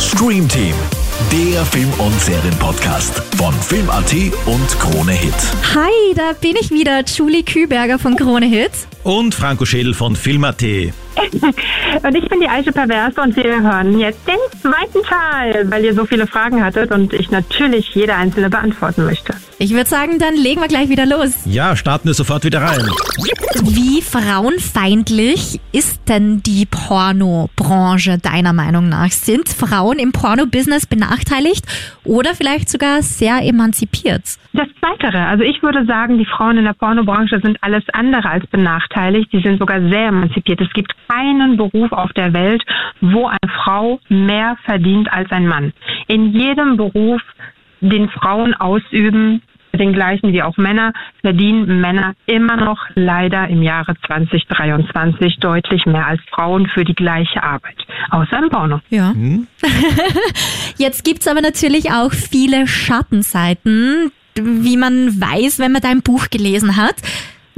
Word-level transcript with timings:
Stream 0.00 0.48
Team, 0.48 0.74
der 1.30 1.62
Film- 1.66 1.92
und 1.98 2.18
Serienpodcast 2.18 3.22
von 3.36 3.52
Film.at 3.52 4.14
und 4.46 4.66
Krone 4.80 5.12
Hit. 5.12 5.34
Hi, 5.74 6.14
da 6.16 6.32
bin 6.32 6.56
ich 6.58 6.70
wieder, 6.70 7.04
Julie 7.04 7.42
Küberger 7.42 7.98
von 7.98 8.16
Krone 8.16 8.46
Hit. 8.46 8.70
Und 9.04 9.34
Franco 9.34 9.66
Schädel 9.66 9.92
von 9.92 10.16
Film.at. 10.16 10.64
Und 12.02 12.14
ich 12.14 12.28
bin 12.28 12.40
die 12.40 12.48
Aische 12.48 12.72
Perverse 12.72 13.20
und 13.20 13.36
wir 13.36 13.62
hören 13.62 13.98
jetzt 13.98 14.20
den 14.26 14.60
zweiten 14.60 15.02
Teil, 15.02 15.70
weil 15.70 15.84
ihr 15.84 15.94
so 15.94 16.04
viele 16.04 16.26
Fragen 16.26 16.64
hattet 16.64 16.92
und 16.92 17.12
ich 17.12 17.30
natürlich 17.30 17.94
jede 17.94 18.14
einzelne 18.14 18.48
beantworten 18.48 19.04
möchte. 19.04 19.34
Ich 19.58 19.72
würde 19.72 19.88
sagen, 19.88 20.18
dann 20.18 20.34
legen 20.36 20.60
wir 20.60 20.68
gleich 20.68 20.88
wieder 20.88 21.04
los. 21.04 21.42
Ja, 21.44 21.76
starten 21.76 22.08
wir 22.08 22.14
sofort 22.14 22.44
wieder 22.44 22.62
rein. 22.62 22.86
Wie 23.62 24.00
frauenfeindlich 24.00 25.60
ist 25.72 26.08
denn 26.08 26.42
die 26.42 26.66
Pornobranche 26.66 28.18
deiner 28.18 28.52
Meinung 28.52 28.88
nach? 28.88 29.10
Sind 29.10 29.48
Frauen 29.48 29.98
im 29.98 30.12
Porno-Business 30.12 30.86
benachteiligt 30.86 31.66
oder 32.04 32.34
vielleicht 32.34 32.70
sogar 32.70 33.02
sehr 33.02 33.42
emanzipiert? 33.42 34.22
Das 34.52 34.66
Zweitere, 34.80 35.26
also 35.26 35.44
ich 35.44 35.62
würde 35.62 35.84
sagen, 35.84 36.18
die 36.18 36.24
Frauen 36.24 36.56
in 36.56 36.64
der 36.64 36.72
Pornobranche 36.72 37.40
sind 37.40 37.58
alles 37.60 37.84
andere 37.92 38.28
als 38.28 38.46
benachteiligt. 38.46 39.30
Sie 39.30 39.40
sind 39.40 39.58
sogar 39.58 39.80
sehr 39.80 40.08
emanzipiert. 40.08 40.60
Es 40.60 40.72
gibt 40.72 40.92
keinen 41.10 41.56
Beruf 41.56 41.92
auf 41.92 42.12
der 42.12 42.32
Welt, 42.32 42.62
wo 43.00 43.26
eine 43.26 43.52
Frau 43.62 44.00
mehr 44.08 44.56
verdient 44.64 45.12
als 45.12 45.30
ein 45.30 45.46
Mann. 45.46 45.72
In 46.06 46.32
jedem 46.32 46.76
Beruf, 46.76 47.22
den 47.80 48.08
Frauen 48.08 48.54
ausüben, 48.54 49.42
den 49.72 49.92
gleichen 49.92 50.32
wie 50.32 50.42
auch 50.42 50.56
Männer, 50.56 50.92
verdienen 51.20 51.80
Männer 51.80 52.14
immer 52.26 52.56
noch 52.56 52.78
leider 52.94 53.48
im 53.48 53.62
Jahre 53.62 53.94
2023 54.06 55.36
deutlich 55.38 55.86
mehr 55.86 56.06
als 56.06 56.20
Frauen 56.30 56.66
für 56.66 56.84
die 56.84 56.94
gleiche 56.94 57.42
Arbeit. 57.42 57.76
Außer 58.10 58.38
im 58.38 58.50
Porno. 58.50 58.80
Ja. 58.90 59.12
Jetzt 60.76 61.04
gibt's 61.04 61.28
aber 61.28 61.40
natürlich 61.40 61.92
auch 61.92 62.12
viele 62.12 62.66
Schattenseiten, 62.66 64.10
wie 64.34 64.76
man 64.76 65.20
weiß, 65.20 65.58
wenn 65.60 65.72
man 65.72 65.82
dein 65.82 66.02
Buch 66.02 66.28
gelesen 66.30 66.76
hat. 66.76 66.96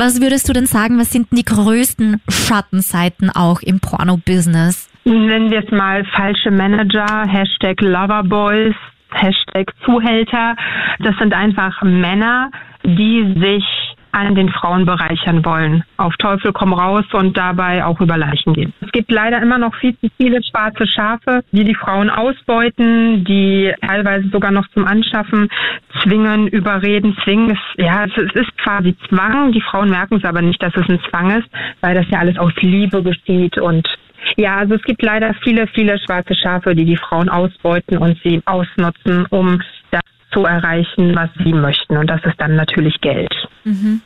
Was 0.05 0.21
würdest 0.21 0.49
du 0.49 0.53
denn 0.53 0.67
sagen, 0.67 0.99
was 0.99 1.13
sind 1.13 1.29
die 1.31 1.45
größten 1.45 2.21
Schattenseiten 2.29 3.31
auch 3.31 3.63
im 3.63 3.79
Porno-Business? 3.79 4.91
Nennen 5.05 5.49
wir 5.49 5.63
es 5.63 5.71
mal 5.71 6.05
falsche 6.07 6.51
Manager, 6.51 7.23
Hashtag 7.29 7.81
Loverboys, 7.81 8.75
Hashtag 9.13 9.73
Zuhälter. 9.85 10.57
Das 10.99 11.15
sind 11.21 11.33
einfach 11.33 11.83
Männer, 11.83 12.51
die 12.83 13.33
sich 13.39 13.65
an 14.13 14.35
den 14.35 14.51
Frauen 14.51 14.85
bereichern 14.85 15.45
wollen. 15.45 15.85
Auf 15.97 16.17
Teufel 16.17 16.53
komm 16.53 16.73
raus 16.73 17.05
und 17.13 17.37
dabei 17.37 17.85
auch 17.85 18.01
über 18.01 18.17
Leichen 18.17 18.53
gehen. 18.53 18.73
Es 18.81 18.93
gibt 18.93 19.11
leider 19.11 19.41
immer 19.41 19.59
noch 19.59 19.75
viel 19.77 19.97
zu 19.99 20.09
viele 20.17 20.43
schwarze 20.43 20.87
Schafe, 20.87 21.43
die 21.53 21.65
die 21.65 21.75
Frauen 21.75 22.11
ausbeuten, 22.11 23.25
die 23.25 23.73
teilweise 23.87 24.29
sogar 24.29 24.51
noch 24.51 24.69
zum 24.69 24.87
Anschaffen 24.87 25.49
zwingen, 26.03 26.47
überreden, 26.47 27.17
zwingen. 27.25 27.51
Es, 27.51 27.85
ja, 27.85 28.05
es, 28.05 28.13
es 28.17 28.35
ist 28.35 28.59
quasi 28.59 28.95
Zwang. 29.09 29.53
Die 29.53 29.63
Frauen 29.63 29.91
merken 29.91 30.17
es 30.17 30.25
aber 30.25 30.43
nicht, 30.43 30.63
dass 30.63 30.77
es 30.77 30.89
ein 30.89 31.01
Zwang 31.09 31.31
ist, 31.39 31.49
weil 31.81 31.95
das 31.95 32.07
ja 32.11 32.19
alles 32.19 32.39
aus 32.39 32.53
Liebe 32.61 33.03
geschieht 33.03 33.59
und 33.59 33.89
ja, 34.37 34.59
also 34.59 34.75
es 34.75 34.83
gibt 34.83 35.03
leider 35.03 35.35
viele, 35.43 35.67
viele 35.67 35.99
schwarze 35.99 36.35
Schafe, 36.35 36.75
die 36.75 36.85
die 36.85 36.97
Frauen 36.97 37.29
ausbeuten 37.29 37.99
und 37.99 38.19
sie 38.23 38.41
ausnutzen, 38.45 39.27
um 39.31 39.61
zu 40.33 40.45
erreichen, 40.45 41.15
was 41.15 41.31
sie 41.43 41.53
möchten. 41.53 41.97
Und 41.97 42.09
das 42.09 42.21
ist 42.25 42.39
dann 42.39 42.57
natürlich 42.57 43.01
Geld. 43.01 43.33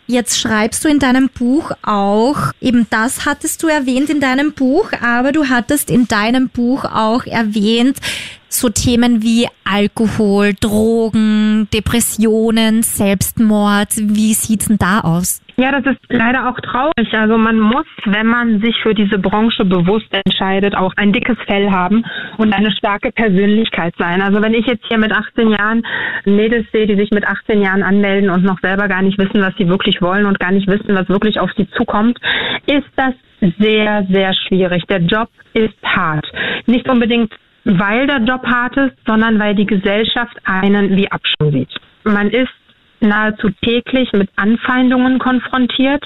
Jetzt 0.06 0.38
schreibst 0.40 0.84
du 0.84 0.88
in 0.88 0.98
deinem 0.98 1.28
Buch 1.30 1.70
auch, 1.82 2.52
eben 2.60 2.86
das 2.90 3.24
hattest 3.24 3.62
du 3.62 3.68
erwähnt 3.68 4.10
in 4.10 4.20
deinem 4.20 4.52
Buch, 4.52 4.90
aber 5.02 5.32
du 5.32 5.48
hattest 5.48 5.90
in 5.90 6.06
deinem 6.08 6.48
Buch 6.50 6.84
auch 6.84 7.24
erwähnt, 7.24 7.98
so 8.48 8.68
Themen 8.68 9.22
wie 9.22 9.46
Alkohol, 9.64 10.52
Drogen, 10.60 11.68
Depressionen, 11.72 12.82
Selbstmord. 12.82 13.88
Wie 13.96 14.32
sieht's 14.34 14.68
denn 14.68 14.78
da 14.78 15.00
aus? 15.00 15.42
Ja, 15.58 15.72
das 15.72 15.86
ist 15.86 16.00
leider 16.10 16.50
auch 16.50 16.60
traurig. 16.60 17.12
Also 17.12 17.38
man 17.38 17.58
muss, 17.58 17.86
wenn 18.04 18.26
man 18.26 18.60
sich 18.60 18.76
für 18.82 18.94
diese 18.94 19.18
Branche 19.18 19.64
bewusst 19.64 20.08
entscheidet, 20.12 20.76
auch 20.76 20.92
ein 20.96 21.12
dickes 21.12 21.38
Fell 21.46 21.70
haben 21.70 22.04
und 22.36 22.52
eine 22.52 22.70
starke 22.72 23.10
Persönlichkeit 23.10 23.94
sein. 23.98 24.20
Also 24.20 24.42
wenn 24.42 24.52
ich 24.52 24.66
jetzt 24.66 24.84
hier 24.86 24.98
mit 24.98 25.12
18 25.12 25.50
Jahren 25.50 25.82
Mädels 26.26 26.66
sehe, 26.72 26.86
die 26.86 26.96
sich 26.96 27.10
mit 27.10 27.26
18 27.26 27.62
Jahren 27.62 27.82
anmelden 27.82 28.28
und 28.28 28.44
noch 28.44 28.60
selber 28.60 28.86
gar 28.86 29.00
nicht 29.00 29.18
wissen, 29.18 29.40
was 29.40 29.54
sie 29.56 29.68
wirklich 29.68 30.02
wollen 30.02 30.26
und 30.26 30.38
gar 30.38 30.52
nicht 30.52 30.68
wissen, 30.68 30.94
was 30.94 31.08
wirklich 31.08 31.40
auf 31.40 31.50
sie 31.56 31.68
zukommt, 31.70 32.18
ist 32.66 32.90
das 32.96 33.14
sehr, 33.58 34.06
sehr 34.10 34.34
schwierig. 34.34 34.84
Der 34.88 35.00
Job 35.00 35.28
ist 35.54 35.74
hart. 35.82 36.26
Nicht 36.66 36.88
unbedingt 36.88 37.32
weil 37.66 38.06
der 38.06 38.18
Job 38.18 38.46
hart 38.46 38.76
ist, 38.76 38.96
sondern 39.06 39.38
weil 39.40 39.54
die 39.56 39.66
Gesellschaft 39.66 40.36
einen 40.44 40.96
wie 40.96 41.10
Abschaum 41.10 41.50
sieht. 41.50 41.74
Man 42.04 42.30
ist 42.30 42.52
nahezu 43.00 43.50
täglich 43.62 44.12
mit 44.12 44.30
Anfeindungen 44.36 45.18
konfrontiert. 45.18 46.04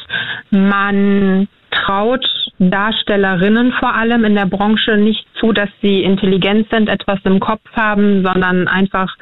Man 0.51 1.49
traut 1.71 2.25
Darstellerinnen 2.59 3.73
vor 3.73 3.95
allem 3.95 4.25
in 4.25 4.35
der 4.35 4.47
Branche 4.47 4.97
nicht 4.97 5.25
zu, 5.39 5.53
dass 5.53 5.69
sie 5.83 6.03
intelligent 6.03 6.69
sind, 6.71 6.89
etwas 6.89 7.19
im 7.25 7.41
Kopf 7.41 7.65
haben, 7.75 8.25
sondern 8.25 8.67
einfach, 8.67 9.15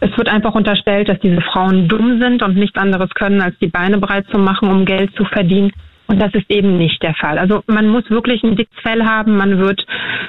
es 0.00 0.16
wird 0.16 0.28
einfach 0.28 0.54
unterstellt, 0.54 1.08
dass 1.08 1.20
diese 1.20 1.40
Frauen 1.40 1.86
dumm 1.86 2.18
sind 2.20 2.42
und 2.42 2.56
nichts 2.56 2.78
anderes 2.78 3.10
können, 3.10 3.40
als 3.40 3.58
die 3.58 3.68
Beine 3.68 3.98
breit 3.98 4.26
zu 4.30 4.38
machen, 4.38 4.70
um 4.70 4.84
Geld 4.86 5.14
zu 5.16 5.24
verdienen. 5.24 5.70
Und 6.06 6.20
das 6.20 6.34
ist 6.34 6.50
eben 6.50 6.76
nicht 6.76 7.02
der 7.02 7.14
Fall. 7.14 7.38
Also 7.38 7.62
man 7.66 7.88
muss 7.88 8.10
wirklich 8.10 8.42
ein 8.42 8.56
dickes 8.56 8.78
Fell 8.82 9.04
haben. 9.04 9.36
Man 9.36 9.58
wird 9.58 9.86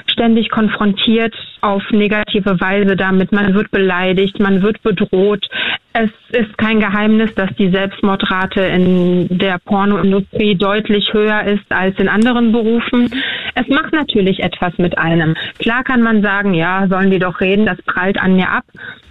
ständig 0.07 0.49
konfrontiert 0.49 1.35
auf 1.61 1.83
negative 1.91 2.59
Weise 2.61 2.95
damit. 2.95 3.33
Man 3.33 3.53
wird 3.53 3.71
beleidigt, 3.71 4.39
man 4.39 4.61
wird 4.61 4.81
bedroht. 4.83 5.45
Es 5.91 6.09
ist 6.29 6.57
kein 6.57 6.79
Geheimnis, 6.79 7.33
dass 7.35 7.49
die 7.57 7.69
Selbstmordrate 7.69 8.61
in 8.61 9.37
der 9.37 9.59
Pornoindustrie 9.59 10.55
deutlich 10.55 11.13
höher 11.13 11.43
ist 11.43 11.69
als 11.69 11.97
in 11.99 12.07
anderen 12.07 12.51
Berufen. 12.51 13.11
Es 13.55 13.67
macht 13.67 13.93
natürlich 13.93 14.41
etwas 14.41 14.77
mit 14.77 14.97
einem. 14.97 15.35
Klar 15.59 15.83
kann 15.83 16.01
man 16.01 16.21
sagen, 16.21 16.53
ja, 16.53 16.87
sollen 16.87 17.11
die 17.11 17.19
doch 17.19 17.41
reden, 17.41 17.65
das 17.65 17.81
prallt 17.81 18.21
an 18.21 18.35
mir 18.35 18.49
ab. 18.49 18.63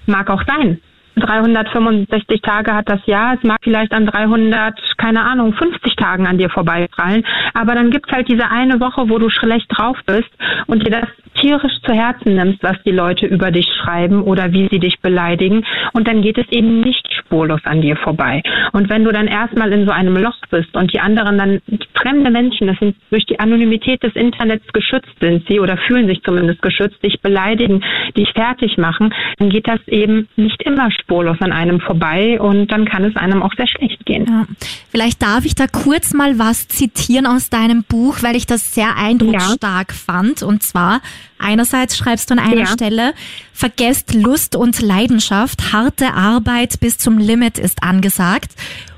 Mag 0.06 0.30
auch 0.30 0.42
sein. 0.46 0.80
365 1.16 2.42
Tage 2.42 2.74
hat 2.74 2.88
das 2.88 3.04
Jahr. 3.06 3.34
Es 3.34 3.42
mag 3.42 3.58
vielleicht 3.62 3.92
an 3.92 4.06
300, 4.06 4.78
keine 4.96 5.22
Ahnung, 5.22 5.52
50 5.54 5.96
Tagen 5.96 6.26
an 6.26 6.38
dir 6.38 6.50
vorbeiprallen. 6.50 7.24
Aber 7.54 7.74
dann 7.74 7.90
gibt's 7.90 8.12
halt 8.12 8.28
diese 8.28 8.50
eine 8.50 8.80
Woche, 8.80 9.08
wo 9.08 9.18
du 9.18 9.30
schlecht 9.30 9.66
drauf 9.68 9.98
bist 10.06 10.30
und 10.66 10.86
dir 10.86 10.90
das 10.90 11.08
tierisch 11.40 11.80
zu 11.84 11.92
Herzen 11.92 12.34
nimmst, 12.34 12.62
was 12.62 12.80
die 12.84 12.92
Leute 12.92 13.26
über 13.26 13.50
dich 13.50 13.66
schreiben 13.82 14.22
oder 14.22 14.52
wie 14.52 14.68
sie 14.70 14.78
dich 14.78 15.00
beleidigen. 15.00 15.64
Und 15.92 16.08
dann 16.08 16.22
geht 16.22 16.38
es 16.38 16.46
eben 16.50 16.80
nicht 16.80 17.12
spurlos 17.12 17.60
an 17.64 17.80
dir 17.80 17.96
vorbei. 17.96 18.42
Und 18.72 18.88
wenn 18.88 19.04
du 19.04 19.12
dann 19.12 19.26
erstmal 19.26 19.72
in 19.72 19.86
so 19.86 19.92
einem 19.92 20.16
Loch 20.16 20.38
bist 20.50 20.74
und 20.76 20.92
die 20.92 21.00
anderen 21.00 21.38
dann 21.38 21.60
fremde 21.94 22.30
Menschen, 22.30 22.66
das 22.66 22.78
sind 22.78 22.96
durch 23.10 23.26
die 23.26 23.40
Anonymität 23.40 24.02
des 24.02 24.14
Internets 24.14 24.66
geschützt 24.72 25.14
sind 25.20 25.46
sie 25.48 25.60
oder 25.60 25.76
fühlen 25.76 26.06
sich 26.06 26.22
zumindest 26.22 26.62
geschützt, 26.62 27.02
dich 27.02 27.20
beleidigen, 27.20 27.82
dich 28.16 28.30
fertig 28.32 28.78
machen, 28.78 29.12
dann 29.38 29.50
geht 29.50 29.68
das 29.68 29.80
eben 29.88 30.28
nicht 30.36 30.62
immer 30.62 30.90
spurlos 30.90 31.03
an 31.08 31.52
einem 31.52 31.80
vorbei 31.80 32.40
und 32.40 32.68
dann 32.68 32.86
kann 32.86 33.04
es 33.04 33.16
einem 33.16 33.42
auch 33.42 33.52
sehr 33.56 33.68
schlecht 33.68 34.04
gehen. 34.06 34.26
Ja. 34.28 34.46
Vielleicht 34.90 35.22
darf 35.22 35.44
ich 35.44 35.54
da 35.54 35.66
kurz 35.66 36.12
mal 36.14 36.38
was 36.38 36.68
zitieren 36.68 37.26
aus 37.26 37.50
deinem 37.50 37.84
Buch, 37.84 38.22
weil 38.22 38.36
ich 38.36 38.46
das 38.46 38.74
sehr 38.74 38.96
eindrucksstark 38.96 39.92
fand. 39.92 40.42
Und 40.42 40.62
zwar, 40.62 41.00
einerseits 41.38 41.96
schreibst 41.96 42.30
du 42.30 42.34
an 42.34 42.40
einer 42.40 42.60
Ja. 42.62 42.66
Stelle, 42.66 43.14
vergesst 43.52 44.14
Lust 44.14 44.56
und 44.56 44.80
Leidenschaft, 44.80 45.72
harte 45.72 46.14
Arbeit 46.14 46.80
bis 46.80 46.98
zum 46.98 47.18
Limit 47.18 47.58
ist 47.58 47.82
angesagt. 47.82 48.52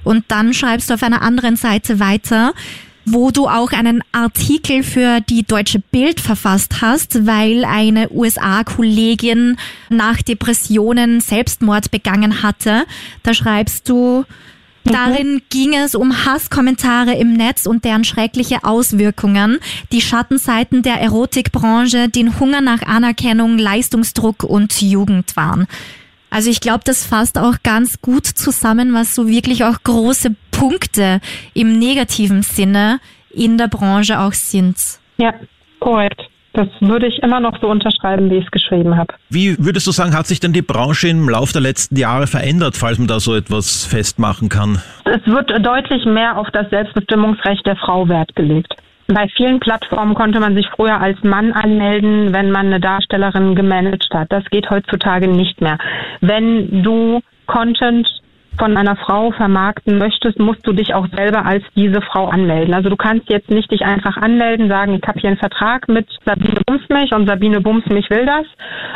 Und 0.04 0.24
dann 0.28 0.54
schreibst 0.54 0.90
du 0.90 0.94
auf 0.94 1.02
einer 1.02 1.22
anderen 1.22 1.56
Seite 1.56 1.98
weiter, 1.98 2.52
wo 3.06 3.30
du 3.30 3.48
auch 3.48 3.70
einen 3.70 4.02
Artikel 4.10 4.82
für 4.82 5.20
die 5.20 5.44
Deutsche 5.44 5.78
Bild 5.78 6.20
verfasst 6.20 6.82
hast, 6.82 7.24
weil 7.24 7.64
eine 7.64 8.10
USA-Kollegin 8.10 9.56
nach 9.88 10.20
Depressionen 10.22 11.20
Selbstmord 11.20 11.92
begangen 11.92 12.42
hatte. 12.42 12.84
Da 13.22 13.32
schreibst 13.32 13.88
du, 13.88 14.24
Darin 14.84 15.42
ging 15.50 15.74
es 15.74 15.96
um 15.96 16.24
Hasskommentare 16.24 17.14
im 17.14 17.32
Netz 17.32 17.66
und 17.66 17.84
deren 17.84 18.04
schreckliche 18.04 18.62
Auswirkungen, 18.62 19.58
die 19.90 20.00
Schattenseiten 20.00 20.82
der 20.82 21.00
Erotikbranche, 21.00 22.08
den 22.08 22.38
Hunger 22.38 22.60
nach 22.60 22.82
Anerkennung, 22.82 23.58
Leistungsdruck 23.58 24.44
und 24.44 24.80
Jugendwahn. 24.80 25.66
Also 26.30 26.50
ich 26.50 26.60
glaube, 26.60 26.82
das 26.84 27.04
fasst 27.04 27.38
auch 27.38 27.56
ganz 27.62 28.00
gut 28.00 28.26
zusammen, 28.26 28.92
was 28.92 29.14
so 29.14 29.26
wirklich 29.26 29.64
auch 29.64 29.82
große 29.82 30.34
Punkte 30.58 31.20
im 31.54 31.78
negativen 31.78 32.42
Sinne 32.42 33.00
in 33.30 33.58
der 33.58 33.68
Branche 33.68 34.18
auch 34.20 34.32
sind. 34.32 34.76
Ja, 35.18 35.34
korrekt. 35.80 36.20
Das 36.54 36.68
würde 36.80 37.06
ich 37.06 37.22
immer 37.22 37.38
noch 37.38 37.60
so 37.60 37.68
unterschreiben, 37.68 38.30
wie 38.30 38.36
ich 38.36 38.46
es 38.46 38.50
geschrieben 38.50 38.96
habe. 38.96 39.12
Wie 39.28 39.56
würdest 39.58 39.86
du 39.86 39.90
sagen, 39.90 40.16
hat 40.16 40.26
sich 40.26 40.40
denn 40.40 40.54
die 40.54 40.62
Branche 40.62 41.08
im 41.08 41.28
Laufe 41.28 41.52
der 41.52 41.60
letzten 41.60 41.96
Jahre 41.96 42.26
verändert, 42.26 42.76
falls 42.78 42.98
man 42.98 43.08
da 43.08 43.20
so 43.20 43.34
etwas 43.34 43.84
festmachen 43.84 44.48
kann? 44.48 44.80
Es 45.04 45.20
wird 45.26 45.50
deutlich 45.50 46.06
mehr 46.06 46.38
auf 46.38 46.48
das 46.52 46.70
Selbstbestimmungsrecht 46.70 47.66
der 47.66 47.76
Frau 47.76 48.08
Wert 48.08 48.34
gelegt. 48.34 48.72
Bei 49.08 49.28
vielen 49.36 49.60
Plattformen 49.60 50.14
konnte 50.14 50.40
man 50.40 50.56
sich 50.56 50.66
früher 50.74 50.98
als 50.98 51.22
Mann 51.22 51.52
anmelden, 51.52 52.32
wenn 52.32 52.50
man 52.50 52.66
eine 52.66 52.80
Darstellerin 52.80 53.54
gemanagt 53.54 54.08
hat. 54.14 54.32
Das 54.32 54.44
geht 54.46 54.70
heutzutage 54.70 55.28
nicht 55.28 55.60
mehr. 55.60 55.76
Wenn 56.22 56.82
du 56.82 57.20
Content 57.46 58.08
von 58.58 58.76
einer 58.76 58.96
Frau 58.96 59.30
vermarkten 59.32 59.98
möchtest, 59.98 60.38
musst 60.38 60.66
du 60.66 60.72
dich 60.72 60.94
auch 60.94 61.06
selber 61.14 61.44
als 61.44 61.64
diese 61.74 62.00
Frau 62.00 62.26
anmelden. 62.28 62.74
Also 62.74 62.88
du 62.88 62.96
kannst 62.96 63.28
jetzt 63.28 63.50
nicht 63.50 63.70
dich 63.70 63.82
einfach 63.82 64.16
anmelden, 64.16 64.68
sagen, 64.68 64.94
ich 64.94 65.06
habe 65.06 65.20
hier 65.20 65.30
einen 65.30 65.38
Vertrag 65.38 65.88
mit 65.88 66.08
Sabine 66.24 66.60
Bumsmich 66.66 67.12
und 67.12 67.26
Sabine 67.26 67.60
Bumsmich 67.60 68.08
will 68.10 68.26
das. 68.26 68.46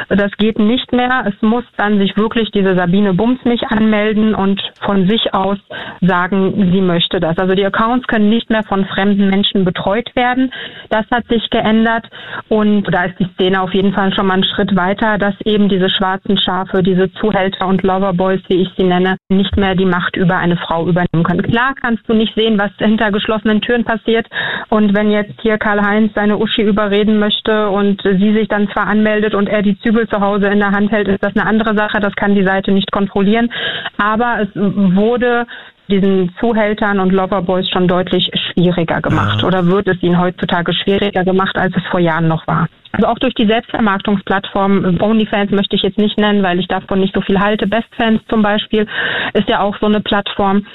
Das 0.08 0.32
geht 0.36 0.58
nicht 0.58 0.92
mehr. 0.92 1.24
Es 1.26 1.40
muss 1.42 1.64
dann 1.76 1.98
sich 1.98 2.16
wirklich 2.16 2.50
diese 2.50 2.74
Sabine 2.74 3.14
Bumsmich 3.14 3.62
anmelden 3.68 4.34
und 4.34 4.60
von 4.80 5.08
sich 5.08 5.34
aus 5.34 5.58
sagen, 6.00 6.70
sie 6.72 6.80
möchte 6.80 7.20
das. 7.20 7.38
Also 7.38 7.54
die 7.54 7.64
Accounts 7.64 8.06
können 8.06 8.28
nicht 8.28 8.50
mehr 8.50 8.62
von 8.64 8.84
fremden 8.86 9.28
Menschen 9.28 9.64
betreut 9.64 10.14
werden. 10.14 10.52
Das 10.88 11.04
hat 11.10 11.26
sich 11.28 11.48
geändert 11.50 12.06
und 12.48 12.84
da 12.92 13.04
ist 13.04 13.18
die 13.18 13.28
Szene 13.34 13.60
auf 13.60 13.74
jeden 13.74 13.92
Fall 13.92 14.12
schon 14.14 14.26
mal 14.26 14.34
einen 14.34 14.44
Schritt 14.44 14.74
weiter, 14.76 15.18
dass 15.18 15.34
eben 15.44 15.68
diese 15.68 15.90
schwarzen 15.90 16.38
Schafe, 16.38 16.82
diese 16.82 17.12
Zuhälter 17.14 17.66
und 17.66 17.82
Loverboys, 17.82 18.40
wie 18.48 18.62
ich 18.62 18.68
sie 18.76 18.84
nenne, 18.84 19.16
nicht 19.28 19.49
nicht 19.50 19.56
mehr 19.56 19.74
die 19.74 19.84
Macht 19.84 20.16
über 20.16 20.36
eine 20.36 20.56
Frau 20.56 20.86
übernehmen 20.86 21.24
können. 21.24 21.42
Klar 21.42 21.74
kannst 21.80 22.08
du 22.08 22.14
nicht 22.14 22.34
sehen, 22.34 22.58
was 22.58 22.70
hinter 22.78 23.10
geschlossenen 23.10 23.60
Türen 23.60 23.84
passiert. 23.84 24.26
Und 24.68 24.94
wenn 24.94 25.10
jetzt 25.10 25.40
hier 25.40 25.58
Karl-Heinz 25.58 26.12
seine 26.14 26.38
Uschi 26.38 26.62
überreden 26.62 27.18
möchte 27.18 27.68
und 27.70 28.02
sie 28.02 28.32
sich 28.32 28.48
dann 28.48 28.68
zwar 28.70 28.86
anmeldet 28.86 29.34
und 29.34 29.48
er 29.48 29.62
die 29.62 29.78
Zügel 29.80 30.08
zu 30.08 30.20
Hause 30.20 30.48
in 30.48 30.58
der 30.58 30.70
Hand 30.70 30.90
hält, 30.92 31.08
ist 31.08 31.22
das 31.22 31.36
eine 31.36 31.46
andere 31.46 31.76
Sache. 31.76 32.00
Das 32.00 32.14
kann 32.14 32.34
die 32.34 32.44
Seite 32.44 32.72
nicht 32.72 32.92
kontrollieren. 32.92 33.50
Aber 33.98 34.38
es 34.40 34.48
wurde 34.54 35.46
diesen 35.90 36.34
Zuhältern 36.40 37.00
und 37.00 37.12
Loverboys 37.12 37.68
schon 37.68 37.88
deutlich 37.88 38.30
schwieriger 38.34 39.00
gemacht. 39.02 39.42
Ja. 39.42 39.48
Oder 39.48 39.66
wird 39.66 39.88
es 39.88 40.02
ihnen 40.02 40.18
heutzutage 40.18 40.72
schwieriger 40.72 41.24
gemacht, 41.24 41.56
als 41.56 41.74
es 41.76 41.82
vor 41.90 42.00
Jahren 42.00 42.28
noch 42.28 42.46
war? 42.46 42.68
Also 42.92 43.06
auch 43.06 43.18
durch 43.18 43.34
die 43.34 43.46
Selbstvermarktungsplattform 43.46 44.98
OnlyFans 45.00 45.52
möchte 45.52 45.76
ich 45.76 45.82
jetzt 45.82 45.98
nicht 45.98 46.18
nennen, 46.18 46.42
weil 46.42 46.58
ich 46.58 46.66
davon 46.66 47.00
nicht 47.00 47.14
so 47.14 47.20
viel 47.20 47.38
halte. 47.38 47.66
Bestfans 47.66 48.20
zum 48.28 48.42
Beispiel 48.42 48.86
ist 49.32 49.48
ja 49.48 49.60
auch 49.60 49.76
so 49.78 49.86
eine 49.86 50.00
Plattform. 50.00 50.66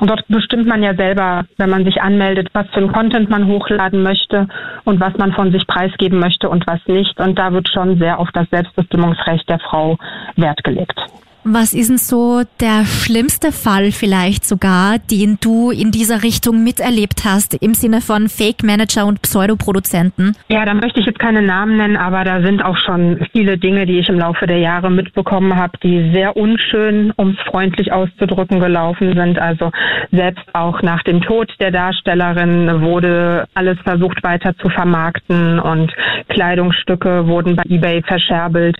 Und 0.00 0.10
dort 0.10 0.24
bestimmt 0.28 0.66
man 0.66 0.82
ja 0.82 0.94
selber, 0.94 1.44
wenn 1.56 1.70
man 1.70 1.84
sich 1.84 2.00
anmeldet, 2.00 2.48
was 2.52 2.68
für 2.68 2.80
ein 2.80 2.92
Content 2.92 3.28
man 3.28 3.48
hochladen 3.48 4.02
möchte 4.02 4.48
und 4.84 5.00
was 5.00 5.16
man 5.18 5.32
von 5.32 5.50
sich 5.50 5.66
preisgeben 5.66 6.20
möchte 6.20 6.48
und 6.48 6.66
was 6.66 6.80
nicht. 6.86 7.18
Und 7.18 7.38
da 7.38 7.52
wird 7.52 7.68
schon 7.68 7.98
sehr 7.98 8.18
auf 8.20 8.28
das 8.32 8.48
Selbstbestimmungsrecht 8.50 9.48
der 9.48 9.58
Frau 9.58 9.98
Wert 10.36 10.62
gelegt. 10.62 10.98
Was 11.46 11.74
ist 11.74 11.90
denn 11.90 11.98
so 11.98 12.40
der 12.58 12.86
schlimmste 12.86 13.52
Fall 13.52 13.92
vielleicht 13.92 14.46
sogar, 14.46 14.96
den 14.98 15.36
du 15.42 15.70
in 15.70 15.90
dieser 15.90 16.22
Richtung 16.22 16.64
miterlebt 16.64 17.26
hast, 17.26 17.52
im 17.62 17.74
Sinne 17.74 18.00
von 18.00 18.30
Fake 18.30 18.62
Manager 18.62 19.04
und 19.04 19.20
Pseudoproduzenten? 19.20 20.34
Ja, 20.48 20.64
da 20.64 20.72
möchte 20.72 21.00
ich 21.00 21.06
jetzt 21.06 21.18
keine 21.18 21.42
Namen 21.42 21.76
nennen, 21.76 21.98
aber 21.98 22.24
da 22.24 22.40
sind 22.40 22.64
auch 22.64 22.78
schon 22.78 23.26
viele 23.32 23.58
Dinge, 23.58 23.84
die 23.84 23.98
ich 23.98 24.08
im 24.08 24.18
Laufe 24.18 24.46
der 24.46 24.58
Jahre 24.58 24.90
mitbekommen 24.90 25.54
habe, 25.54 25.76
die 25.82 26.12
sehr 26.14 26.34
unschön, 26.34 27.12
um 27.16 27.36
es 27.38 27.50
freundlich 27.50 27.92
auszudrücken, 27.92 28.58
gelaufen 28.58 29.14
sind. 29.14 29.38
Also 29.38 29.70
selbst 30.12 30.44
auch 30.54 30.80
nach 30.80 31.02
dem 31.02 31.20
Tod 31.20 31.52
der 31.60 31.72
Darstellerin 31.72 32.80
wurde 32.80 33.46
alles 33.52 33.78
versucht 33.84 34.22
weiter 34.22 34.56
zu 34.56 34.70
vermarkten 34.70 35.60
und 35.60 35.92
Kleidungsstücke 36.28 37.26
wurden 37.26 37.56
bei 37.56 37.64
eBay 37.68 38.02
verscherbelt 38.02 38.78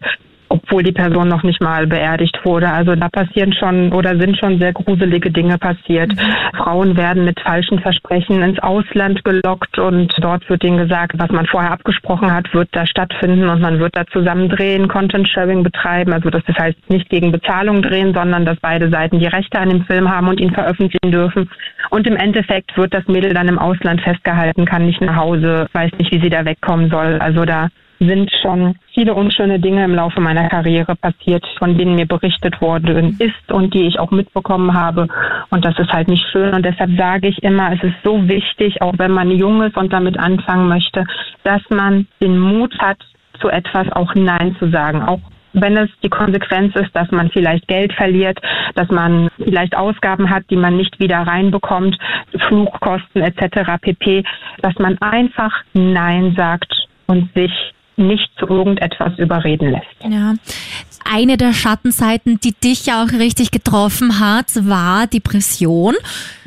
obwohl 0.54 0.84
die 0.84 0.92
Person 0.92 1.26
noch 1.26 1.42
nicht 1.42 1.60
mal 1.60 1.86
beerdigt 1.88 2.38
wurde. 2.44 2.68
Also 2.68 2.94
da 2.94 3.08
passieren 3.08 3.52
schon 3.52 3.92
oder 3.92 4.16
sind 4.16 4.38
schon 4.38 4.60
sehr 4.60 4.72
gruselige 4.72 5.32
Dinge 5.32 5.58
passiert. 5.58 6.10
Mhm. 6.10 6.56
Frauen 6.56 6.96
werden 6.96 7.24
mit 7.24 7.40
falschen 7.40 7.80
Versprechen 7.80 8.40
ins 8.40 8.60
Ausland 8.60 9.24
gelockt 9.24 9.78
und 9.78 10.14
dort 10.20 10.48
wird 10.48 10.62
ihnen 10.62 10.78
gesagt, 10.78 11.12
was 11.18 11.30
man 11.30 11.46
vorher 11.46 11.72
abgesprochen 11.72 12.32
hat, 12.32 12.54
wird 12.54 12.68
da 12.70 12.86
stattfinden 12.86 13.48
und 13.48 13.60
man 13.60 13.80
wird 13.80 13.96
da 13.96 14.06
zusammen 14.06 14.48
drehen, 14.48 14.86
Content 14.86 15.28
Sharing 15.28 15.64
betreiben. 15.64 16.12
Also 16.12 16.30
das 16.30 16.42
heißt 16.46 16.88
nicht 16.88 17.08
gegen 17.08 17.32
Bezahlung 17.32 17.82
drehen, 17.82 18.14
sondern 18.14 18.44
dass 18.44 18.58
beide 18.60 18.90
Seiten 18.90 19.18
die 19.18 19.26
Rechte 19.26 19.58
an 19.58 19.70
dem 19.70 19.84
Film 19.84 20.08
haben 20.08 20.28
und 20.28 20.40
ihn 20.40 20.54
veröffentlichen 20.54 21.10
dürfen. 21.10 21.50
Und 21.90 22.06
im 22.06 22.16
Endeffekt 22.16 22.76
wird 22.76 22.94
das 22.94 23.06
Mädel 23.08 23.34
dann 23.34 23.48
im 23.48 23.58
Ausland 23.58 24.00
festgehalten, 24.02 24.66
kann 24.66 24.86
nicht 24.86 25.00
nach 25.00 25.16
Hause, 25.16 25.66
weiß 25.72 25.90
nicht, 25.98 26.12
wie 26.12 26.20
sie 26.20 26.30
da 26.30 26.44
wegkommen 26.44 26.90
soll. 26.90 27.18
Also 27.18 27.44
da 27.44 27.70
sind 27.98 28.30
schon 28.42 28.76
viele 28.92 29.14
unschöne 29.14 29.58
Dinge 29.58 29.84
im 29.84 29.94
Laufe 29.94 30.20
meiner 30.20 30.48
Karriere 30.48 30.96
passiert, 30.96 31.44
von 31.58 31.76
denen 31.78 31.94
mir 31.94 32.06
berichtet 32.06 32.60
worden 32.60 33.16
ist 33.18 33.52
und 33.52 33.74
die 33.74 33.86
ich 33.86 33.98
auch 33.98 34.10
mitbekommen 34.10 34.74
habe. 34.74 35.08
Und 35.50 35.64
das 35.64 35.78
ist 35.78 35.92
halt 35.92 36.08
nicht 36.08 36.24
schön. 36.30 36.54
Und 36.54 36.64
deshalb 36.64 36.96
sage 36.96 37.28
ich 37.28 37.42
immer, 37.42 37.72
es 37.72 37.82
ist 37.82 37.96
so 38.02 38.28
wichtig, 38.28 38.82
auch 38.82 38.94
wenn 38.98 39.12
man 39.12 39.30
jung 39.30 39.62
ist 39.62 39.76
und 39.76 39.92
damit 39.92 40.18
anfangen 40.18 40.68
möchte, 40.68 41.06
dass 41.42 41.62
man 41.70 42.06
den 42.20 42.38
Mut 42.38 42.76
hat, 42.78 42.98
zu 43.40 43.48
etwas 43.48 43.90
auch 43.92 44.14
Nein 44.14 44.56
zu 44.58 44.70
sagen, 44.70 45.02
auch 45.02 45.20
wenn 45.54 45.76
es 45.76 45.88
die 46.02 46.08
Konsequenz 46.08 46.74
ist, 46.74 46.94
dass 46.94 47.10
man 47.10 47.30
vielleicht 47.30 47.68
Geld 47.68 47.92
verliert, 47.92 48.38
dass 48.74 48.88
man 48.88 49.28
vielleicht 49.42 49.76
Ausgaben 49.76 50.28
hat, 50.28 50.44
die 50.50 50.56
man 50.56 50.76
nicht 50.76 50.98
wieder 50.98 51.18
reinbekommt, 51.18 51.96
Flugkosten 52.48 53.22
etc. 53.22 53.80
pp, 53.80 54.24
dass 54.62 54.74
man 54.78 54.98
einfach 54.98 55.52
Nein 55.72 56.34
sagt 56.36 56.72
und 57.06 57.32
sich 57.34 57.52
nicht 57.96 58.30
zu 58.38 58.46
irgendetwas 58.46 59.18
überreden 59.18 59.70
lässt. 59.70 59.86
Ja. 60.08 60.34
Eine 61.04 61.36
der 61.36 61.52
Schattenseiten, 61.52 62.40
die 62.40 62.52
dich 62.52 62.86
ja 62.86 63.02
auch 63.02 63.12
richtig 63.12 63.50
getroffen 63.50 64.20
hat, 64.20 64.46
war 64.66 65.06
Depression. 65.06 65.94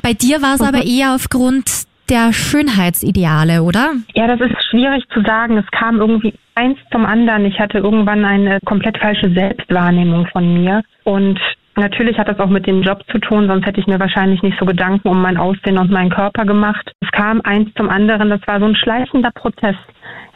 Bei 0.01 0.13
dir 0.13 0.41
war 0.41 0.55
es 0.55 0.61
mhm. 0.61 0.67
aber 0.67 0.83
eher 0.83 1.13
aufgrund 1.13 1.85
der 2.09 2.33
Schönheitsideale, 2.33 3.63
oder? 3.63 3.91
Ja, 4.15 4.27
das 4.27 4.39
ist 4.39 4.55
schwierig 4.69 5.03
zu 5.13 5.21
sagen. 5.21 5.57
Es 5.57 5.69
kam 5.71 5.99
irgendwie 5.99 6.33
eins 6.55 6.77
zum 6.91 7.05
anderen. 7.05 7.45
Ich 7.45 7.59
hatte 7.59 7.79
irgendwann 7.79 8.25
eine 8.25 8.59
komplett 8.65 8.97
falsche 8.97 9.31
Selbstwahrnehmung 9.31 10.27
von 10.27 10.53
mir 10.53 10.83
und 11.03 11.39
Natürlich 11.79 12.17
hat 12.17 12.27
das 12.27 12.39
auch 12.39 12.49
mit 12.49 12.65
dem 12.65 12.81
Job 12.81 13.03
zu 13.11 13.19
tun, 13.19 13.47
sonst 13.47 13.67
hätte 13.67 13.79
ich 13.79 13.85
mir 13.85 13.99
wahrscheinlich 13.99 14.41
nicht 14.41 14.57
so 14.59 14.65
Gedanken 14.65 15.09
um 15.09 15.21
mein 15.21 15.37
Aussehen 15.37 15.77
und 15.77 15.91
meinen 15.91 16.09
Körper 16.09 16.43
gemacht. 16.43 16.91
Es 17.01 17.11
kam 17.11 17.39
eins 17.41 17.71
zum 17.75 17.87
anderen, 17.87 18.31
das 18.31 18.41
war 18.47 18.59
so 18.59 18.65
ein 18.65 18.75
schleichender 18.75 19.29
Prozess. 19.29 19.75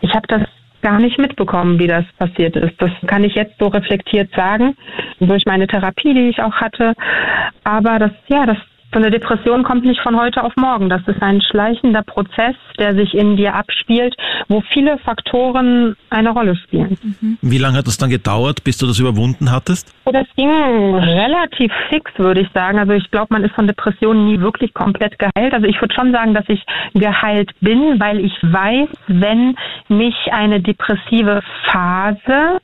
Ich 0.02 0.14
habe 0.14 0.28
das 0.28 0.44
gar 0.82 1.00
nicht 1.00 1.18
mitbekommen, 1.18 1.80
wie 1.80 1.88
das 1.88 2.06
passiert 2.18 2.56
ist. 2.56 2.82
Das 2.82 2.92
kann 3.08 3.24
ich 3.24 3.36
jetzt 3.36 3.58
so 3.60 3.68
reflektiert 3.68 4.34
sagen, 4.36 4.76
durch 5.20 5.46
meine 5.46 5.68
Therapie, 5.68 6.14
die 6.14 6.30
ich 6.30 6.42
auch 6.42 6.56
hatte. 6.56 6.94
Aber 7.64 8.00
das, 8.00 8.12
ja, 8.28 8.46
das 8.46 8.58
so 8.94 9.00
eine 9.00 9.10
Depression 9.10 9.64
kommt 9.64 9.86
nicht 9.86 10.02
von 10.02 10.20
heute 10.20 10.44
auf 10.44 10.56
morgen. 10.58 10.90
Das 10.90 11.02
ist 11.08 11.22
ein 11.22 11.42
schleichender 11.42 12.04
Prozess, 12.04 12.56
der 12.78 12.94
sich 12.94 13.14
in 13.14 13.38
dir 13.38 13.56
abspielt, 13.56 14.16
wo 14.50 14.62
viele 14.74 14.98
Faktoren 14.98 15.96
eine 16.10 16.32
Rolle 16.32 16.56
spielen. 16.58 16.98
Mhm. 17.02 17.38
Wie 17.42 17.58
lange 17.58 17.78
hat 17.78 17.88
es 17.88 17.98
dann 17.98 18.10
gedauert, 18.10 18.64
bis 18.64 18.78
du 18.78 18.88
das 18.88 19.00
überwunden 19.00 19.52
hattest? 19.52 19.94
Das 20.06 20.28
ging 20.36 20.50
relativ 20.50 21.72
fix, 21.90 22.12
würde 22.18 22.42
ich 22.42 22.50
sagen. 22.54 22.80
Also 22.80 22.92
ich 22.92 23.10
glaube, 23.12 23.28
man 23.30 23.44
ist 23.44 23.56
von 23.56 23.68
Depressionen 23.68 24.26
nie 24.26 24.42
wirklich 24.42 24.74
komplett 24.74 25.18
geheilt. 25.18 25.54
Also 25.54 25.68
ich 25.68 25.80
würde 25.80 25.94
schon 25.94 26.12
sagen, 26.12 26.34
dass 26.34 26.46
ich 26.50 26.62
geheilt 26.94 27.52
bin, 27.62 28.00
weil 28.00 28.20
ich 28.20 28.34
weiß, 28.42 28.90
wenn 29.08 29.56
mich 29.88 30.16
eine 30.32 30.60
depressive 30.60 31.42
Phase 31.66 32.60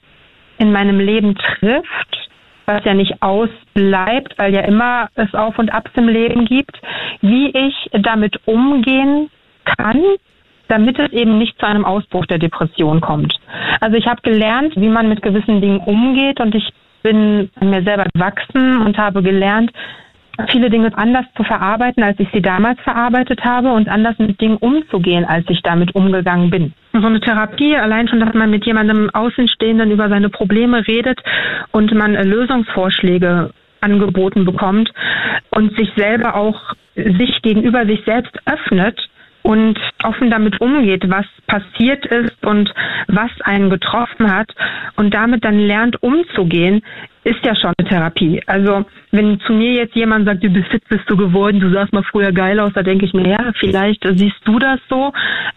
in 0.58 0.72
meinem 0.72 1.00
Leben 1.00 1.36
trifft, 1.36 2.27
was 2.68 2.84
ja 2.84 2.94
nicht 2.94 3.22
ausbleibt, 3.22 4.38
weil 4.38 4.54
ja 4.54 4.62
immer 4.62 5.08
es 5.16 5.34
Auf 5.34 5.58
und 5.58 5.74
Abs 5.74 5.92
im 5.96 6.10
Leben 6.10 6.46
gibt, 6.46 6.80
wie 7.22 7.50
ich 7.50 7.90
damit 7.94 8.40
umgehen 8.46 9.30
kann, 9.64 10.04
damit 10.68 11.00
es 11.00 11.12
eben 11.14 11.38
nicht 11.38 11.58
zu 11.60 11.66
einem 11.66 11.86
Ausbruch 11.86 12.26
der 12.26 12.40
Depression 12.40 13.00
kommt. 13.00 13.34
Also 13.80 13.96
ich 13.96 14.06
habe 14.06 14.22
gelernt, 14.22 14.74
wie 14.76 14.90
man 14.90 15.08
mit 15.08 15.22
gewissen 15.22 15.62
Dingen 15.62 15.80
umgeht 15.80 16.42
und 16.42 16.54
ich 16.56 16.70
bin 17.04 17.50
mir 17.62 17.84
selber 17.84 18.06
gewachsen 18.14 18.82
und 18.82 18.98
habe 18.98 19.24
gelernt, 19.24 19.72
viele 20.52 20.70
Dinge 20.70 20.96
anders 20.96 21.26
zu 21.38 21.44
verarbeiten, 21.44 22.04
als 22.04 22.20
ich 22.20 22.28
sie 22.34 22.42
damals 22.42 22.80
verarbeitet 22.82 23.44
habe 23.46 23.72
und 23.72 23.88
anders 23.88 24.20
mit 24.20 24.40
Dingen 24.42 24.58
umzugehen, 24.58 25.24
als 25.26 25.46
ich 25.50 25.62
damit 25.62 25.96
umgegangen 25.96 26.50
bin. 26.50 26.74
So 27.02 27.08
eine 27.08 27.20
Therapie, 27.20 27.76
allein 27.76 28.08
schon, 28.08 28.20
dass 28.20 28.34
man 28.34 28.50
mit 28.50 28.66
jemandem 28.66 29.10
Außenstehenden 29.12 29.92
über 29.92 30.10
seine 30.10 30.30
Probleme 30.30 30.88
redet 30.88 31.20
und 31.72 31.94
man 31.94 32.14
Lösungsvorschläge 32.14 33.52
angeboten 33.82 34.46
bekommt 34.46 34.92
und 35.52 35.78
sich 35.78 35.92
selber 35.96 36.36
auch 36.36 36.74
sich 36.96 37.42
gegenüber 37.44 37.86
sich 37.86 38.04
selbst 38.06 38.36
öffnet, 38.46 39.00
und 39.48 39.80
offen 40.04 40.30
damit 40.30 40.60
umgeht, 40.60 41.10
was 41.10 41.26
passiert 41.48 42.06
ist 42.06 42.46
und 42.46 42.70
was 43.08 43.32
einen 43.46 43.70
getroffen 43.70 44.30
hat 44.30 44.54
und 44.98 45.14
damit 45.14 45.46
dann 45.46 45.58
lernt 45.58 46.04
umzugehen, 46.04 46.82
ist 47.24 47.46
ja 47.46 47.56
schon 47.56 47.74
eine 47.78 47.88
Therapie. 47.88 48.42
Also 48.46 48.84
wenn 49.12 49.40
zu 49.40 49.54
mir 49.54 49.72
jetzt 49.72 49.96
jemand 49.96 50.26
sagt, 50.26 50.44
du 50.44 50.50
bist 50.50 50.68
fit, 50.68 50.84
bist 50.90 51.10
du 51.10 51.16
geworden, 51.16 51.62
du 51.62 51.72
sahst 51.72 51.94
mal 51.94 52.04
früher 52.04 52.34
geil 52.34 52.60
aus, 52.60 52.74
da 52.74 52.84
denke 52.84 53.06
ich 53.06 53.14
mir, 53.14 53.26
ja, 53.26 53.54
vielleicht 53.58 54.06
siehst 54.16 54.42
du 54.44 54.60
das 54.60 54.82
so, 54.90 55.14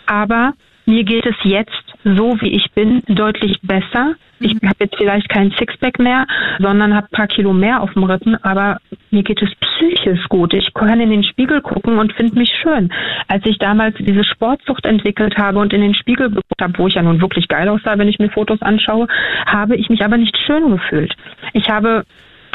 aber 0.06 0.52
mir 0.86 1.04
geht 1.04 1.26
es 1.26 1.36
jetzt 1.44 1.90
so 2.04 2.40
wie 2.40 2.54
ich 2.54 2.70
bin, 2.72 3.02
deutlich 3.08 3.58
besser. 3.62 4.14
Ich 4.40 4.54
habe 4.54 4.76
jetzt 4.78 4.96
vielleicht 4.96 5.28
kein 5.28 5.50
Sixpack 5.52 5.98
mehr, 5.98 6.26
sondern 6.58 6.94
habe 6.94 7.06
ein 7.10 7.16
paar 7.16 7.26
Kilo 7.26 7.52
mehr 7.52 7.82
auf 7.82 7.92
dem 7.92 8.04
Rippen, 8.04 8.42
aber 8.42 8.78
mir 9.10 9.22
geht 9.22 9.42
es 9.42 9.50
psychisch 9.54 10.24
gut. 10.28 10.54
Ich 10.54 10.72
kann 10.72 11.00
in 11.00 11.10
den 11.10 11.24
Spiegel 11.24 11.60
gucken 11.60 11.98
und 11.98 12.14
finde 12.14 12.38
mich 12.38 12.50
schön. 12.62 12.90
Als 13.28 13.44
ich 13.44 13.58
damals 13.58 13.96
diese 13.98 14.24
Sportsucht 14.24 14.86
entwickelt 14.86 15.36
habe 15.36 15.58
und 15.58 15.74
in 15.74 15.82
den 15.82 15.94
Spiegel 15.94 16.28
geguckt 16.30 16.60
habe, 16.60 16.78
wo 16.78 16.86
ich 16.86 16.94
ja 16.94 17.02
nun 17.02 17.20
wirklich 17.20 17.48
geil 17.48 17.68
aussah, 17.68 17.98
wenn 17.98 18.08
ich 18.08 18.18
mir 18.18 18.30
Fotos 18.30 18.62
anschaue, 18.62 19.06
habe 19.46 19.76
ich 19.76 19.90
mich 19.90 20.02
aber 20.02 20.16
nicht 20.16 20.36
schön 20.46 20.70
gefühlt. 20.70 21.14
Ich 21.52 21.68
habe 21.68 22.04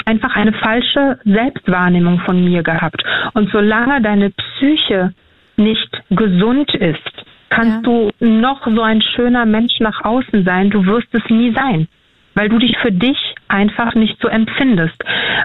einfach 0.06 0.36
eine 0.36 0.54
falsche 0.54 1.20
Selbstwahrnehmung 1.24 2.20
von 2.20 2.44
mir 2.44 2.64
gehabt. 2.64 3.04
Und 3.34 3.52
solange 3.52 4.02
deine 4.02 4.32
Psyche 4.32 5.14
nicht 5.58 5.90
gesund 6.10 6.74
ist, 6.74 7.26
kannst 7.50 7.78
ja. 7.78 7.82
du 7.82 8.12
noch 8.20 8.66
so 8.66 8.82
ein 8.82 9.02
schöner 9.02 9.46
Mensch 9.46 9.80
nach 9.80 10.04
außen 10.04 10.44
sein. 10.44 10.70
Du 10.70 10.86
wirst 10.86 11.14
es 11.14 11.24
nie 11.30 11.54
sein, 11.54 11.88
weil 12.34 12.50
du 12.50 12.60
dich 12.60 12.78
für 12.78 12.92
dich 12.92 13.18
einfach 13.48 13.96
nicht 13.96 14.18
so 14.22 14.28
empfindest. 14.28 14.96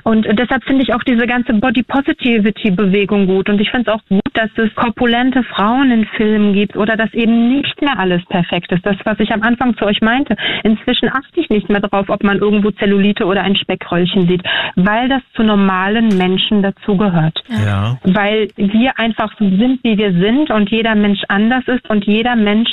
Und 0.04 0.26
deshalb 0.38 0.64
finde 0.64 0.82
ich 0.82 0.94
auch 0.94 1.02
diese 1.02 1.26
ganze 1.26 1.54
Body 1.54 1.82
Positivity 1.82 2.70
Bewegung 2.70 3.26
gut. 3.26 3.48
Und 3.48 3.60
ich 3.60 3.70
finde 3.70 3.90
es 3.90 3.96
auch 3.96 4.04
gut, 4.08 4.22
dass 4.34 4.50
es 4.56 4.74
korpulente 4.74 5.42
Frauen 5.42 5.90
in 5.90 6.06
Filmen 6.16 6.52
gibt 6.54 6.76
oder 6.76 6.96
dass 6.96 7.12
eben 7.14 7.48
nicht 7.56 7.80
mehr 7.80 7.98
alles 7.98 8.24
perfekt 8.26 8.72
ist. 8.72 8.84
Das, 8.84 8.96
was 9.04 9.18
ich 9.20 9.32
am 9.32 9.42
Anfang 9.42 9.76
zu 9.76 9.84
euch 9.84 10.00
meinte. 10.00 10.36
Inzwischen 10.64 11.08
achte 11.08 11.40
ich 11.40 11.48
nicht 11.50 11.68
mehr 11.68 11.80
darauf, 11.80 12.08
ob 12.08 12.22
man 12.22 12.38
irgendwo 12.38 12.70
Zellulite 12.70 13.24
oder 13.26 13.42
ein 13.42 13.56
Speckröllchen 13.56 14.28
sieht, 14.28 14.42
weil 14.76 15.08
das 15.08 15.22
zu 15.34 15.42
normalen 15.42 16.16
Menschen 16.16 16.62
dazugehört. 16.62 17.42
Ja. 17.48 17.98
Weil 18.04 18.48
wir 18.56 18.98
einfach 18.98 19.32
so 19.38 19.48
sind, 19.48 19.82
wie 19.82 19.98
wir 19.98 20.12
sind 20.12 20.50
und 20.50 20.70
jeder 20.70 20.94
Mensch 20.94 21.20
anders 21.28 21.66
ist 21.66 21.88
und 21.90 22.04
jeder 22.04 22.36
Mensch 22.36 22.70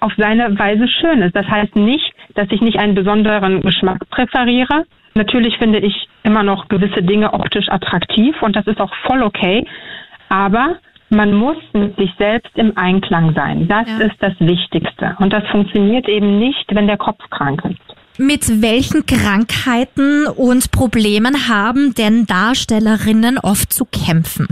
auf 0.00 0.12
seine 0.18 0.58
Weise 0.58 0.86
schön 0.86 1.22
ist. 1.22 1.34
Das 1.34 1.46
heißt 1.46 1.76
nicht, 1.76 2.12
dass 2.34 2.48
ich 2.50 2.60
nicht 2.60 2.78
einen 2.78 2.94
besonderen 2.94 3.62
Geschmack 3.62 4.08
präferiere. 4.10 4.63
Natürlich 5.14 5.56
finde 5.58 5.78
ich 5.78 6.08
immer 6.24 6.42
noch 6.42 6.68
gewisse 6.68 7.02
Dinge 7.02 7.32
optisch 7.32 7.68
attraktiv 7.68 8.34
und 8.42 8.56
das 8.56 8.66
ist 8.66 8.80
auch 8.80 8.92
voll 9.06 9.22
okay. 9.22 9.64
Aber 10.28 10.76
man 11.10 11.32
muss 11.32 11.56
mit 11.72 11.96
sich 11.96 12.10
selbst 12.18 12.50
im 12.56 12.76
Einklang 12.76 13.34
sein. 13.34 13.68
Das 13.68 13.86
ja. 13.88 14.06
ist 14.06 14.16
das 14.20 14.32
Wichtigste. 14.40 15.16
Und 15.20 15.32
das 15.32 15.46
funktioniert 15.48 16.08
eben 16.08 16.38
nicht, 16.38 16.74
wenn 16.74 16.86
der 16.86 16.96
Kopf 16.96 17.20
krank 17.30 17.62
ist. 17.64 17.94
Mit 18.16 18.62
welchen 18.62 19.06
Krankheiten 19.06 20.28
und 20.28 20.70
Problemen 20.70 21.48
haben 21.48 21.94
denn 21.94 22.26
Darstellerinnen 22.26 23.38
oft 23.38 23.72
zu 23.72 23.84
kämpfen? 23.84 24.46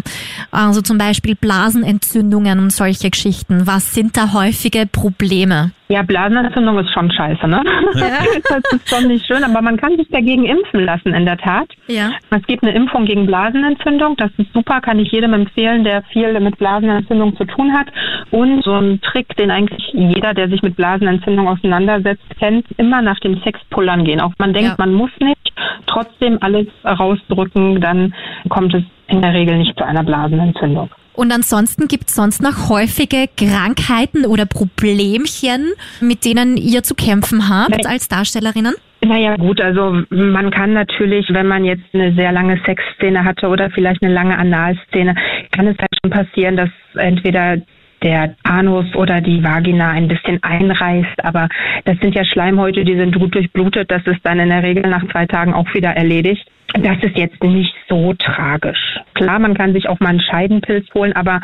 Also 0.50 0.82
zum 0.82 0.98
Beispiel 0.98 1.36
Blasenentzündungen 1.36 2.58
und 2.58 2.72
solche 2.72 3.10
Geschichten. 3.10 3.68
Was 3.68 3.94
sind 3.94 4.16
da 4.16 4.32
häufige 4.32 4.86
Probleme? 4.86 5.70
Ja, 5.92 6.00
Blasenentzündung 6.00 6.78
ist 6.78 6.90
schon 6.90 7.12
scheiße, 7.12 7.46
ne? 7.46 7.62
Ja. 7.96 8.06
das 8.48 8.62
ist 8.72 8.88
schon 8.88 9.08
nicht 9.08 9.26
schön, 9.26 9.44
aber 9.44 9.60
man 9.60 9.76
kann 9.76 9.94
sich 9.98 10.08
dagegen 10.08 10.46
impfen 10.46 10.86
lassen, 10.86 11.12
in 11.12 11.26
der 11.26 11.36
Tat. 11.36 11.68
Ja. 11.86 12.12
Es 12.30 12.46
gibt 12.46 12.62
eine 12.62 12.72
Impfung 12.74 13.04
gegen 13.04 13.26
Blasenentzündung, 13.26 14.16
das 14.16 14.30
ist 14.38 14.50
super, 14.54 14.80
kann 14.80 14.98
ich 15.00 15.12
jedem 15.12 15.34
empfehlen, 15.34 15.84
der 15.84 16.02
viel 16.04 16.40
mit 16.40 16.56
Blasenentzündung 16.56 17.36
zu 17.36 17.44
tun 17.44 17.74
hat. 17.74 17.88
Und 18.30 18.64
so 18.64 18.72
ein 18.72 19.02
Trick, 19.02 19.36
den 19.36 19.50
eigentlich 19.50 19.86
jeder, 19.92 20.32
der 20.32 20.48
sich 20.48 20.62
mit 20.62 20.76
Blasenentzündung 20.76 21.46
auseinandersetzt, 21.46 22.24
kennt, 22.38 22.64
immer 22.78 23.02
nach 23.02 23.20
dem 23.20 23.42
Sex 23.42 23.60
pullern 23.68 24.04
gehen. 24.04 24.22
Auch 24.22 24.32
man 24.38 24.54
denkt, 24.54 24.70
ja. 24.70 24.74
man 24.78 24.94
muss 24.94 25.10
nicht, 25.20 25.52
trotzdem 25.84 26.38
alles 26.40 26.68
rausdrücken, 26.86 27.82
dann 27.82 28.14
kommt 28.48 28.72
es 28.72 28.82
in 29.08 29.20
der 29.20 29.34
Regel 29.34 29.58
nicht 29.58 29.76
zu 29.76 29.84
einer 29.84 30.04
Blasenentzündung. 30.04 30.88
Und 31.14 31.32
ansonsten 31.32 31.88
gibt 31.88 32.08
es 32.08 32.14
sonst 32.14 32.42
noch 32.42 32.68
häufige 32.68 33.28
Krankheiten 33.36 34.24
oder 34.24 34.46
Problemchen, 34.46 35.72
mit 36.00 36.24
denen 36.24 36.56
ihr 36.56 36.82
zu 36.82 36.94
kämpfen 36.94 37.48
habt 37.48 37.86
als 37.86 38.08
Darstellerinnen? 38.08 38.74
Naja 39.04 39.36
gut, 39.36 39.60
also 39.60 40.02
man 40.10 40.50
kann 40.50 40.72
natürlich, 40.74 41.26
wenn 41.30 41.48
man 41.48 41.64
jetzt 41.64 41.82
eine 41.92 42.14
sehr 42.14 42.30
lange 42.30 42.60
Sexszene 42.64 43.24
hatte 43.24 43.48
oder 43.48 43.68
vielleicht 43.70 44.02
eine 44.02 44.12
lange 44.12 44.38
Analszene, 44.38 45.16
kann 45.50 45.66
es 45.66 45.76
halt 45.78 45.90
schon 46.02 46.10
passieren, 46.10 46.56
dass 46.56 46.70
entweder 46.94 47.56
der 48.02 48.34
Anus 48.44 48.86
oder 48.94 49.20
die 49.20 49.42
Vagina 49.42 49.90
ein 49.90 50.08
bisschen 50.08 50.42
einreißt, 50.42 51.24
aber 51.24 51.48
das 51.84 51.98
sind 51.98 52.14
ja 52.14 52.24
Schleimhäute, 52.24 52.84
die 52.84 52.96
sind 52.96 53.18
gut 53.18 53.34
durchblutet, 53.34 53.90
das 53.90 54.06
ist 54.06 54.20
dann 54.24 54.40
in 54.40 54.48
der 54.48 54.62
Regel 54.62 54.88
nach 54.88 55.06
zwei 55.10 55.26
Tagen 55.26 55.52
auch 55.52 55.72
wieder 55.74 55.90
erledigt. 55.90 56.46
Das 56.74 56.96
ist 57.02 57.16
jetzt 57.16 57.42
nicht 57.42 57.74
so 57.88 58.14
tragisch. 58.14 58.98
Klar, 59.14 59.38
man 59.38 59.54
kann 59.54 59.72
sich 59.74 59.88
auch 59.88 60.00
mal 60.00 60.10
einen 60.10 60.20
Scheidenpilz 60.20 60.86
holen, 60.94 61.12
aber 61.12 61.40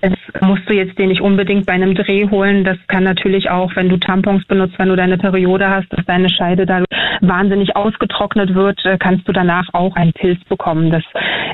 es 0.00 0.12
musst 0.40 0.68
du 0.68 0.74
jetzt 0.74 0.98
den 0.98 1.08
nicht 1.08 1.20
unbedingt 1.20 1.66
bei 1.66 1.72
einem 1.72 1.94
Dreh 1.94 2.28
holen. 2.30 2.64
Das 2.64 2.78
kann 2.86 3.02
natürlich 3.02 3.50
auch, 3.50 3.74
wenn 3.74 3.88
du 3.88 3.96
Tampons 3.96 4.44
benutzt, 4.46 4.78
wenn 4.78 4.88
du 4.88 4.96
deine 4.96 5.18
Periode 5.18 5.68
hast, 5.68 5.92
dass 5.92 6.04
deine 6.06 6.28
Scheide 6.28 6.66
da 6.66 6.84
wahnsinnig 7.20 7.74
ausgetrocknet 7.76 8.54
wird, 8.54 8.84
äh, 8.84 8.98
kannst 8.98 9.26
du 9.26 9.32
danach 9.32 9.68
auch 9.72 9.96
einen 9.96 10.12
Pilz 10.12 10.42
bekommen. 10.44 10.90
Das 10.90 11.04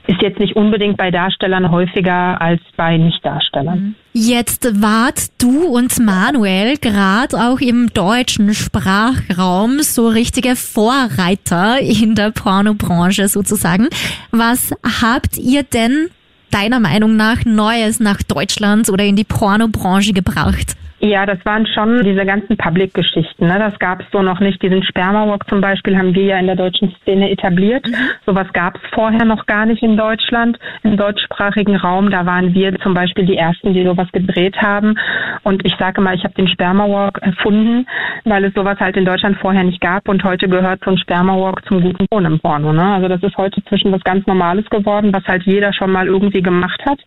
ist 0.06 0.20
jetzt 0.22 0.38
nicht 0.38 0.56
unbedingt 0.56 0.96
bei 0.96 1.10
Darstellern 1.10 1.70
häufiger 1.70 2.40
als 2.40 2.60
bei 2.76 2.96
Nichtdarstellern. 2.96 3.94
Jetzt 4.20 4.82
wart 4.82 5.26
du 5.38 5.66
und 5.66 5.96
Manuel 6.00 6.76
gerade 6.78 7.40
auch 7.40 7.60
im 7.60 7.94
deutschen 7.94 8.52
Sprachraum 8.52 9.80
so 9.80 10.08
richtige 10.08 10.56
Vorreiter 10.56 11.78
in 11.78 12.16
der 12.16 12.32
Pornobranche 12.32 13.28
sozusagen. 13.28 13.88
Was 14.32 14.72
habt 15.00 15.38
ihr 15.38 15.62
denn 15.62 16.08
deiner 16.50 16.80
Meinung 16.80 17.14
nach 17.14 17.44
Neues 17.44 18.00
nach 18.00 18.20
Deutschland 18.24 18.90
oder 18.90 19.04
in 19.04 19.14
die 19.14 19.22
Pornobranche 19.22 20.12
gebracht? 20.12 20.74
Ja, 21.00 21.26
das 21.26 21.38
waren 21.44 21.64
schon 21.66 22.02
diese 22.02 22.26
ganzen 22.26 22.56
Public-Geschichten. 22.56 23.46
Ne? 23.46 23.58
Das 23.58 23.78
gab 23.78 24.00
es 24.00 24.06
so 24.10 24.20
noch 24.20 24.40
nicht. 24.40 24.60
Diesen 24.60 24.82
Sperma-Walk 24.82 25.48
zum 25.48 25.60
Beispiel 25.60 25.96
haben 25.96 26.12
wir 26.12 26.24
ja 26.24 26.38
in 26.38 26.46
der 26.46 26.56
deutschen 26.56 26.92
Szene 27.02 27.30
etabliert. 27.30 27.86
Mhm. 27.86 27.94
Sowas 28.26 28.48
gab 28.52 28.74
es 28.76 28.82
vorher 28.92 29.24
noch 29.24 29.46
gar 29.46 29.64
nicht 29.64 29.82
in 29.82 29.96
Deutschland, 29.96 30.58
im 30.82 30.96
deutschsprachigen 30.96 31.76
Raum. 31.76 32.10
Da 32.10 32.26
waren 32.26 32.52
wir 32.52 32.76
zum 32.80 32.94
Beispiel 32.94 33.26
die 33.26 33.36
Ersten, 33.36 33.74
die 33.74 33.84
sowas 33.84 34.08
gedreht 34.12 34.56
haben. 34.60 34.98
Und 35.44 35.64
ich 35.64 35.74
sage 35.78 36.00
mal, 36.00 36.16
ich 36.16 36.24
habe 36.24 36.34
den 36.34 36.48
Sperma-Walk 36.48 37.18
erfunden, 37.22 37.86
weil 38.24 38.44
es 38.44 38.54
sowas 38.54 38.80
halt 38.80 38.96
in 38.96 39.04
Deutschland 39.04 39.38
vorher 39.38 39.62
nicht 39.62 39.80
gab. 39.80 40.08
Und 40.08 40.24
heute 40.24 40.48
gehört 40.48 40.80
so 40.84 40.90
ein 40.90 40.98
Sperma-Walk 40.98 41.64
zum 41.66 41.80
guten 41.80 42.06
Ton 42.10 42.24
im 42.24 42.40
Porno. 42.40 42.72
Ne? 42.72 42.84
Also 42.84 43.06
das 43.06 43.22
ist 43.22 43.36
heute 43.36 43.62
zwischen 43.66 43.92
was 43.92 44.02
ganz 44.02 44.26
Normales 44.26 44.68
geworden, 44.68 45.12
was 45.12 45.24
halt 45.26 45.44
jeder 45.44 45.72
schon 45.72 45.92
mal 45.92 46.08
irgendwie 46.08 46.42
gemacht 46.42 46.82
hat. 46.84 46.98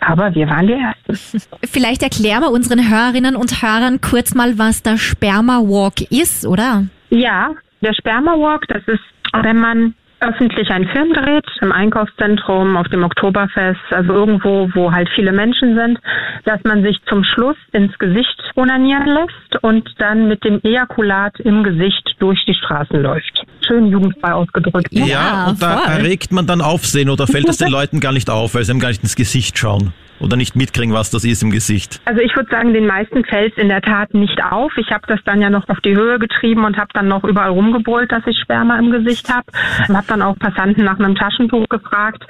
Aber 0.00 0.34
wir 0.34 0.50
waren 0.50 0.66
die 0.66 0.74
Ersten. 0.74 1.48
Vielleicht 1.64 2.02
erklären 2.02 2.42
wir 2.42 2.50
unseren 2.50 2.90
Hörerinnen 2.90 3.37
und 3.38 3.62
Hörern 3.62 4.00
kurz 4.00 4.34
mal, 4.34 4.58
was 4.58 4.82
der 4.82 4.98
Sperma 4.98 5.60
Walk 5.60 6.00
ist, 6.10 6.46
oder? 6.46 6.84
Ja, 7.10 7.50
der 7.80 7.94
Sperma 7.94 8.32
Walk, 8.32 8.66
das 8.68 8.82
ist, 8.86 9.02
wenn 9.32 9.58
man 9.58 9.94
öffentlich 10.20 10.68
einen 10.70 10.88
Film 10.88 11.12
dreht, 11.12 11.46
im 11.60 11.70
Einkaufszentrum, 11.70 12.76
auf 12.76 12.88
dem 12.88 13.04
Oktoberfest, 13.04 13.80
also 13.90 14.12
irgendwo, 14.12 14.68
wo 14.74 14.92
halt 14.92 15.08
viele 15.14 15.32
Menschen 15.32 15.76
sind, 15.76 15.98
dass 16.44 16.60
man 16.64 16.82
sich 16.82 16.98
zum 17.08 17.22
Schluss 17.22 17.56
ins 17.72 17.96
Gesicht 17.98 18.42
onanieren 18.56 19.06
lässt 19.06 19.62
und 19.62 19.88
dann 19.98 20.28
mit 20.28 20.44
dem 20.44 20.60
Ejakulat 20.62 21.38
im 21.40 21.62
Gesicht 21.62 22.16
durch 22.18 22.44
die 22.46 22.54
Straßen 22.54 23.00
läuft. 23.00 23.44
Schön 23.66 23.86
jugendfrei 23.86 24.32
ausgedrückt. 24.32 24.88
Ja, 24.90 25.06
ja 25.06 25.46
und 25.48 25.62
da 25.62 25.84
erregt 25.84 26.32
man 26.32 26.46
dann 26.46 26.60
Aufsehen 26.60 27.10
oder 27.10 27.26
fällt 27.26 27.48
das 27.48 27.58
den 27.58 27.68
Leuten 27.70 28.00
gar 28.00 28.12
nicht 28.12 28.28
auf, 28.28 28.54
weil 28.54 28.64
sie 28.64 28.72
ihm 28.72 28.80
gar 28.80 28.88
nicht 28.88 29.02
ins 29.02 29.14
Gesicht 29.14 29.56
schauen 29.56 29.92
oder 30.20 30.36
nicht 30.36 30.56
mitkriegen, 30.56 30.94
was 30.94 31.10
das 31.10 31.24
ist 31.24 31.42
im 31.42 31.50
Gesicht? 31.50 32.00
Also 32.04 32.20
ich 32.20 32.34
würde 32.36 32.50
sagen, 32.50 32.72
den 32.72 32.86
meisten 32.86 33.24
fällt 33.24 33.52
es 33.52 33.62
in 33.62 33.68
der 33.68 33.82
Tat 33.82 34.14
nicht 34.14 34.42
auf. 34.42 34.72
Ich 34.76 34.90
habe 34.90 35.06
das 35.06 35.20
dann 35.24 35.40
ja 35.40 35.50
noch 35.50 35.68
auf 35.68 35.80
die 35.80 35.96
Höhe 35.96 36.18
getrieben 36.18 36.64
und 36.64 36.76
habe 36.76 36.88
dann 36.94 37.08
noch 37.08 37.24
überall 37.24 37.50
rumgebrüllt, 37.50 38.10
dass 38.10 38.26
ich 38.26 38.38
Sperma 38.38 38.78
im 38.78 38.90
Gesicht 38.90 39.32
habe. 39.32 39.46
Habe 39.88 40.06
dann 40.06 40.22
auch 40.22 40.38
Passanten 40.38 40.84
nach 40.84 40.98
einem 40.98 41.14
Taschentuch 41.14 41.68
gefragt. 41.68 42.24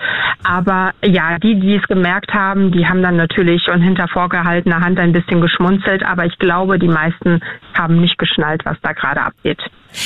Aber 0.44 0.92
ja, 1.04 1.38
die, 1.38 1.58
die 1.58 1.76
es 1.76 1.86
gemerkt 1.88 2.32
haben, 2.32 2.72
die 2.72 2.86
haben 2.86 3.02
dann 3.02 3.16
natürlich 3.16 3.68
und 3.68 3.82
hinter 3.82 4.08
vorgehaltener 4.08 4.80
Hand 4.80 4.98
ein 4.98 5.12
bisschen 5.12 5.40
geschmunzelt. 5.40 6.04
Aber 6.04 6.26
ich 6.26 6.38
glaube, 6.38 6.78
die 6.78 6.88
meisten 6.88 7.40
haben 7.74 8.00
nicht 8.00 8.18
geschnallt, 8.18 8.64
was 8.64 8.76
da 8.82 8.92
gerade 8.92 9.22
abgeht. 9.22 9.60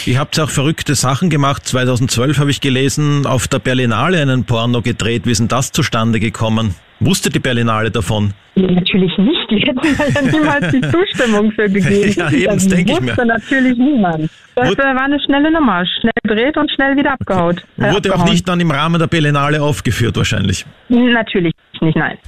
Ihr 0.06 0.18
habt 0.18 0.38
auch 0.40 0.50
verrückte 0.50 0.94
Sachen 0.94 1.28
gemacht. 1.30 1.66
2012 1.66 2.38
habe 2.38 2.50
ich 2.50 2.60
gelesen, 2.60 3.26
auf 3.26 3.48
der 3.48 3.58
Berlinale 3.58 4.20
einen 4.20 4.44
Porno 4.44 4.80
gedreht. 4.82 5.26
Wie 5.26 5.30
ist 5.32 5.38
denn 5.40 5.48
das 5.48 5.72
zustande 5.72 6.20
gekommen? 6.20 6.74
Wusste 7.00 7.30
die 7.30 7.40
Berlinale 7.40 7.90
davon? 7.90 8.32
Natürlich 8.54 9.12
nicht. 9.18 9.50
Die 9.50 9.56
hätten 9.58 10.14
ja 10.14 10.22
niemals 10.38 10.70
die 10.70 10.80
Zustimmung 10.82 11.50
für 11.52 11.68
gegeben. 11.68 12.12
ja, 12.16 12.30
eben, 12.30 12.44
das 12.54 12.68
denke 12.68 12.92
ich 12.92 13.00
mir. 13.00 13.08
wusste 13.08 13.26
natürlich 13.26 13.76
niemand. 13.76 14.30
Das 14.54 14.68
Wur 14.68 14.76
war 14.76 15.00
eine 15.02 15.18
schnelle 15.20 15.50
Nummer. 15.50 15.84
Schnell 16.00 16.12
gedreht 16.22 16.56
und 16.56 16.70
schnell 16.70 16.96
wieder 16.96 17.12
abgehaut. 17.14 17.62
Wurde 17.76 17.96
abgehauen. 17.96 18.20
auch 18.20 18.24
nicht 18.30 18.46
dann 18.48 18.60
im 18.60 18.70
Rahmen 18.70 19.00
der 19.00 19.08
Berlinale 19.08 19.60
aufgeführt 19.62 20.16
wahrscheinlich? 20.16 20.64
Natürlich 20.88 21.54
nicht, 21.80 21.96
nein. 21.96 22.18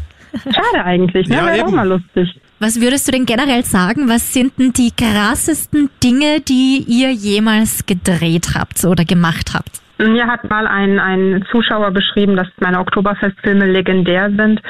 Schade 0.44 0.84
eigentlich, 0.84 1.28
ne? 1.28 1.36
Ja, 1.36 1.46
Wäre 1.46 1.66
auch 1.66 1.70
mal 1.70 1.86
lustig. 1.88 2.28
Was 2.60 2.80
würdest 2.80 3.08
du 3.08 3.12
denn 3.12 3.26
generell 3.26 3.64
sagen? 3.64 4.08
Was 4.08 4.32
sind 4.32 4.58
denn 4.58 4.72
die 4.72 4.90
krassesten 4.96 5.90
Dinge, 6.02 6.40
die 6.40 6.84
ihr 6.86 7.10
jemals 7.10 7.84
gedreht 7.86 8.54
habt 8.54 8.84
oder 8.84 9.04
gemacht 9.04 9.52
habt? 9.54 9.80
Mir 9.98 10.26
hat 10.26 10.48
mal 10.48 10.66
ein, 10.66 10.98
ein 10.98 11.44
Zuschauer 11.50 11.90
beschrieben, 11.92 12.36
dass 12.36 12.48
meine 12.60 12.80
Oktoberfestfilme 12.80 13.66
legendär 13.66 14.30
sind. 14.36 14.60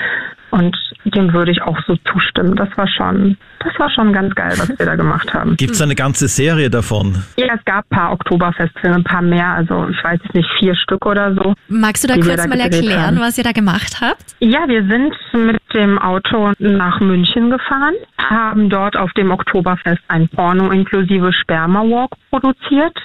Und 0.54 0.76
dem 1.04 1.32
würde 1.32 1.50
ich 1.50 1.61
auch 1.62 1.76
so 1.84 1.96
zustimmen. 2.12 2.54
Das 2.54 2.68
war 2.76 2.87
schon, 2.87 3.37
das 3.58 3.76
war 3.76 3.90
schon 3.90 4.12
ganz 4.12 4.37
geil, 4.37 4.52
was 4.56 4.68
wir 4.68 4.87
da 4.87 4.94
gemacht 4.94 5.34
haben. 5.34 5.56
Gibt 5.56 5.73
es 5.73 5.82
eine 5.82 5.96
ganze 5.96 6.28
Serie 6.28 6.70
davon? 6.70 7.25
Ja, 7.37 7.54
es 7.56 7.64
gab 7.64 7.84
ein 7.90 7.96
paar 7.96 8.12
Oktoberfestfilme, 8.12 8.99
ein 8.99 9.04
paar 9.04 9.20
mehr, 9.20 9.49
also 9.49 9.88
ich 9.88 10.04
weiß 10.04 10.20
nicht, 10.32 10.49
vier 10.61 10.76
Stück 10.76 11.06
oder 11.06 11.34
so. 11.34 11.54
Magst 11.66 12.04
du 12.04 12.08
da 12.08 12.14
kurz 12.14 12.37
da 12.37 12.46
mal 12.46 12.61
erklären, 12.61 13.02
haben. 13.02 13.20
was 13.20 13.37
ihr 13.37 13.42
da 13.42 13.50
gemacht 13.50 14.00
habt? 14.00 14.37
Ja, 14.38 14.68
wir 14.68 14.87
sind 14.87 15.12
mit 15.32 15.61
dem 15.75 15.99
Auto 15.99 16.52
nach 16.61 17.00
München 17.00 17.50
gefahren, 17.50 17.94
haben 18.18 18.70
dort 18.70 18.96
auf 18.96 19.12
dem 19.14 19.32
Oktoberfest 19.32 20.02
ein 20.06 20.28
Porno 20.28 20.70
inklusive 20.70 21.32
Sperma-Walk 21.32 22.12
produziert, 22.30 22.96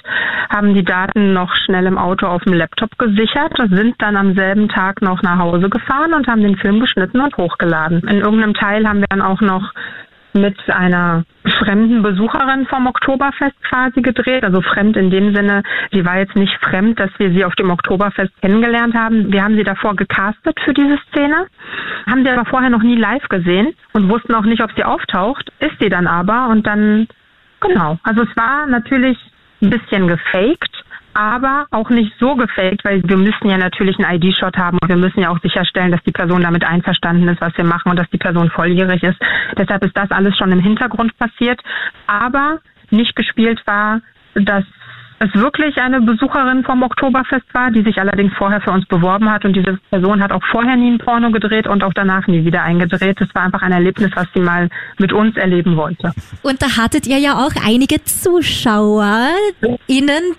haben 0.50 0.74
die 0.74 0.84
Daten 0.84 1.32
noch 1.32 1.52
schnell 1.56 1.86
im 1.86 1.98
Auto 1.98 2.26
auf 2.26 2.44
dem 2.44 2.52
Laptop 2.52 2.96
gesichert, 2.96 3.54
sind 3.70 3.96
dann 3.98 4.16
am 4.16 4.34
selben 4.36 4.68
Tag 4.68 5.02
noch 5.02 5.20
nach 5.22 5.38
Hause 5.38 5.68
gefahren 5.68 6.14
und 6.14 6.28
haben 6.28 6.42
den 6.42 6.56
Film 6.56 6.78
geschnitten 6.78 7.20
und 7.20 7.36
hochgeladen. 7.40 8.00
In 8.00 8.20
irgendeinem 8.20 8.54
Teil 8.54 8.86
haben 8.86 9.00
wir 9.00 9.08
dann 9.08 9.22
auch 9.22 9.40
noch 9.40 9.72
mit 10.32 10.56
einer 10.68 11.24
fremden 11.58 12.02
Besucherin 12.02 12.66
vom 12.66 12.86
Oktoberfest 12.86 13.56
quasi 13.64 14.00
gedreht. 14.00 14.44
Also 14.44 14.60
fremd 14.60 14.96
in 14.96 15.10
dem 15.10 15.34
Sinne, 15.34 15.62
sie 15.92 16.04
war 16.04 16.18
jetzt 16.18 16.36
nicht 16.36 16.54
fremd, 16.62 17.00
dass 17.00 17.10
wir 17.18 17.30
sie 17.32 17.44
auf 17.44 17.54
dem 17.56 17.70
Oktoberfest 17.70 18.30
kennengelernt 18.40 18.94
haben. 18.94 19.32
Wir 19.32 19.42
haben 19.42 19.56
sie 19.56 19.64
davor 19.64 19.96
gecastet 19.96 20.58
für 20.64 20.74
diese 20.74 20.98
Szene, 21.08 21.46
haben 22.06 22.24
sie 22.24 22.30
aber 22.30 22.44
vorher 22.44 22.70
noch 22.70 22.82
nie 22.82 22.96
live 22.96 23.28
gesehen 23.28 23.74
und 23.92 24.08
wussten 24.08 24.34
auch 24.34 24.44
nicht, 24.44 24.62
ob 24.62 24.70
sie 24.76 24.84
auftaucht. 24.84 25.50
Ist 25.58 25.80
sie 25.80 25.88
dann 25.88 26.06
aber 26.06 26.48
und 26.48 26.66
dann, 26.66 27.08
genau. 27.60 27.98
Also 28.04 28.22
es 28.22 28.36
war 28.36 28.66
natürlich 28.66 29.18
ein 29.62 29.70
bisschen 29.70 30.06
gefaked, 30.06 30.84
aber 31.14 31.66
auch 31.70 31.90
nicht 31.90 32.12
so 32.18 32.36
gefaked, 32.36 32.84
weil 32.84 33.02
wir 33.04 33.16
müssen 33.16 33.48
ja 33.48 33.58
natürlich 33.58 33.98
einen 33.98 34.20
ID-Shot 34.20 34.56
haben 34.56 34.78
und 34.80 34.88
wir 34.88 34.96
müssen 34.96 35.20
ja 35.20 35.30
auch 35.30 35.40
sicherstellen, 35.40 35.92
dass 35.92 36.02
die 36.04 36.12
Person 36.12 36.42
damit 36.42 36.64
einverstanden 36.64 37.28
ist, 37.28 37.40
was 37.40 37.56
wir 37.56 37.64
machen 37.64 37.90
und 37.90 37.98
dass 37.98 38.10
die 38.10 38.18
Person 38.18 38.50
volljährig 38.50 39.02
ist. 39.02 39.18
Deshalb 39.56 39.84
ist 39.84 39.96
das 39.96 40.10
alles 40.10 40.36
schon 40.36 40.52
im 40.52 40.60
Hintergrund 40.60 41.16
passiert. 41.18 41.60
Aber 42.06 42.60
nicht 42.90 43.16
gespielt 43.16 43.60
war, 43.66 44.00
dass 44.34 44.64
es 45.22 45.32
wirklich 45.34 45.76
eine 45.76 46.00
Besucherin 46.00 46.64
vom 46.64 46.82
Oktoberfest 46.82 47.44
war, 47.52 47.70
die 47.70 47.82
sich 47.82 47.98
allerdings 48.00 48.32
vorher 48.38 48.60
für 48.62 48.70
uns 48.70 48.86
beworben 48.86 49.30
hat 49.30 49.44
und 49.44 49.54
diese 49.54 49.78
Person 49.90 50.22
hat 50.22 50.32
auch 50.32 50.42
vorher 50.50 50.76
nie 50.76 50.92
ein 50.92 50.98
Porno 50.98 51.30
gedreht 51.30 51.66
und 51.66 51.84
auch 51.84 51.92
danach 51.92 52.26
nie 52.26 52.44
wieder 52.44 52.62
eingedreht. 52.62 53.20
Das 53.20 53.28
war 53.34 53.42
einfach 53.42 53.60
ein 53.62 53.72
Erlebnis, 53.72 54.10
was 54.14 54.26
sie 54.34 54.40
mal 54.40 54.68
mit 54.98 55.12
uns 55.12 55.36
erleben 55.36 55.76
wollte. 55.76 56.12
Und 56.42 56.62
da 56.62 56.76
hattet 56.78 57.06
ihr 57.06 57.18
ja 57.18 57.34
auch 57.34 57.52
einige 57.66 58.02
ZuschauerInnen, 58.02 59.34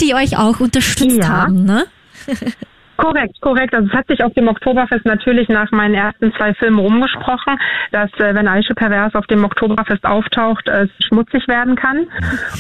die 0.02 0.16
euch 0.16 0.38
auch 0.38 0.60
unterstützt 0.60 1.18
Ja. 1.24 1.30
haben, 1.44 1.64
ne? 1.64 1.86
Korrekt, 3.02 3.42
korrekt. 3.42 3.74
Also 3.74 3.88
es 3.88 3.94
hat 3.94 4.06
sich 4.08 4.24
auf 4.24 4.32
dem 4.36 4.48
Oktoberfest 4.48 5.06
natürlich 5.06 5.50
nach 5.50 5.72
meinen 5.72 5.96
ersten 5.96 6.32
zwei 6.34 6.54
Filmen 6.54 6.78
rumgesprochen, 6.78 7.58
dass 7.92 8.12
äh, 8.20 8.36
wenn 8.36 8.48
Aische 8.48 8.76
Pervers 8.76 9.16
auf 9.16 9.26
dem 9.26 9.44
Oktoberfest 9.44 10.06
auftaucht, 10.06 10.70
es 10.70 10.88
schmutzig 11.08 11.48
werden 11.48 11.76
kann. 11.76 12.06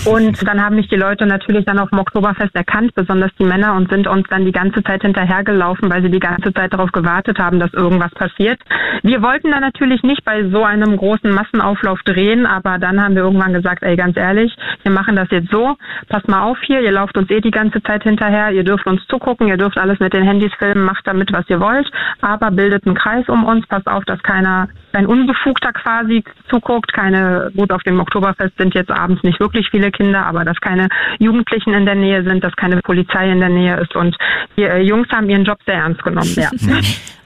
Und 0.05 0.41
dann 0.47 0.63
haben 0.63 0.77
mich 0.77 0.87
die 0.87 0.95
Leute 0.95 1.27
natürlich 1.27 1.65
dann 1.65 1.77
auf 1.77 1.91
dem 1.91 1.99
Oktoberfest 1.99 2.55
erkannt, 2.55 2.95
besonders 2.95 3.29
die 3.37 3.43
Männer, 3.43 3.75
und 3.75 3.91
sind 3.91 4.07
uns 4.07 4.27
dann 4.29 4.43
die 4.43 4.51
ganze 4.51 4.83
Zeit 4.83 5.03
hinterhergelaufen, 5.03 5.91
weil 5.91 6.01
sie 6.01 6.09
die 6.09 6.19
ganze 6.19 6.51
Zeit 6.51 6.73
darauf 6.73 6.91
gewartet 6.91 7.37
haben, 7.37 7.59
dass 7.59 7.71
irgendwas 7.73 8.11
passiert. 8.15 8.59
Wir 9.03 9.21
wollten 9.21 9.51
dann 9.51 9.61
natürlich 9.61 10.01
nicht 10.01 10.25
bei 10.25 10.49
so 10.49 10.63
einem 10.63 10.97
großen 10.97 11.29
Massenauflauf 11.29 12.01
drehen, 12.01 12.47
aber 12.47 12.79
dann 12.79 12.99
haben 12.99 13.13
wir 13.13 13.21
irgendwann 13.21 13.53
gesagt, 13.53 13.83
ey, 13.83 13.95
ganz 13.95 14.17
ehrlich, 14.17 14.55
wir 14.81 14.91
machen 14.91 15.15
das 15.15 15.29
jetzt 15.29 15.51
so, 15.51 15.75
passt 16.09 16.27
mal 16.27 16.41
auf 16.41 16.57
hier, 16.63 16.81
ihr 16.81 16.91
lauft 16.91 17.15
uns 17.15 17.29
eh 17.29 17.41
die 17.41 17.51
ganze 17.51 17.83
Zeit 17.83 18.01
hinterher, 18.01 18.51
ihr 18.51 18.63
dürft 18.63 18.87
uns 18.87 19.05
zugucken, 19.05 19.47
ihr 19.47 19.57
dürft 19.57 19.77
alles 19.77 19.99
mit 19.99 20.13
den 20.13 20.30
Handys 20.31 20.53
filmen, 20.57 20.83
macht 20.83 21.05
damit, 21.05 21.31
was 21.33 21.49
ihr 21.49 21.59
wollt, 21.59 21.89
aber 22.21 22.51
bildet 22.51 22.85
einen 22.85 22.95
Kreis 22.95 23.27
um 23.27 23.43
uns, 23.43 23.67
passt 23.67 23.87
auf, 23.87 24.05
dass 24.05 24.21
keiner, 24.23 24.69
ein 24.93 25.05
Unbefugter 25.05 25.73
quasi 25.73 26.23
zuguckt, 26.49 26.93
keine, 26.93 27.51
gut, 27.55 27.71
auf 27.71 27.83
dem 27.83 27.99
Oktoberfest 27.99 28.57
sind 28.57 28.73
jetzt 28.73 28.91
abends 28.91 29.23
nicht 29.23 29.39
wirklich 29.39 29.67
viele 29.69 29.91
Kinder, 29.91 30.25
aber 30.25 30.45
dass 30.45 30.59
keine 30.61 30.87
Jugendlichen 31.19 31.73
in 31.73 31.85
der 31.85 31.95
Nähe 31.95 32.23
sind, 32.23 32.43
dass 32.43 32.55
keine 32.55 32.77
Polizei 32.77 33.29
in 33.29 33.39
der 33.39 33.49
Nähe 33.49 33.77
ist 33.79 33.95
und 33.95 34.15
die 34.57 34.63
äh, 34.63 34.81
Jungs 34.81 35.09
haben 35.09 35.29
ihren 35.29 35.45
Job 35.45 35.59
sehr 35.65 35.75
ernst 35.75 36.03
genommen, 36.03 36.33
ja. 36.35 36.49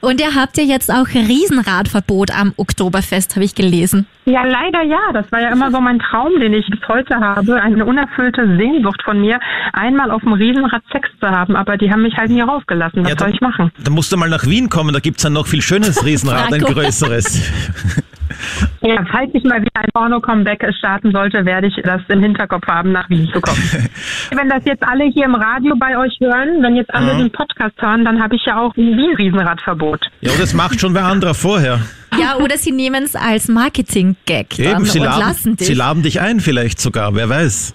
Und 0.06 0.20
ihr 0.20 0.34
habt 0.34 0.56
ja 0.58 0.62
jetzt 0.62 0.88
auch 0.88 1.08
Riesenradverbot 1.08 2.30
am 2.30 2.52
Oktoberfest, 2.56 3.34
habe 3.34 3.44
ich 3.44 3.54
gelesen. 3.54 4.06
Ja, 4.24 4.44
leider 4.44 4.82
ja. 4.82 5.00
Das 5.12 5.30
war 5.32 5.40
ja 5.40 5.50
immer 5.50 5.70
so 5.70 5.80
mein 5.80 5.98
Traum, 5.98 6.38
den 6.38 6.52
ich 6.52 6.66
bis 6.68 6.80
heute 6.86 7.16
habe. 7.16 7.60
Eine 7.60 7.84
unerfüllte 7.84 8.56
Sehnsucht 8.56 9.02
von 9.02 9.20
mir, 9.20 9.40
einmal 9.72 10.10
auf 10.10 10.22
dem 10.22 10.34
Riesenrad 10.34 10.82
Sex 10.92 11.08
zu 11.20 11.28
haben. 11.28 11.56
Aber 11.56 11.76
die 11.76 11.90
haben 11.90 12.02
mich 12.02 12.16
halt 12.16 12.30
nie 12.30 12.40
rausgelassen. 12.40 12.95
Was 12.96 13.08
Ja, 13.10 13.18
soll 13.18 13.28
da- 13.28 13.34
ich 13.34 13.40
machen? 13.40 13.72
Da 13.82 13.90
musst 13.90 14.10
du 14.10 14.16
mal 14.16 14.28
nach 14.28 14.46
Wien 14.46 14.68
kommen, 14.68 14.92
da 14.92 15.00
gibt's 15.00 15.24
ein 15.26 15.32
noch 15.34 15.46
viel 15.46 15.62
schönes 15.62 16.02
Riesenrad, 16.04 16.52
ein 16.52 16.60
größeres. 16.62 17.40
Ja, 18.86 19.04
falls 19.10 19.30
ich 19.34 19.42
mal 19.44 19.60
wieder 19.60 19.70
ein 19.74 19.88
Porno-Comeback 19.92 20.64
starten 20.78 21.10
sollte, 21.12 21.44
werde 21.44 21.66
ich 21.66 21.74
das 21.82 22.00
im 22.08 22.22
Hinterkopf 22.22 22.66
haben, 22.68 22.92
nach 22.92 23.08
Wien 23.10 23.28
zu 23.32 23.40
kommen. 23.40 23.58
wenn 24.30 24.48
das 24.48 24.64
jetzt 24.64 24.82
alle 24.82 25.04
hier 25.04 25.24
im 25.24 25.34
Radio 25.34 25.74
bei 25.78 25.98
euch 25.98 26.16
hören, 26.20 26.62
wenn 26.62 26.76
jetzt 26.76 26.92
alle 26.94 27.08
Ja. 27.12 27.18
den 27.18 27.30
Podcast 27.32 27.74
hören, 27.80 28.04
dann 28.04 28.22
habe 28.22 28.36
ich 28.36 28.42
ja 28.46 28.58
auch 28.60 28.74
ein 28.76 28.96
Wien-Riesenradverbot. 28.96 30.06
Ja, 30.20 30.30
das 30.38 30.54
macht 30.54 30.80
schon 30.80 30.94
wer 30.94 31.06
anderer 31.06 31.34
vorher. 31.34 31.80
Ja, 32.18 32.36
oder 32.36 32.56
sie 32.56 32.70
nehmen 32.72 33.02
es 33.02 33.14
als 33.16 33.48
Marketing-Gag 33.48 34.58
Eben, 34.58 34.84
sie 34.84 35.00
und 35.00 35.04
laden, 35.06 35.20
lassen 35.20 35.56
dich. 35.56 35.66
sie 35.66 35.74
laden 35.74 36.02
dich 36.02 36.20
ein 36.20 36.40
vielleicht 36.40 36.80
sogar, 36.80 37.14
wer 37.14 37.28
weiß. 37.28 37.74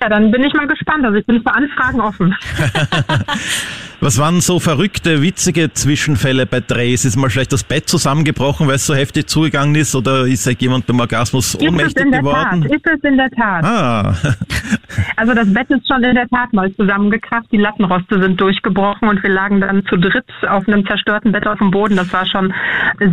Ja, 0.00 0.08
dann 0.08 0.30
bin 0.30 0.44
ich 0.44 0.52
mal 0.52 0.68
gespannt. 0.68 1.04
Also 1.04 1.16
ich 1.16 1.26
bin 1.26 1.42
für 1.42 1.52
Anfragen 1.52 2.00
offen. 2.00 2.36
Was 4.00 4.18
waren 4.18 4.40
so 4.40 4.60
verrückte, 4.60 5.22
witzige 5.22 5.72
Zwischenfälle 5.72 6.46
bei 6.46 6.60
Drehs? 6.60 7.04
Ist 7.04 7.16
mal 7.16 7.30
vielleicht 7.30 7.52
das 7.52 7.64
Bett 7.64 7.88
zusammengebrochen, 7.88 8.68
weil 8.68 8.76
es 8.76 8.86
so 8.86 8.94
heftig 8.94 9.26
zugegangen 9.28 9.74
ist? 9.74 9.94
Oder 9.96 10.17
ist 10.24 10.46
da 10.46 10.50
jemand 10.50 10.86
beim 10.86 11.00
Orgasmus 11.00 11.54
Ist 11.54 11.62
es 11.62 11.68
ohnmächtig 11.68 12.04
in 12.04 12.10
der 12.12 12.20
geworden? 12.20 12.62
Tat? 12.62 12.70
Ist 12.70 12.86
es 12.86 13.04
in 13.04 13.16
der 13.16 13.30
Tat? 13.30 13.64
Ah, 13.64 14.14
Also 15.16 15.34
das 15.34 15.52
Bett 15.52 15.68
ist 15.70 15.86
schon 15.86 16.02
in 16.02 16.14
der 16.14 16.28
Tat 16.28 16.52
mal 16.52 16.72
zusammengekracht, 16.74 17.46
die 17.52 17.56
Lattenroste 17.58 18.20
sind 18.20 18.40
durchgebrochen 18.40 19.08
und 19.08 19.22
wir 19.22 19.30
lagen 19.30 19.60
dann 19.60 19.84
zu 19.86 19.96
dritt 19.96 20.24
auf 20.48 20.66
einem 20.68 20.86
zerstörten 20.86 21.32
Bett 21.32 21.46
auf 21.46 21.58
dem 21.58 21.70
Boden. 21.70 21.96
Das 21.96 22.12
war 22.12 22.26
schon 22.26 22.52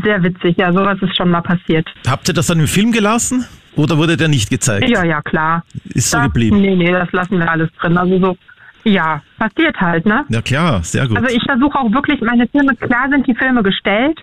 sehr 0.04 0.22
witzig. 0.24 0.58
Ja, 0.58 0.72
sowas 0.72 0.98
ist 1.02 1.16
schon 1.18 1.30
mal 1.32 1.42
passiert. 1.42 1.88
habt 2.08 2.28
ihr 2.28 2.34
das 2.34 2.48
dann 2.48 2.60
im 2.60 2.68
Film 2.68 2.92
gelassen? 2.92 3.46
Oder 3.76 3.98
wurde 3.98 4.16
der 4.18 4.28
nicht 4.30 4.50
gezeigt? 4.50 4.88
Ja, 4.90 5.04
ja, 5.04 5.22
klar. 5.22 5.64
Ist 5.94 6.10
so 6.12 6.18
Da- 6.18 6.24
geblieben. 6.28 6.62
Nee, 6.62 6.76
nee, 6.76 6.92
das 6.92 7.12
lassen 7.12 7.40
wir 7.40 7.50
alles 7.50 7.70
drin. 7.82 7.98
Also 7.98 8.20
so, 8.20 8.38
ja, 8.86 9.22
passiert 9.38 9.76
halt, 9.82 10.06
ne? 10.06 10.24
Ja 10.30 10.42
klar, 10.42 10.82
sehr 10.84 11.08
gut. 11.08 11.18
Also 11.18 11.36
ich 11.36 11.44
versuche 11.44 11.78
auch 11.78 11.92
wirklich, 11.92 12.22
meine 12.22 12.48
Filme, 12.48 12.76
klar 12.76 13.10
sind 13.10 13.28
die 13.28 13.36
Filme 13.36 13.64
gestellt, 13.64 14.18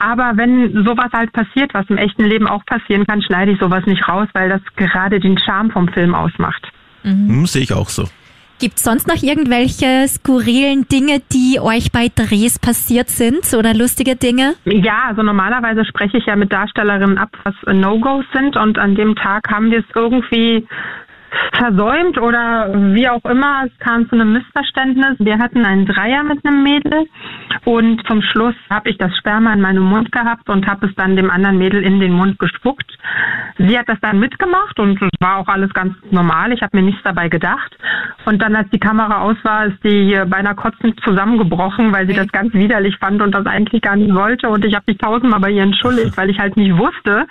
aber 0.00 0.36
wenn 0.36 0.84
sowas 0.84 1.10
halt 1.12 1.32
passiert, 1.32 1.72
was 1.74 1.88
im 1.88 1.98
echten 1.98 2.24
Leben 2.24 2.48
auch 2.48 2.64
passieren 2.64 3.06
kann, 3.06 3.22
schneide 3.22 3.52
ich 3.52 3.60
sowas 3.60 3.86
nicht 3.86 4.08
raus, 4.08 4.28
weil 4.32 4.48
das 4.48 4.62
gerade 4.76 5.20
den 5.20 5.38
Charme 5.38 5.70
vom 5.70 5.88
Film 5.88 6.14
ausmacht. 6.14 6.66
hm, 7.02 7.46
Sehe 7.46 7.62
ich 7.62 7.72
auch 7.72 7.88
so. 7.88 8.04
Gibt 8.60 8.76
es 8.76 8.82
sonst 8.82 9.08
noch 9.08 9.22
irgendwelche 9.22 10.06
skurrilen 10.06 10.86
Dinge, 10.86 11.22
die 11.32 11.58
euch 11.60 11.92
bei 11.92 12.08
Drehs 12.14 12.58
passiert 12.58 13.08
sind 13.08 13.54
oder 13.54 13.72
lustige 13.72 14.16
Dinge? 14.16 14.54
Ja, 14.66 15.04
also 15.08 15.22
normalerweise 15.22 15.86
spreche 15.86 16.18
ich 16.18 16.26
ja 16.26 16.36
mit 16.36 16.52
Darstellerinnen 16.52 17.16
ab, 17.16 17.30
was 17.44 17.54
No-Gos 17.66 18.26
sind 18.34 18.58
und 18.58 18.78
an 18.78 18.96
dem 18.96 19.16
Tag 19.16 19.50
haben 19.50 19.70
wir 19.70 19.78
es 19.78 19.86
irgendwie 19.94 20.66
versäumt 21.52 22.18
oder 22.18 22.70
wie 22.94 23.08
auch 23.08 23.24
immer. 23.24 23.64
Es 23.66 23.78
kam 23.78 24.08
zu 24.08 24.14
einem 24.14 24.32
Missverständnis. 24.32 25.16
Wir 25.18 25.38
hatten 25.38 25.64
einen 25.64 25.86
Dreier 25.86 26.22
mit 26.22 26.44
einem 26.44 26.62
Mädel 26.62 27.06
und 27.64 28.06
zum 28.06 28.22
Schluss 28.22 28.54
habe 28.70 28.90
ich 28.90 28.98
das 28.98 29.14
Sperma 29.16 29.52
in 29.52 29.60
meinem 29.60 29.84
Mund 29.84 30.12
gehabt 30.12 30.48
und 30.48 30.66
habe 30.66 30.86
es 30.86 30.94
dann 30.94 31.16
dem 31.16 31.30
anderen 31.30 31.58
Mädel 31.58 31.82
in 31.82 32.00
den 32.00 32.12
Mund 32.12 32.38
gespuckt. 32.38 32.90
Sie 33.58 33.78
hat 33.78 33.88
das 33.88 34.00
dann 34.00 34.18
mitgemacht 34.18 34.78
und 34.78 35.00
es 35.02 35.08
war 35.20 35.38
auch 35.38 35.48
alles 35.48 35.72
ganz 35.74 35.94
normal. 36.10 36.52
Ich 36.52 36.62
habe 36.62 36.76
mir 36.76 36.82
nichts 36.82 37.02
dabei 37.02 37.28
gedacht. 37.28 37.76
Und 38.24 38.40
dann, 38.42 38.56
als 38.56 38.70
die 38.70 38.78
Kamera 38.78 39.20
aus 39.22 39.36
war, 39.42 39.66
ist 39.66 39.82
die 39.84 40.04
hier 40.04 40.24
beinahe 40.24 40.54
kotzend 40.54 41.00
zusammengebrochen, 41.04 41.92
weil 41.92 42.06
sie 42.06 42.14
das 42.14 42.28
ganz 42.28 42.52
widerlich 42.54 42.96
fand 42.98 43.20
und 43.20 43.34
das 43.34 43.46
eigentlich 43.46 43.82
gar 43.82 43.96
nicht 43.96 44.14
wollte. 44.14 44.48
Und 44.48 44.64
ich 44.64 44.74
habe 44.74 44.84
mich 44.86 44.98
tausendmal 44.98 45.40
bei 45.40 45.50
ihr 45.50 45.62
entschuldigt, 45.62 46.16
weil 46.16 46.30
ich 46.30 46.38
halt 46.38 46.56
nicht 46.56 46.76
wusste, 46.76 47.26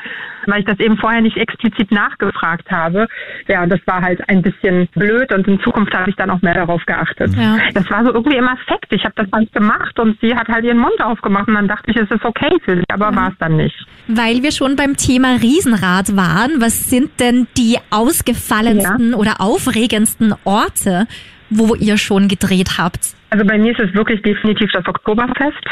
weil 0.45 0.59
ich 0.59 0.65
das 0.65 0.79
eben 0.79 0.97
vorher 0.97 1.21
nicht 1.21 1.38
explizit 1.38 1.91
nachgefragt 1.91 2.69
habe. 2.71 3.07
Ja, 3.47 3.65
das 3.65 3.79
war 3.89 4.02
halt 4.02 4.21
ein 4.30 4.41
bisschen 4.41 4.88
blöd 4.95 5.34
und 5.34 5.47
in 5.47 5.60
Zukunft 5.62 5.93
habe 5.93 6.10
ich 6.10 6.15
dann 6.15 6.30
auch 6.30 6.41
mehr 6.41 6.54
darauf 6.54 6.86
geachtet. 6.86 7.34
Ja. 7.36 7.58
Das 7.73 7.89
war 7.89 8.06
so 8.06 8.13
irgendwie 8.13 8.38
immer 8.38 8.56
Fakt. 8.67 8.91
Ich 8.91 9.04
habe 9.04 9.15
das 9.15 9.28
halt 9.34 9.52
gemacht 9.52 9.99
und 9.99 10.17
sie 10.21 10.36
hat 10.36 10.47
halt 10.47 10.63
ihren 10.63 10.78
Mund 10.78 11.02
aufgemacht 11.04 11.47
und 11.47 11.56
dann 11.56 11.67
dachte 11.67 11.91
ich, 11.91 11.97
es 11.97 12.10
ist 12.10 12.23
okay 12.23 12.56
für 12.63 12.78
sie, 12.78 12.84
aber 12.89 13.13
war 13.15 13.30
es 13.30 13.38
dann 13.39 13.58
nicht. 13.58 13.75
Weil 14.08 14.43
wir 14.43 14.52
schon 14.52 14.75
beim 14.75 14.95
Thema 14.95 15.36
Riesenrad 15.41 16.15
waren, 16.15 16.62
was 16.62 16.89
sind 16.89 17.19
denn 17.19 17.47
die 17.58 17.78
ausgefallensten 17.89 19.13
oder 19.13 19.41
aufregendsten 19.41 20.36
Orte, 20.43 21.08
wo 21.49 21.73
ihr 21.73 21.97
schon 21.97 22.28
gedreht 22.28 22.78
habt? 22.78 23.15
Also 23.32 23.45
bei 23.45 23.58
mir 23.58 23.71
ist 23.71 23.80
es 23.80 23.93
wirklich 23.93 24.21
definitiv 24.21 24.71
das 24.71 24.86
Oktoberfest. 24.88 25.65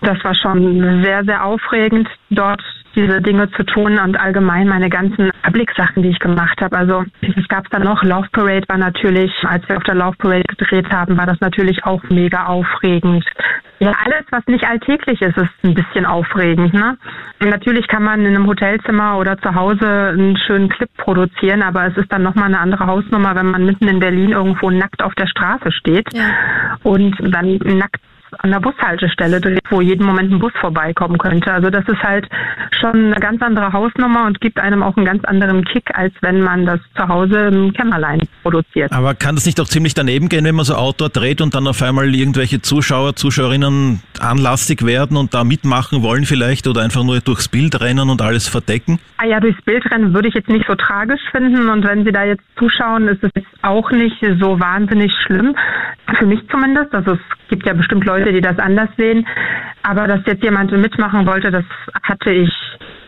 Das 0.00 0.22
war 0.22 0.34
schon 0.34 1.02
sehr, 1.02 1.24
sehr 1.24 1.44
aufregend, 1.44 2.08
dort 2.30 2.62
diese 2.94 3.20
Dinge 3.20 3.50
zu 3.52 3.64
tun 3.64 3.98
und 3.98 4.18
allgemein 4.18 4.68
meine 4.68 4.88
ganzen 4.88 5.30
Public-Sachen, 5.42 6.02
die 6.02 6.10
ich 6.10 6.18
gemacht 6.18 6.60
habe. 6.60 6.76
Also 6.76 7.04
es 7.20 7.48
gab 7.48 7.68
dann 7.70 7.82
noch, 7.82 8.02
Love 8.02 8.28
Parade 8.32 8.66
war 8.68 8.78
natürlich, 8.78 9.32
als 9.44 9.68
wir 9.68 9.76
auf 9.76 9.82
der 9.84 9.94
Love 9.94 10.16
Parade 10.16 10.44
gedreht 10.48 10.90
haben, 10.90 11.16
war 11.16 11.26
das 11.26 11.40
natürlich 11.40 11.84
auch 11.84 12.02
mega 12.08 12.46
aufregend. 12.46 13.24
Ja, 13.80 13.92
alles, 14.04 14.24
was 14.30 14.46
nicht 14.46 14.64
alltäglich 14.64 15.20
ist, 15.20 15.36
ist 15.36 15.50
ein 15.62 15.74
bisschen 15.74 16.06
aufregend. 16.06 16.72
Ne? 16.72 16.96
Natürlich 17.40 17.86
kann 17.88 18.04
man 18.04 18.20
in 18.20 18.34
einem 18.34 18.46
Hotelzimmer 18.46 19.18
oder 19.18 19.36
zu 19.38 19.54
Hause 19.54 19.86
einen 19.86 20.36
schönen 20.38 20.68
Clip 20.68 20.88
produzieren, 20.96 21.62
aber 21.62 21.86
es 21.86 21.96
ist 21.96 22.10
dann 22.12 22.22
nochmal 22.22 22.46
eine 22.46 22.60
andere 22.60 22.86
Hausnummer, 22.86 23.34
wenn 23.34 23.50
man 23.50 23.66
mitten 23.66 23.88
in 23.88 23.98
Berlin 23.98 24.30
irgendwo 24.30 24.70
nackt 24.70 25.02
auf 25.02 25.14
der 25.16 25.26
Straße 25.26 25.72
steht 25.72 26.06
ja. 26.14 26.78
und 26.82 27.16
dann 27.20 27.56
nackt 27.56 28.00
an 28.38 28.50
der 28.50 28.60
Bushaltestelle 28.60 29.40
dreht, 29.40 29.62
wo 29.70 29.80
jeden 29.80 30.06
Moment 30.06 30.32
ein 30.32 30.38
Bus 30.38 30.52
vorbeikommen 30.60 31.18
könnte. 31.18 31.52
Also 31.52 31.70
das 31.70 31.86
ist 31.88 32.02
halt 32.02 32.28
schon 32.80 33.06
eine 33.06 33.16
ganz 33.16 33.42
andere 33.42 33.72
Hausnummer 33.72 34.26
und 34.26 34.40
gibt 34.40 34.58
einem 34.58 34.82
auch 34.82 34.96
einen 34.96 35.06
ganz 35.06 35.24
anderen 35.24 35.64
Kick, 35.64 35.90
als 35.94 36.14
wenn 36.20 36.40
man 36.40 36.66
das 36.66 36.80
zu 36.96 37.08
Hause 37.08 37.38
im 37.48 37.72
Kämmerlein 37.72 38.20
produziert. 38.42 38.92
Aber 38.92 39.14
kann 39.14 39.34
das 39.34 39.46
nicht 39.46 39.60
auch 39.60 39.66
ziemlich 39.66 39.94
daneben 39.94 40.28
gehen, 40.28 40.44
wenn 40.44 40.54
man 40.54 40.64
so 40.64 40.74
Outdoor 40.74 41.08
dreht 41.08 41.40
und 41.40 41.54
dann 41.54 41.66
auf 41.66 41.82
einmal 41.82 42.14
irgendwelche 42.14 42.60
Zuschauer, 42.62 43.16
Zuschauerinnen 43.16 44.00
anlastig 44.20 44.84
werden 44.84 45.16
und 45.16 45.34
da 45.34 45.44
mitmachen 45.44 46.02
wollen 46.02 46.24
vielleicht 46.24 46.66
oder 46.66 46.82
einfach 46.82 47.04
nur 47.04 47.20
durchs 47.20 47.48
Bild 47.48 47.80
rennen 47.80 48.10
und 48.10 48.22
alles 48.22 48.48
verdecken? 48.48 48.98
Ah 49.16 49.26
ja, 49.26 49.40
durchs 49.40 49.60
Bild 49.62 49.84
rennen 49.90 50.14
würde 50.14 50.28
ich 50.28 50.34
jetzt 50.34 50.48
nicht 50.48 50.66
so 50.66 50.74
tragisch 50.74 51.20
finden 51.30 51.68
und 51.68 51.84
wenn 51.84 52.04
Sie 52.04 52.12
da 52.12 52.24
jetzt 52.24 52.42
zuschauen, 52.58 53.08
ist 53.08 53.22
es 53.22 53.30
auch 53.62 53.90
nicht 53.90 54.16
so 54.40 54.60
wahnsinnig 54.60 55.12
schlimm. 55.24 55.54
Für 56.18 56.26
mich 56.26 56.40
zumindest. 56.50 56.94
Also 56.94 57.12
es 57.12 57.48
gibt 57.48 57.66
ja 57.66 57.72
bestimmt 57.72 58.04
Leute, 58.04 58.23
die 58.32 58.40
das 58.40 58.58
anders 58.58 58.88
sehen. 58.96 59.26
Aber 59.82 60.06
dass 60.06 60.20
jetzt 60.26 60.42
jemand 60.42 60.72
mitmachen 60.72 61.26
wollte, 61.26 61.50
das 61.50 61.64
hatte 62.02 62.30
ich 62.30 62.50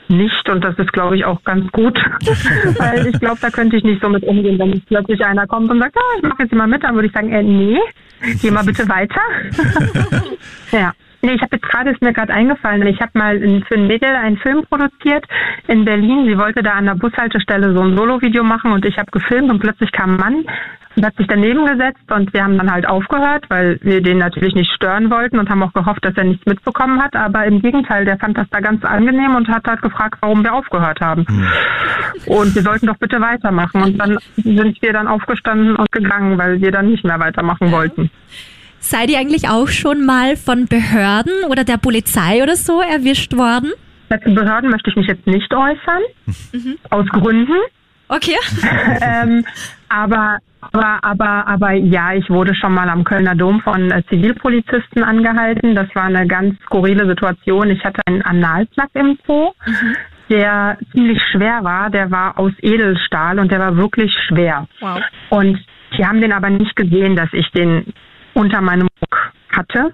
nicht 0.08 0.48
und 0.48 0.62
das 0.62 0.78
ist, 0.78 0.92
glaube 0.92 1.16
ich, 1.16 1.24
auch 1.24 1.42
ganz 1.44 1.70
gut, 1.72 1.98
weil 2.78 3.06
ich 3.08 3.18
glaube, 3.18 3.38
da 3.40 3.50
könnte 3.50 3.76
ich 3.76 3.84
nicht 3.84 4.00
so 4.00 4.08
mit 4.08 4.22
umgehen, 4.24 4.58
wenn 4.58 4.80
plötzlich 4.82 5.24
einer 5.24 5.46
kommt 5.46 5.70
und 5.70 5.80
sagt, 5.80 5.96
ah, 5.96 6.18
ich 6.18 6.22
mache 6.22 6.42
jetzt 6.42 6.54
mal 6.54 6.66
mit, 6.66 6.84
dann 6.84 6.94
würde 6.94 7.08
ich 7.08 7.12
sagen, 7.12 7.32
äh, 7.32 7.42
nee, 7.42 7.78
geh 8.40 8.50
mal 8.50 8.64
bitte 8.64 8.88
weiter. 8.88 9.20
ja. 10.72 10.92
Nee, 11.22 11.32
ich 11.32 11.42
habe 11.42 11.56
jetzt 11.56 11.68
gerade, 11.68 11.90
ist 11.90 12.02
mir 12.02 12.12
gerade 12.12 12.32
eingefallen, 12.32 12.86
ich 12.86 13.00
habe 13.00 13.10
mal 13.14 13.40
für 13.66 13.74
ein 13.74 13.86
Mädel 13.88 14.10
einen 14.10 14.36
Film 14.36 14.64
produziert 14.68 15.24
in 15.66 15.84
Berlin. 15.84 16.26
Sie 16.26 16.38
wollte 16.38 16.62
da 16.62 16.72
an 16.72 16.84
der 16.84 16.94
Bushaltestelle 16.94 17.74
so 17.74 17.82
ein 17.82 17.96
Solo-Video 17.96 18.44
machen 18.44 18.70
und 18.70 18.84
ich 18.84 18.96
habe 18.96 19.10
gefilmt 19.10 19.50
und 19.50 19.58
plötzlich 19.58 19.90
kam 19.90 20.14
ein 20.14 20.16
Mann 20.18 20.44
und 20.96 21.04
hat 21.04 21.16
sich 21.16 21.26
daneben 21.26 21.66
gesetzt 21.66 22.10
und 22.10 22.32
wir 22.32 22.42
haben 22.42 22.56
dann 22.56 22.72
halt 22.72 22.88
aufgehört, 22.88 23.44
weil 23.48 23.78
wir 23.82 24.02
den 24.02 24.18
natürlich 24.18 24.54
nicht 24.54 24.70
stören 24.72 25.10
wollten 25.10 25.38
und 25.38 25.50
haben 25.50 25.62
auch 25.62 25.72
gehofft, 25.72 26.04
dass 26.04 26.16
er 26.16 26.24
nichts 26.24 26.46
mitbekommen 26.46 27.02
hat. 27.02 27.14
Aber 27.14 27.44
im 27.44 27.60
Gegenteil, 27.60 28.04
der 28.04 28.18
fand 28.18 28.38
das 28.38 28.46
da 28.50 28.60
ganz 28.60 28.84
angenehm 28.84 29.34
und 29.36 29.48
hat 29.48 29.66
halt 29.66 29.82
gefragt, 29.82 30.18
warum 30.22 30.42
wir 30.42 30.54
aufgehört 30.54 31.00
haben. 31.00 31.26
Hm. 31.26 31.46
Und 32.26 32.54
wir 32.54 32.62
sollten 32.62 32.86
doch 32.86 32.96
bitte 32.96 33.20
weitermachen. 33.20 33.82
Und 33.82 33.98
dann 33.98 34.18
sind 34.36 34.80
wir 34.80 34.92
dann 34.92 35.06
aufgestanden 35.06 35.76
und 35.76 35.92
gegangen, 35.92 36.38
weil 36.38 36.60
wir 36.60 36.72
dann 36.72 36.90
nicht 36.90 37.04
mehr 37.04 37.20
weitermachen 37.20 37.70
wollten. 37.70 38.10
Seid 38.78 39.10
ihr 39.10 39.18
eigentlich 39.18 39.48
auch 39.48 39.68
schon 39.68 40.06
mal 40.06 40.36
von 40.36 40.66
Behörden 40.66 41.32
oder 41.50 41.64
der 41.64 41.76
Polizei 41.76 42.42
oder 42.42 42.56
so 42.56 42.80
erwischt 42.80 43.36
worden? 43.36 43.72
Zu 44.08 44.34
Behörden 44.34 44.70
möchte 44.70 44.90
ich 44.90 44.96
mich 44.96 45.08
jetzt 45.08 45.26
nicht 45.26 45.52
äußern, 45.52 46.02
mhm. 46.52 46.78
aus 46.90 47.06
Gründen. 47.08 47.58
Okay. 48.08 48.36
ähm, 49.00 49.44
aber, 49.88 50.38
aber, 50.60 51.04
aber, 51.04 51.46
aber 51.46 51.72
ja, 51.72 52.14
ich 52.14 52.28
wurde 52.30 52.54
schon 52.54 52.74
mal 52.74 52.88
am 52.88 53.04
Kölner 53.04 53.34
Dom 53.34 53.60
von 53.60 53.90
äh, 53.90 54.02
Zivilpolizisten 54.08 55.04
angehalten. 55.04 55.74
Das 55.74 55.88
war 55.94 56.04
eine 56.04 56.26
ganz 56.26 56.58
skurrile 56.62 57.06
Situation. 57.06 57.70
Ich 57.70 57.84
hatte 57.84 58.00
einen 58.06 58.22
Analplug 58.22 58.88
im 58.94 59.18
Po. 59.18 59.54
Mhm. 59.66 59.96
Der 60.28 60.76
ziemlich 60.90 61.22
schwer 61.30 61.62
war, 61.62 61.88
der 61.88 62.10
war 62.10 62.36
aus 62.36 62.52
Edelstahl 62.60 63.38
und 63.38 63.52
der 63.52 63.60
war 63.60 63.76
wirklich 63.76 64.12
schwer. 64.26 64.66
Wow. 64.80 65.00
Und 65.30 65.64
die 65.96 66.04
haben 66.04 66.20
den 66.20 66.32
aber 66.32 66.50
nicht 66.50 66.74
gesehen, 66.74 67.14
dass 67.14 67.32
ich 67.32 67.48
den 67.52 67.92
unter 68.34 68.60
meinem 68.60 68.88
Rock 69.00 69.32
hatte 69.56 69.92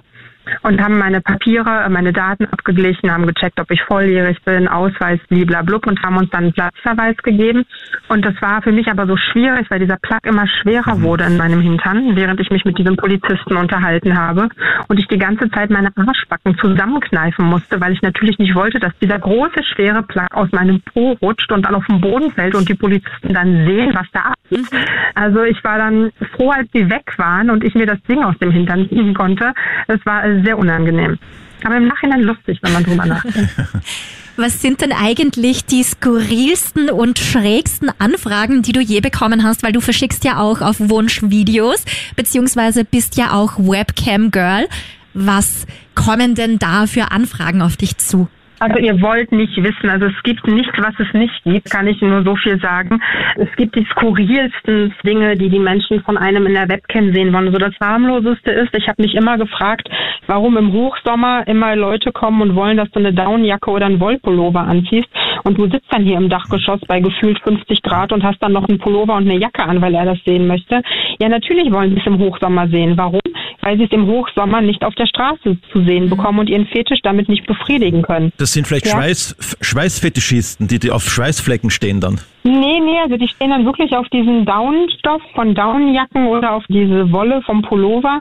und 0.62 0.80
haben 0.80 0.98
meine 0.98 1.20
Papiere, 1.20 1.88
meine 1.90 2.12
Daten 2.12 2.46
abgeglichen, 2.46 3.12
haben 3.12 3.26
gecheckt, 3.26 3.60
ob 3.60 3.70
ich 3.70 3.82
volljährig 3.82 4.42
bin, 4.44 4.68
Ausweis, 4.68 5.20
bliblablub 5.28 5.86
und 5.86 6.02
haben 6.02 6.16
uns 6.16 6.30
dann 6.30 6.44
einen 6.44 6.52
Platzverweis 6.52 7.16
gegeben. 7.18 7.64
Und 8.08 8.24
das 8.24 8.34
war 8.40 8.62
für 8.62 8.72
mich 8.72 8.88
aber 8.88 9.06
so 9.06 9.16
schwierig, 9.16 9.70
weil 9.70 9.80
dieser 9.80 9.96
Plug 9.96 10.20
immer 10.24 10.46
schwerer 10.46 10.96
mhm. 10.96 11.02
wurde 11.02 11.24
in 11.24 11.36
meinem 11.36 11.60
Hintern, 11.60 12.16
während 12.16 12.40
ich 12.40 12.50
mich 12.50 12.64
mit 12.64 12.78
diesem 12.78 12.96
Polizisten 12.96 13.56
unterhalten 13.56 14.18
habe 14.18 14.48
und 14.88 14.98
ich 14.98 15.06
die 15.08 15.18
ganze 15.18 15.50
Zeit 15.50 15.70
meine 15.70 15.90
Arschbacken 15.96 16.56
zusammenkneifen 16.58 17.44
musste, 17.44 17.80
weil 17.80 17.92
ich 17.92 18.02
natürlich 18.02 18.38
nicht 18.38 18.54
wollte, 18.54 18.78
dass 18.78 18.92
dieser 19.00 19.18
große, 19.18 19.62
schwere 19.74 20.02
Plug 20.02 20.26
aus 20.32 20.50
meinem 20.52 20.80
Po 20.80 21.12
rutscht 21.22 21.50
und 21.52 21.66
dann 21.66 21.74
auf 21.74 21.86
den 21.86 22.00
Boden 22.00 22.30
fällt 22.32 22.54
und 22.54 22.68
die 22.68 22.74
Polizisten 22.74 23.32
dann 23.32 23.66
sehen, 23.66 23.92
was 23.94 24.06
da 24.12 24.32
abgeht. 24.32 24.72
Mhm. 24.72 24.78
Also 25.14 25.42
ich 25.42 25.62
war 25.64 25.78
dann 25.78 26.10
froh, 26.36 26.50
als 26.50 26.68
sie 26.72 26.88
weg 26.90 27.12
waren 27.18 27.50
und 27.50 27.64
ich 27.64 27.74
mir 27.74 27.86
das 27.86 28.02
Ding 28.04 28.22
aus 28.22 28.36
dem 28.38 28.50
Hintern 28.50 28.88
ziehen 28.88 29.14
konnte. 29.14 29.52
Das 29.86 30.04
war 30.04 30.22
sehr 30.44 30.58
unangenehm. 30.58 31.18
Aber 31.64 31.76
im 31.76 31.88
Nachhinein 31.88 32.22
lustig, 32.22 32.58
wenn 32.62 32.72
man 32.72 32.84
drüber 32.84 33.06
nachdenkt. 33.06 33.50
Was 34.36 34.62
sind 34.62 34.80
denn 34.80 34.92
eigentlich 34.92 35.66
die 35.66 35.82
skurrilsten 35.82 36.88
und 36.88 37.18
schrägsten 37.18 37.90
Anfragen, 37.98 38.62
die 38.62 38.72
du 38.72 38.80
je 38.80 39.00
bekommen 39.00 39.44
hast? 39.44 39.62
Weil 39.62 39.72
du 39.72 39.80
verschickst 39.80 40.24
ja 40.24 40.38
auch 40.38 40.62
auf 40.62 40.76
Wunsch 40.80 41.20
Videos, 41.22 41.84
beziehungsweise 42.16 42.84
bist 42.84 43.18
ja 43.18 43.32
auch 43.32 43.58
Webcam 43.58 44.30
Girl. 44.30 44.66
Was 45.12 45.66
kommen 45.94 46.34
denn 46.34 46.58
da 46.58 46.86
für 46.86 47.10
Anfragen 47.10 47.60
auf 47.60 47.76
dich 47.76 47.98
zu? 47.98 48.28
Also 48.62 48.78
ihr 48.78 49.02
wollt 49.02 49.32
nicht 49.32 49.56
wissen, 49.56 49.90
also 49.90 50.06
es 50.06 50.22
gibt 50.22 50.46
nichts, 50.46 50.72
was 50.78 50.94
es 51.00 51.12
nicht 51.14 51.42
gibt, 51.42 51.68
kann 51.68 51.88
ich 51.88 52.00
nur 52.00 52.22
so 52.22 52.36
viel 52.36 52.60
sagen. 52.60 53.02
Es 53.34 53.48
gibt 53.56 53.74
die 53.74 53.84
skurrilsten 53.90 54.94
Dinge, 55.04 55.36
die 55.36 55.48
die 55.48 55.58
Menschen 55.58 56.00
von 56.04 56.16
einem 56.16 56.46
in 56.46 56.54
der 56.54 56.68
Webcam 56.68 57.12
sehen 57.12 57.32
wollen. 57.32 57.48
Also 57.48 57.58
das 57.58 57.74
harmloseste 57.80 58.52
ist, 58.52 58.72
ich 58.76 58.86
habe 58.86 59.02
mich 59.02 59.16
immer 59.16 59.36
gefragt, 59.36 59.90
warum 60.28 60.56
im 60.56 60.72
Hochsommer 60.72 61.44
immer 61.48 61.74
Leute 61.74 62.12
kommen 62.12 62.40
und 62.40 62.54
wollen, 62.54 62.76
dass 62.76 62.88
du 62.92 63.00
eine 63.00 63.12
Downjacke 63.12 63.68
oder 63.68 63.86
ein 63.86 63.98
Wollpullover 63.98 64.60
anziehst 64.60 65.08
und 65.42 65.58
du 65.58 65.68
sitzt 65.68 65.92
dann 65.92 66.04
hier 66.04 66.18
im 66.18 66.28
Dachgeschoss 66.28 66.82
bei 66.86 67.00
gefühlt 67.00 67.40
50 67.40 67.82
Grad 67.82 68.12
und 68.12 68.22
hast 68.22 68.40
dann 68.44 68.52
noch 68.52 68.68
einen 68.68 68.78
Pullover 68.78 69.16
und 69.16 69.28
eine 69.28 69.40
Jacke 69.40 69.64
an, 69.64 69.82
weil 69.82 69.96
er 69.96 70.04
das 70.04 70.22
sehen 70.24 70.46
möchte. 70.46 70.82
Ja, 71.18 71.28
natürlich 71.28 71.72
wollen 71.72 71.90
sie 71.90 72.00
es 72.00 72.06
im 72.06 72.20
Hochsommer 72.20 72.68
sehen. 72.68 72.96
Warum? 72.96 73.20
Weil 73.62 73.78
sie 73.78 73.84
es 73.84 73.92
im 73.92 74.06
Hochsommer 74.06 74.60
nicht 74.60 74.84
auf 74.84 74.94
der 74.96 75.06
Straße 75.06 75.56
zu 75.72 75.84
sehen 75.84 76.10
bekommen 76.10 76.40
und 76.40 76.50
ihren 76.50 76.66
Fetisch 76.66 77.00
damit 77.02 77.28
nicht 77.28 77.46
befriedigen 77.46 78.02
können. 78.02 78.32
Das 78.36 78.52
sind 78.52 78.66
vielleicht 78.66 78.86
ja. 78.86 78.92
Schweiß, 78.92 79.56
Schweißfetischisten, 79.60 80.66
die, 80.66 80.80
die 80.80 80.90
auf 80.90 81.08
Schweißflecken 81.08 81.70
stehen 81.70 82.00
dann. 82.00 82.20
Nee, 82.44 82.80
nee, 82.80 82.98
also 83.00 83.16
die 83.16 83.28
stehen 83.28 83.50
dann 83.50 83.64
wirklich 83.64 83.96
auf 83.96 84.08
diesen 84.08 84.44
Downstoff 84.44 85.22
von 85.34 85.54
Downjacken 85.54 86.26
oder 86.26 86.52
auf 86.52 86.64
diese 86.68 87.12
Wolle 87.12 87.40
vom 87.42 87.62
Pullover. 87.62 88.20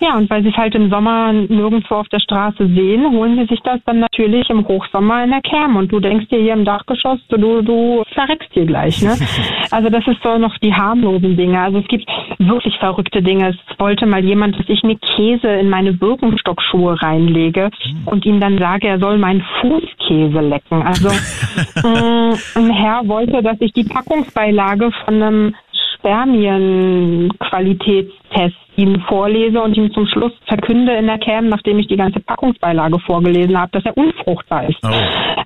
Ja, 0.00 0.16
und 0.16 0.28
weil 0.28 0.42
sie 0.42 0.50
es 0.50 0.56
halt 0.56 0.74
im 0.74 0.90
Sommer 0.90 1.32
nirgendwo 1.32 1.94
auf 1.94 2.08
der 2.08 2.20
Straße 2.20 2.66
sehen, 2.66 3.10
holen 3.10 3.36
sie 3.38 3.46
sich 3.46 3.60
das 3.60 3.80
dann 3.86 4.00
natürlich 4.00 4.50
im 4.50 4.66
Hochsommer 4.66 5.24
in 5.24 5.30
der 5.30 5.40
Cam. 5.40 5.76
Und 5.76 5.90
du 5.92 6.00
denkst 6.00 6.28
dir 6.28 6.40
hier 6.40 6.52
im 6.52 6.64
Dachgeschoss, 6.64 7.20
du, 7.28 7.62
du 7.62 8.02
verreckst 8.12 8.50
hier 8.52 8.66
gleich, 8.66 9.00
ne? 9.02 9.16
Also 9.70 9.88
das 9.88 10.06
ist 10.06 10.22
so 10.22 10.38
noch 10.38 10.56
die 10.58 10.72
harmlosen 10.72 11.36
Dinge. 11.36 11.58
Also 11.58 11.78
es 11.78 11.88
gibt 11.88 12.06
wirklich 12.38 12.76
verrückte 12.78 13.22
Dinge. 13.22 13.48
Es 13.48 13.78
wollte 13.78 14.06
mal 14.06 14.24
jemand, 14.24 14.58
dass 14.58 14.68
ich 14.68 14.84
eine 14.84 14.96
Käse 14.96 15.48
in 15.48 15.68
meine 15.68 15.92
Birkenstockschuhe 15.92 17.00
reinlege 17.00 17.70
und 18.04 18.24
ihm 18.24 18.40
dann 18.40 18.58
sage, 18.58 18.88
er 18.88 19.00
soll 19.00 19.18
meinen 19.18 19.44
Fußkäse 19.60 20.40
lecken. 20.40 20.82
Also 20.82 21.08
äh, 21.08 22.34
ein 22.58 22.70
Herr 22.70 23.08
wollte, 23.08 23.42
dass 23.42 23.53
ich 23.60 23.72
die 23.72 23.84
Packungsbeilage 23.84 24.90
von 25.04 25.22
einem 25.22 25.54
Spermienqualitätstest 25.94 28.56
ihm 28.76 29.00
vorlese 29.08 29.62
und 29.62 29.76
ihm 29.76 29.92
zum 29.92 30.06
Schluss 30.06 30.32
verkünde 30.46 30.94
in 30.94 31.06
der 31.06 31.18
Cam, 31.18 31.48
nachdem 31.48 31.78
ich 31.78 31.86
die 31.86 31.96
ganze 31.96 32.20
Packungsbeilage 32.20 32.98
vorgelesen 33.00 33.58
habe, 33.58 33.72
dass 33.72 33.84
er 33.84 33.96
unfruchtbar 33.96 34.68
ist. 34.68 34.78
Oh. 34.84 34.88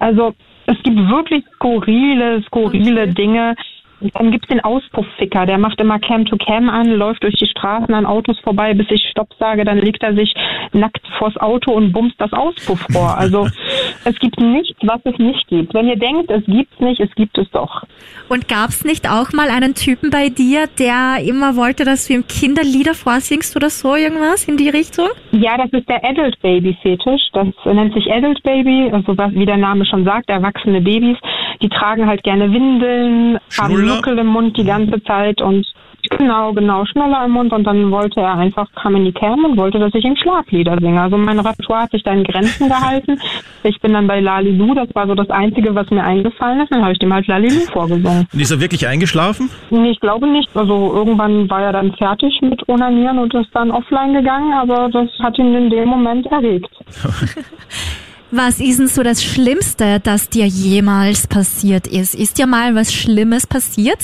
Also 0.00 0.34
es 0.66 0.76
gibt 0.82 0.96
wirklich 0.96 1.44
skurrile, 1.54 2.42
skurrile 2.42 3.02
okay. 3.02 3.14
Dinge. 3.14 3.54
Dann 4.00 4.30
gibt's 4.30 4.48
den 4.48 4.60
Auspuffficker, 4.60 5.46
der 5.46 5.58
macht 5.58 5.80
immer 5.80 5.98
Cam 5.98 6.24
to 6.24 6.36
Cam 6.36 6.68
an, 6.68 6.92
läuft 6.92 7.22
durch 7.24 7.34
die 7.34 7.46
Straßen 7.46 7.92
an 7.92 8.06
Autos 8.06 8.38
vorbei, 8.40 8.74
bis 8.74 8.86
ich 8.90 9.04
Stopp 9.10 9.34
sage, 9.38 9.64
dann 9.64 9.78
legt 9.78 10.02
er 10.02 10.14
sich 10.14 10.34
nackt 10.72 11.00
vors 11.18 11.36
Auto 11.38 11.72
und 11.72 11.92
bumst 11.92 12.20
das 12.20 12.32
Auspuffrohr. 12.32 13.16
Also 13.16 13.48
es 14.04 14.18
gibt 14.20 14.40
nichts, 14.40 14.78
was 14.82 15.00
es 15.04 15.18
nicht 15.18 15.46
gibt. 15.48 15.74
Wenn 15.74 15.88
ihr 15.88 15.96
denkt, 15.96 16.30
es 16.30 16.44
gibt's 16.44 16.78
nicht, 16.80 17.00
es 17.00 17.12
gibt 17.14 17.36
es 17.38 17.50
doch. 17.50 17.82
Und 18.28 18.48
gab's 18.48 18.84
nicht 18.84 19.10
auch 19.10 19.32
mal 19.32 19.50
einen 19.50 19.74
Typen 19.74 20.10
bei 20.10 20.28
dir, 20.28 20.66
der 20.78 21.18
immer 21.26 21.56
wollte, 21.56 21.84
dass 21.84 22.06
du 22.06 22.14
ihm 22.14 22.26
Kinderlieder 22.26 22.94
vorsingst 22.94 23.56
oder 23.56 23.70
so 23.70 23.96
irgendwas 23.96 24.46
in 24.46 24.56
die 24.56 24.68
Richtung? 24.68 25.08
Ja, 25.32 25.56
das 25.56 25.72
ist 25.72 25.88
der 25.88 26.04
Adult 26.04 26.40
Baby 26.40 26.76
Fetisch. 26.82 27.22
Das 27.32 27.48
nennt 27.64 27.94
sich 27.94 28.10
Adult 28.12 28.42
Baby, 28.42 28.90
also 28.92 29.16
wie 29.16 29.46
der 29.46 29.56
Name 29.56 29.86
schon 29.86 30.04
sagt, 30.04 30.28
erwachsene 30.28 30.80
Babys. 30.80 31.16
Die 31.60 31.68
tragen 31.68 32.06
halt 32.06 32.22
gerne 32.22 32.52
Windeln, 32.52 33.38
haben 33.58 33.74
Schnuller? 33.74 33.96
Nuckel 33.96 34.18
im 34.18 34.26
Mund 34.26 34.56
die 34.56 34.64
ganze 34.64 35.02
Zeit 35.02 35.40
und 35.42 35.66
genau, 36.10 36.52
genau, 36.52 36.84
Schnuller 36.86 37.24
im 37.24 37.32
Mund 37.32 37.52
und 37.52 37.64
dann 37.64 37.90
wollte 37.90 38.20
er 38.20 38.34
einfach, 38.34 38.66
kam 38.74 38.96
in 38.96 39.04
die 39.04 39.12
Cam 39.12 39.44
und 39.44 39.56
wollte, 39.56 39.78
dass 39.78 39.94
ich 39.94 40.04
ihm 40.04 40.16
Schlaglieder 40.16 40.76
singe. 40.80 41.00
Also 41.00 41.16
mein 41.16 41.38
Repertoire 41.38 41.82
hat 41.82 41.90
sich 41.90 42.02
da 42.02 42.12
in 42.12 42.24
Grenzen 42.24 42.68
gehalten. 42.68 43.20
Ich 43.62 43.80
bin 43.80 43.92
dann 43.92 44.06
bei 44.06 44.20
Lalilu, 44.20 44.74
das 44.74 44.88
war 44.94 45.06
so 45.06 45.14
das 45.14 45.30
Einzige, 45.30 45.74
was 45.74 45.90
mir 45.90 46.04
eingefallen 46.04 46.60
ist, 46.60 46.72
dann 46.72 46.82
habe 46.82 46.92
ich 46.92 46.98
dem 46.98 47.12
halt 47.12 47.26
Lalilu 47.26 47.60
vorgesungen. 47.72 48.28
Und 48.32 48.40
ist 48.40 48.50
er 48.50 48.60
wirklich 48.60 48.86
eingeschlafen? 48.86 49.50
Nee, 49.70 49.90
ich 49.90 50.00
glaube 50.00 50.26
nicht. 50.28 50.48
Also 50.54 50.92
irgendwann 50.94 51.48
war 51.50 51.62
er 51.62 51.72
dann 51.72 51.92
fertig 51.94 52.40
mit 52.42 52.68
Onanieren 52.68 53.18
und 53.18 53.34
ist 53.34 53.54
dann 53.54 53.70
offline 53.70 54.14
gegangen, 54.14 54.52
aber 54.52 54.88
das 54.90 55.08
hat 55.22 55.38
ihn 55.38 55.54
in 55.54 55.70
dem 55.70 55.88
Moment 55.88 56.26
erregt. 56.26 56.70
Was 58.30 58.60
ist 58.60 58.78
denn 58.78 58.88
so 58.88 59.02
das 59.02 59.24
Schlimmste, 59.24 60.00
das 60.00 60.28
dir 60.28 60.44
jemals 60.44 61.26
passiert 61.26 61.86
ist? 61.86 62.14
Ist 62.14 62.38
dir 62.38 62.46
mal 62.46 62.74
was 62.74 62.92
Schlimmes 62.92 63.46
passiert? 63.46 63.98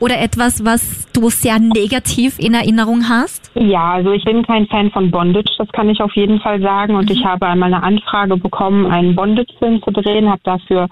Oder 0.00 0.18
etwas, 0.20 0.64
was 0.64 1.06
du 1.12 1.28
sehr 1.28 1.58
negativ 1.58 2.38
in 2.38 2.54
Erinnerung 2.54 3.08
hast? 3.08 3.50
Ja, 3.54 3.92
also 3.92 4.12
ich 4.12 4.24
bin 4.24 4.46
kein 4.46 4.66
Fan 4.66 4.90
von 4.90 5.10
Bondage, 5.10 5.52
das 5.58 5.68
kann 5.72 5.90
ich 5.90 6.00
auf 6.00 6.14
jeden 6.16 6.40
Fall 6.40 6.60
sagen. 6.62 6.96
Und 6.96 7.10
ich 7.10 7.24
habe 7.24 7.46
einmal 7.46 7.72
eine 7.72 7.82
Anfrage 7.82 8.38
bekommen, 8.38 8.86
einen 8.86 9.14
Bondage-Film 9.14 9.82
zu 9.82 9.90
drehen, 9.90 10.30
habe 10.30 10.40
dafür 10.44 10.88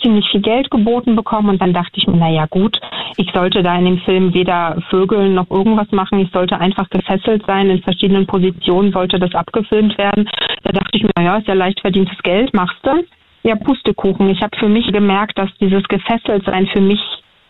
ziemlich 0.00 0.26
viel 0.30 0.40
Geld 0.40 0.70
geboten 0.70 1.16
bekommen 1.16 1.48
und 1.48 1.60
dann 1.60 1.72
dachte 1.72 1.94
ich 1.94 2.06
mir, 2.06 2.16
naja 2.16 2.46
gut, 2.48 2.78
ich 3.16 3.30
sollte 3.32 3.62
da 3.62 3.76
in 3.76 3.84
dem 3.84 3.98
Film 3.98 4.34
weder 4.34 4.82
Vögeln 4.90 5.34
noch 5.34 5.50
irgendwas 5.50 5.90
machen, 5.90 6.20
ich 6.20 6.30
sollte 6.30 6.60
einfach 6.60 6.88
gefesselt 6.90 7.44
sein, 7.46 7.70
in 7.70 7.82
verschiedenen 7.82 8.26
Positionen 8.26 8.92
sollte 8.92 9.18
das 9.18 9.34
abgefilmt 9.34 9.96
werden. 9.98 10.28
Da 10.62 10.72
dachte 10.72 10.90
ich 10.96 11.02
mir, 11.02 11.10
naja, 11.16 11.38
ist 11.38 11.48
ja 11.48 11.54
leicht 11.54 11.80
verdientes 11.80 12.18
Geld, 12.22 12.54
machst 12.54 12.78
du. 12.82 13.04
Ja, 13.42 13.54
Pustekuchen. 13.56 14.28
Ich 14.30 14.42
habe 14.42 14.56
für 14.58 14.68
mich 14.68 14.86
gemerkt, 14.92 15.38
dass 15.38 15.48
dieses 15.60 15.84
Gefesseltsein 15.84 16.66
für 16.66 16.80
mich 16.80 17.00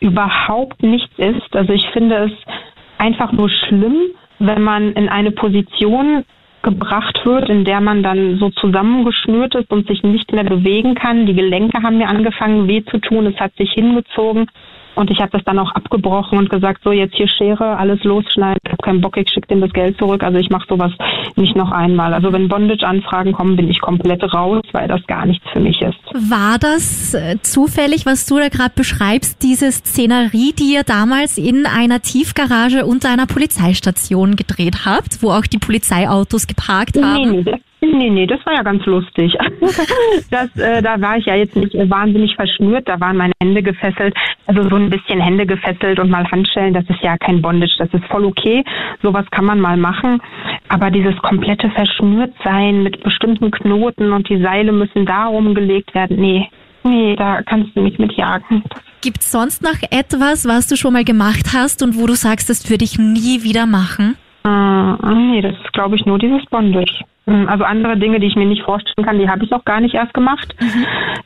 überhaupt 0.00 0.82
nichts 0.82 1.18
ist. 1.18 1.56
Also 1.56 1.72
ich 1.72 1.86
finde 1.92 2.26
es 2.26 2.32
einfach 2.98 3.32
nur 3.32 3.48
schlimm, 3.48 3.96
wenn 4.38 4.62
man 4.62 4.92
in 4.92 5.08
eine 5.08 5.32
Position 5.32 6.24
gebracht 6.62 7.20
wird, 7.24 7.48
in 7.48 7.64
der 7.64 7.80
man 7.80 8.02
dann 8.02 8.38
so 8.38 8.50
zusammengeschnürt 8.50 9.54
ist 9.54 9.70
und 9.70 9.86
sich 9.86 10.02
nicht 10.02 10.32
mehr 10.32 10.44
bewegen 10.44 10.94
kann. 10.94 11.26
Die 11.26 11.34
Gelenke 11.34 11.82
haben 11.82 11.98
mir 11.98 12.08
angefangen 12.08 12.68
weh 12.68 12.84
zu 12.84 12.98
tun, 12.98 13.26
es 13.26 13.40
hat 13.40 13.54
sich 13.56 13.72
hingezogen 13.72 14.46
und 14.98 15.10
ich 15.10 15.18
habe 15.20 15.30
das 15.32 15.42
dann 15.44 15.58
auch 15.58 15.72
abgebrochen 15.72 16.38
und 16.38 16.50
gesagt, 16.50 16.82
so 16.84 16.92
jetzt 16.92 17.14
hier 17.14 17.28
Schere, 17.28 17.76
alles 17.78 18.02
losschneiden, 18.04 18.58
ich 18.64 18.72
habe 18.72 18.82
keinen 18.82 19.00
Bock, 19.00 19.16
ich 19.16 19.28
schicke 19.30 19.46
dem 19.48 19.60
das 19.60 19.72
Geld 19.72 19.96
zurück. 19.98 20.22
Also 20.22 20.38
ich 20.38 20.50
mache 20.50 20.66
sowas 20.68 20.92
nicht 21.36 21.56
noch 21.56 21.70
einmal. 21.70 22.12
Also 22.14 22.32
wenn 22.32 22.48
Bondage-Anfragen 22.48 23.32
kommen, 23.32 23.56
bin 23.56 23.70
ich 23.70 23.80
komplett 23.80 24.22
raus, 24.34 24.62
weil 24.72 24.88
das 24.88 25.00
gar 25.06 25.24
nichts 25.26 25.44
für 25.52 25.60
mich 25.60 25.80
ist. 25.80 25.96
War 26.12 26.58
das 26.58 27.14
äh, 27.14 27.36
zufällig, 27.42 28.06
was 28.06 28.26
du 28.26 28.38
da 28.38 28.48
gerade 28.48 28.72
beschreibst, 28.74 29.42
diese 29.42 29.70
Szenerie, 29.72 30.52
die 30.52 30.74
ihr 30.74 30.82
damals 30.84 31.38
in 31.38 31.64
einer 31.66 32.00
Tiefgarage 32.02 32.84
unter 32.84 33.10
einer 33.10 33.26
Polizeistation 33.26 34.36
gedreht 34.36 34.84
habt, 34.84 35.22
wo 35.22 35.30
auch 35.30 35.46
die 35.46 35.58
Polizeiautos 35.58 36.46
geparkt 36.46 36.96
Nee, 36.96 37.02
haben? 37.02 37.30
nee, 37.30 37.42
das, 37.44 37.60
nee, 37.80 38.10
nee, 38.10 38.26
das 38.26 38.44
war 38.44 38.54
ja 38.54 38.62
ganz 38.62 38.84
lustig. 38.86 39.36
Das, 40.30 40.54
äh, 40.56 40.82
da 40.82 41.00
war 41.00 41.16
ich 41.16 41.26
ja 41.26 41.34
jetzt 41.34 41.56
nicht 41.56 41.74
wahnsinnig 41.74 42.34
verschnürt, 42.34 42.88
da 42.88 43.00
waren 43.00 43.16
meine 43.16 43.32
Hände 43.42 43.62
gefesselt. 43.62 44.14
Also 44.46 44.68
so 44.68 44.76
ein 44.76 44.90
bisschen 44.90 45.20
Hände 45.20 45.46
gefesselt 45.46 45.98
und 45.98 46.10
mal 46.10 46.28
Handschellen, 46.30 46.74
das 46.74 46.84
ist 46.88 47.00
ja 47.02 47.16
kein 47.16 47.40
Bondage, 47.40 47.76
das 47.78 47.88
ist 47.92 48.04
voll 48.06 48.24
okay. 48.24 48.64
Sowas 49.02 49.24
kann 49.30 49.44
man 49.44 49.60
mal 49.60 49.76
machen. 49.76 50.20
Aber 50.68 50.90
dieses 50.90 51.16
komplette 51.18 51.70
Verschnürtsein 51.70 52.82
mit 52.82 53.02
bestimmten 53.02 53.50
Knoten 53.50 54.12
und 54.12 54.28
die 54.28 54.42
Seile 54.42 54.72
müssen 54.72 55.06
da 55.06 55.26
rumgelegt 55.26 55.94
werden, 55.94 56.16
nee. 56.20 56.48
Nee, 56.84 57.16
da 57.16 57.42
kannst 57.42 57.76
du 57.76 57.82
mich 57.82 57.98
mitjagen. 57.98 58.62
Das 58.68 58.82
Gibt's 59.00 59.30
sonst 59.30 59.62
noch 59.62 59.80
etwas, 59.90 60.46
was 60.46 60.68
du 60.68 60.76
schon 60.76 60.92
mal 60.92 61.04
gemacht 61.04 61.52
hast 61.54 61.82
und 61.82 61.96
wo 61.98 62.06
du 62.06 62.14
sagst, 62.14 62.50
das 62.50 62.68
würde 62.68 62.84
ich 62.84 62.98
nie 62.98 63.42
wieder 63.42 63.66
machen? 63.66 64.16
Äh, 64.44 65.14
nee, 65.14 65.40
das 65.40 65.54
ist, 65.54 65.72
glaube 65.72 65.96
ich, 65.96 66.04
nur 66.06 66.18
dieses 66.18 66.44
Bondage. 66.46 67.04
Mm, 67.28 67.48
Also 67.48 67.64
andere 67.64 67.96
Dinge, 67.98 68.20
die 68.20 68.26
ich 68.26 68.36
mir 68.36 68.46
nicht 68.46 68.62
vorstellen 68.62 69.06
kann, 69.06 69.18
die 69.18 69.28
habe 69.28 69.44
ich 69.44 69.52
auch 69.52 69.64
gar 69.64 69.80
nicht 69.80 69.94
erst 69.94 70.14
gemacht, 70.14 70.54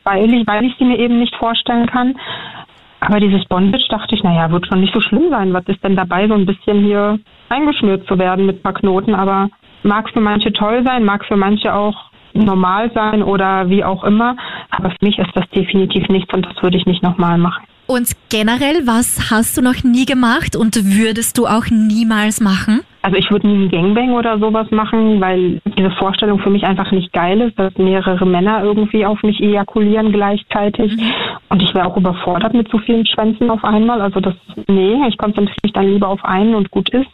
weil, 0.04 0.32
ich, 0.34 0.46
weil 0.46 0.64
ich 0.64 0.74
sie 0.78 0.84
mir 0.84 0.98
eben 0.98 1.18
nicht 1.18 1.34
vorstellen 1.36 1.86
kann. 1.86 2.14
Aber 3.00 3.18
dieses 3.18 3.44
Bondage 3.46 3.86
dachte 3.88 4.14
ich, 4.14 4.22
naja, 4.22 4.50
wird 4.50 4.66
schon 4.66 4.80
nicht 4.80 4.94
so 4.94 5.00
schlimm 5.00 5.30
sein. 5.30 5.52
Was 5.52 5.64
ist 5.66 5.82
denn 5.82 5.96
dabei, 5.96 6.28
so 6.28 6.34
ein 6.34 6.46
bisschen 6.46 6.84
hier 6.84 7.18
eingeschnürt 7.48 8.06
zu 8.06 8.18
werden 8.18 8.46
mit 8.46 8.58
ein 8.58 8.62
paar 8.62 8.74
Knoten? 8.74 9.14
Aber 9.14 9.48
mag 9.82 10.08
für 10.10 10.20
manche 10.20 10.52
toll 10.52 10.82
sein, 10.84 11.04
mag 11.04 11.24
für 11.24 11.36
manche 11.36 11.74
auch 11.74 12.10
normal 12.32 12.90
sein 12.94 13.22
oder 13.22 13.68
wie 13.68 13.82
auch 13.84 14.04
immer. 14.04 14.36
Aber 14.70 14.90
für 14.90 15.04
mich 15.04 15.18
ist 15.18 15.30
das 15.34 15.48
definitiv 15.50 16.08
nichts 16.08 16.32
und 16.32 16.46
das 16.46 16.62
würde 16.62 16.76
ich 16.76 16.86
nicht 16.86 17.02
nochmal 17.02 17.38
machen. 17.38 17.64
Und 17.86 18.12
generell, 18.30 18.86
was 18.86 19.30
hast 19.32 19.56
du 19.56 19.62
noch 19.62 19.82
nie 19.82 20.06
gemacht 20.06 20.54
und 20.56 20.76
würdest 20.96 21.36
du 21.38 21.46
auch 21.46 21.66
niemals 21.70 22.40
machen? 22.40 22.82
Also 23.02 23.16
ich 23.16 23.30
würde 23.32 23.48
nie 23.48 23.54
einen 23.54 23.70
Gangbang 23.70 24.12
oder 24.12 24.38
sowas 24.38 24.70
machen, 24.70 25.20
weil 25.20 25.60
diese 25.76 25.90
Vorstellung 25.90 26.38
für 26.38 26.50
mich 26.50 26.64
einfach 26.64 26.92
nicht 26.92 27.12
geil 27.12 27.40
ist, 27.40 27.58
dass 27.58 27.76
mehrere 27.76 28.24
Männer 28.24 28.62
irgendwie 28.62 29.04
auf 29.04 29.22
mich 29.24 29.40
ejakulieren 29.40 30.12
gleichzeitig. 30.12 30.96
Und 31.48 31.62
ich 31.62 31.74
wäre 31.74 31.86
auch 31.86 31.96
überfordert 31.96 32.54
mit 32.54 32.70
so 32.70 32.78
vielen 32.78 33.04
Schwänzen 33.04 33.50
auf 33.50 33.64
einmal. 33.64 34.00
Also 34.00 34.20
das, 34.20 34.34
nee, 34.68 34.96
ich 35.08 35.18
konzentriere 35.18 35.58
mich 35.64 35.72
dann 35.72 35.92
lieber 35.92 36.08
auf 36.08 36.24
einen 36.24 36.54
und 36.54 36.70
gut 36.70 36.90
ist. 36.90 37.10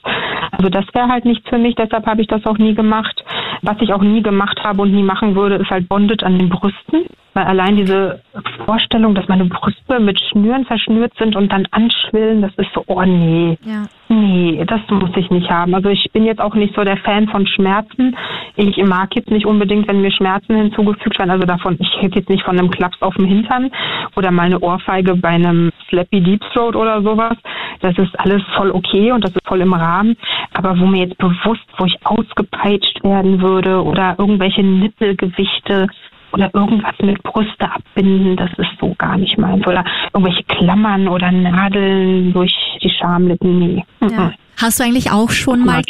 Also 0.51 0.69
das 0.69 0.85
wäre 0.93 1.09
halt 1.09 1.25
nichts 1.25 1.49
für 1.49 1.59
mich, 1.59 1.75
deshalb 1.75 2.07
habe 2.07 2.21
ich 2.21 2.27
das 2.27 2.45
auch 2.45 2.59
nie 2.59 2.75
gemacht. 2.75 3.25
Was 3.63 3.77
ich 3.81 3.93
auch 3.93 4.03
nie 4.03 4.23
gemacht 4.23 4.63
habe 4.63 4.83
und 4.83 4.93
nie 4.93 5.03
machen 5.03 5.35
würde, 5.35 5.57
ist 5.57 5.71
halt 5.71 5.89
Bondage 5.89 6.25
an 6.25 6.39
den 6.39 6.51
Brüsten. 6.51 7.07
Weil 7.33 7.45
allein 7.45 7.77
diese 7.77 8.21
Vorstellung, 8.67 9.15
dass 9.15 9.29
meine 9.29 9.45
Brüste 9.45 10.01
mit 10.01 10.21
Schnüren 10.21 10.65
verschnürt 10.65 11.13
sind 11.19 11.37
und 11.37 11.53
dann 11.53 11.67
anschwillen, 11.71 12.43
das 12.43 12.53
ist 12.57 12.73
so, 12.75 12.83
oh 12.87 13.03
nee. 13.03 13.57
Ja. 13.63 13.85
Nee, 14.11 14.65
das 14.67 14.81
muss 14.89 15.11
ich 15.17 15.31
nicht 15.31 15.51
haben. 15.51 15.75
Also 15.75 15.91
ich 15.91 16.11
bin 16.13 16.25
jetzt 16.25 16.41
auch 16.41 16.55
nicht 16.55 16.75
so 16.75 16.83
der 16.83 16.97
Fan 16.97 17.29
von 17.29 17.47
Schmerzen. 17.47 18.17
Ich 18.57 18.77
mag 18.79 19.15
jetzt 19.15 19.31
nicht 19.31 19.45
unbedingt, 19.45 19.87
wenn 19.87 20.01
mir 20.01 20.11
Schmerzen 20.11 20.57
hinzugefügt 20.57 21.19
werden. 21.19 21.31
Also 21.31 21.47
davon, 21.47 21.77
ich 21.79 22.03
rede 22.03 22.17
jetzt 22.17 22.31
nicht 22.31 22.43
von 22.43 22.59
einem 22.59 22.71
Klaps 22.71 23.01
auf 23.03 23.15
dem 23.17 23.27
Hintern 23.27 23.71
oder 24.17 24.31
mal 24.31 24.47
eine 24.47 24.61
Ohrfeige 24.61 25.15
bei 25.15 25.29
einem 25.29 25.71
Slappy 25.89 26.23
Deep 26.23 26.41
Throat 26.53 26.75
oder 26.75 27.03
sowas. 27.03 27.37
Das 27.81 27.99
ist 27.99 28.19
alles 28.19 28.43
voll 28.57 28.71
okay 28.71 29.13
und 29.13 29.23
das 29.23 29.33
ist 29.33 29.47
voll 29.47 29.61
im 29.61 29.75
Rahmen. 29.75 30.17
Aber 30.55 30.79
wo 30.79 30.87
mir 30.87 31.05
jetzt 31.05 31.19
bewusst, 31.19 31.67
wo 31.77 31.85
ich 31.85 31.99
ausgepeitscht 32.05 33.05
werden 33.05 33.43
würde 33.43 33.83
oder 33.83 34.15
irgendwelche 34.19 34.63
Nippelgewichte 34.63 35.87
oder 36.33 36.51
irgendwas 36.55 36.95
mit 37.01 37.23
Brüste 37.23 37.71
abbinden, 37.71 38.37
das 38.37 38.51
ist 38.59 38.79
so 38.81 38.95
gar 38.99 39.17
nicht 39.17 39.39
meins. 39.39 39.67
Oder 39.67 39.85
irgendwelche 40.13 40.45
Klammern 40.45 41.09
oder 41.09 41.31
Nadeln 41.31 42.33
durch 42.33 42.55
die 42.79 42.91
Schamlippen, 42.91 43.59
nee. 43.59 43.85
Ja. 44.01 44.33
Hast 44.61 44.81
du 44.81 44.85
eigentlich 44.85 45.11
auch 45.11 45.31
schon 45.31 45.65
mal 45.65 45.83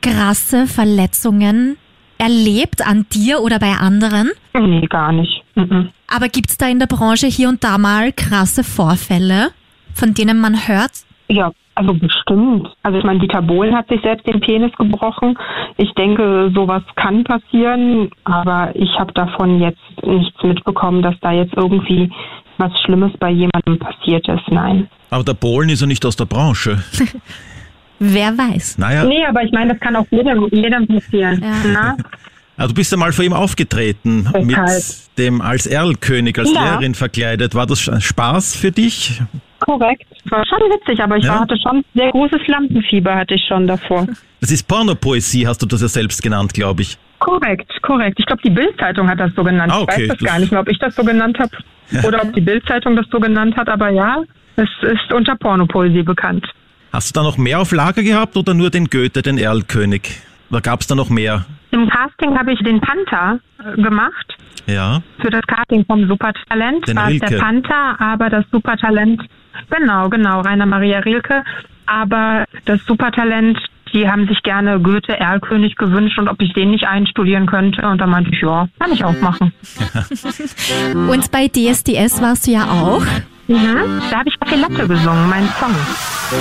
krasse 0.00 0.66
Verletzungen 0.66 1.76
erlebt 2.18 2.86
an 2.86 3.06
dir 3.12 3.40
oder 3.40 3.58
bei 3.58 3.72
anderen? 3.72 4.30
Nee, 4.54 4.86
gar 4.86 5.12
nicht. 5.12 5.42
Mhm. 5.56 5.90
Aber 6.06 6.28
gibt's 6.28 6.56
da 6.56 6.68
in 6.68 6.78
der 6.78 6.86
Branche 6.86 7.26
hier 7.26 7.48
und 7.48 7.64
da 7.64 7.78
mal 7.78 8.12
krasse 8.12 8.62
Vorfälle, 8.62 9.48
von 9.94 10.14
denen 10.14 10.40
man 10.40 10.68
hört? 10.68 10.92
Ja, 11.28 11.50
also 11.74 11.94
bestimmt. 11.94 12.68
Also 12.82 12.98
ich 12.98 13.04
meine, 13.04 13.18
Dieter 13.18 13.42
Bohlen 13.42 13.74
hat 13.74 13.88
sich 13.88 14.00
selbst 14.02 14.26
den 14.26 14.40
Penis 14.40 14.72
gebrochen. 14.76 15.36
Ich 15.76 15.92
denke, 15.94 16.52
sowas 16.54 16.82
kann 16.94 17.24
passieren, 17.24 18.10
aber 18.24 18.70
ich 18.74 18.90
habe 18.98 19.12
davon 19.12 19.60
jetzt 19.60 19.80
nichts 20.02 20.40
mitbekommen, 20.42 21.02
dass 21.02 21.18
da 21.20 21.32
jetzt 21.32 21.54
irgendwie 21.56 22.12
was 22.58 22.72
Schlimmes 22.84 23.12
bei 23.18 23.30
jemandem 23.30 23.78
passiert 23.78 24.26
ist. 24.28 24.48
Nein. 24.50 24.88
Aber 25.10 25.24
der 25.24 25.34
Bohlen 25.34 25.68
ist 25.68 25.80
ja 25.80 25.86
nicht 25.86 26.04
aus 26.06 26.16
der 26.16 26.24
Branche. 26.26 26.82
Wer 27.98 28.36
weiß. 28.36 28.78
Naja, 28.78 29.04
Nee, 29.04 29.24
aber 29.24 29.42
ich 29.42 29.52
meine, 29.52 29.72
das 29.72 29.80
kann 29.80 29.96
auch 29.96 30.06
jedem, 30.10 30.48
jedem 30.50 30.86
passieren. 30.86 31.40
Ja. 31.42 31.52
Na? 31.72 31.96
also 32.56 32.68
du 32.68 32.74
bist 32.74 32.90
ja 32.92 32.98
mal 32.98 33.12
vor 33.12 33.24
ihm 33.24 33.32
aufgetreten 33.32 34.24
Deshalb. 34.24 34.44
mit 34.46 35.18
dem 35.18 35.40
als 35.40 35.66
Erlkönig, 35.66 36.38
als 36.38 36.52
Ja. 36.52 36.64
Lehrerin 36.64 36.94
verkleidet. 36.94 37.54
War 37.54 37.66
das 37.66 37.80
Spaß 37.80 38.56
für 38.56 38.72
dich? 38.72 39.20
Korrekt. 39.60 40.04
War 40.28 40.44
schon 40.46 40.58
witzig, 40.70 41.02
aber 41.02 41.16
ich 41.16 41.24
Ja. 41.24 41.40
hatte 41.40 41.56
schon 41.62 41.84
sehr 41.94 42.10
großes 42.10 42.40
Lampenfieber 42.48 43.14
hatte 43.14 43.34
ich 43.34 43.44
schon 43.46 43.66
davor. 43.66 44.06
Das 44.40 44.50
ist 44.50 44.66
Pornopoesie, 44.68 45.46
hast 45.46 45.62
du 45.62 45.66
das 45.66 45.80
ja 45.80 45.88
selbst 45.88 46.22
genannt, 46.22 46.52
glaube 46.52 46.82
ich. 46.82 46.98
Korrekt, 47.24 47.70
korrekt. 47.82 48.18
Ich 48.20 48.26
glaube, 48.26 48.42
die 48.42 48.50
Bild-Zeitung 48.50 49.08
hat 49.08 49.18
das 49.18 49.32
so 49.34 49.42
genannt. 49.42 49.72
Ah, 49.74 49.80
okay. 49.80 49.94
Ich 49.94 50.00
weiß 50.02 50.08
das 50.08 50.18
Das- 50.18 50.28
gar 50.28 50.38
nicht 50.38 50.52
mehr, 50.52 50.60
ob 50.60 50.68
ich 50.68 50.78
das 50.78 50.94
so 50.94 51.02
genannt 51.04 51.38
habe 51.38 51.50
oder 52.06 52.22
ob 52.22 52.32
die 52.34 52.40
Bild-Zeitung 52.42 52.96
das 52.96 53.06
so 53.10 53.18
genannt 53.18 53.56
hat, 53.56 53.68
aber 53.68 53.88
ja, 53.90 54.22
es 54.56 54.68
ist 54.82 55.10
unter 55.12 55.34
Pornopoesie 55.36 56.02
bekannt. 56.02 56.46
Hast 56.92 57.16
du 57.16 57.20
da 57.20 57.24
noch 57.24 57.38
mehr 57.38 57.60
auf 57.60 57.72
Lager 57.72 58.02
gehabt 58.02 58.36
oder 58.36 58.52
nur 58.54 58.68
den 58.70 58.86
Goethe, 58.88 59.22
den 59.22 59.38
Erlkönig? 59.38 60.02
Oder 60.50 60.60
gab 60.60 60.80
es 60.82 60.86
da 60.86 60.94
noch 60.94 61.08
mehr? 61.08 61.44
Im 61.70 61.88
Casting 61.88 62.38
habe 62.38 62.52
ich 62.52 62.60
den 62.60 62.80
Panther 62.80 63.40
äh, 63.58 63.80
gemacht. 63.82 64.36
Ja. 64.66 65.00
Für 65.20 65.30
das 65.30 65.42
Casting 65.46 65.84
vom 65.86 66.06
Supertalent 66.06 66.86
Den 66.86 66.96
war 66.96 67.10
es 67.10 67.18
der 67.20 67.30
Rilke. 67.30 67.42
Panther, 67.42 68.00
aber 68.00 68.28
das 68.30 68.44
Supertalent, 68.52 69.22
genau, 69.70 70.08
genau, 70.10 70.40
Rainer 70.42 70.66
Maria 70.66 71.00
Rilke. 71.00 71.42
Aber 71.86 72.44
das 72.66 72.80
Supertalent, 72.86 73.58
die 73.94 74.08
haben 74.08 74.26
sich 74.26 74.42
gerne 74.42 74.80
Goethe 74.80 75.16
Erlkönig 75.18 75.76
gewünscht 75.76 76.18
und 76.18 76.28
ob 76.28 76.42
ich 76.42 76.52
den 76.52 76.70
nicht 76.70 76.86
einstudieren 76.86 77.46
könnte. 77.46 77.86
Und 77.86 77.98
da 77.98 78.06
meinte 78.06 78.30
ich, 78.32 78.40
ja, 78.42 78.68
kann 78.78 78.92
ich 78.92 79.04
auch 79.04 79.18
machen. 79.20 79.52
Und 80.94 81.30
bei 81.30 81.48
DSDS 81.48 82.20
warst 82.20 82.46
du 82.46 82.50
ja 82.50 82.64
auch. 82.64 83.04
Mhm. 83.46 84.00
Da 84.10 84.18
habe 84.18 84.28
ich 84.28 84.40
Kaffee 84.40 84.56
Latte 84.56 84.88
gesungen, 84.88 85.28
meinen 85.28 85.48
Song. 85.60 85.74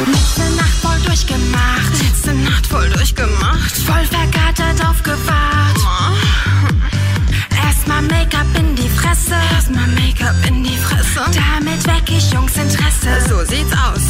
Letzte 0.08 0.42
Nacht 0.56 0.74
voll 0.82 1.00
durchgemacht, 1.06 1.92
letzte 2.02 2.34
Nacht 2.36 2.66
voll 2.66 2.90
durchgemacht, 2.90 3.72
voll 3.72 4.06
verkatert 4.06 4.90
aufgewacht. 4.90 5.78
Erstmal 7.64 8.02
Make-up 8.04 8.48
in 8.58 8.73
die 9.14 9.20
Fresse, 9.20 9.36
erstmal 9.54 9.88
Make-up 9.90 10.36
in 10.48 10.64
die 10.64 10.78
Fresse. 10.78 11.22
Damit 11.34 11.86
weck 11.86 12.10
ich 12.10 12.32
Jungs 12.32 12.56
Interesse. 12.58 13.30
So 13.30 13.44
sieht's 13.46 13.72
aus. 13.74 14.02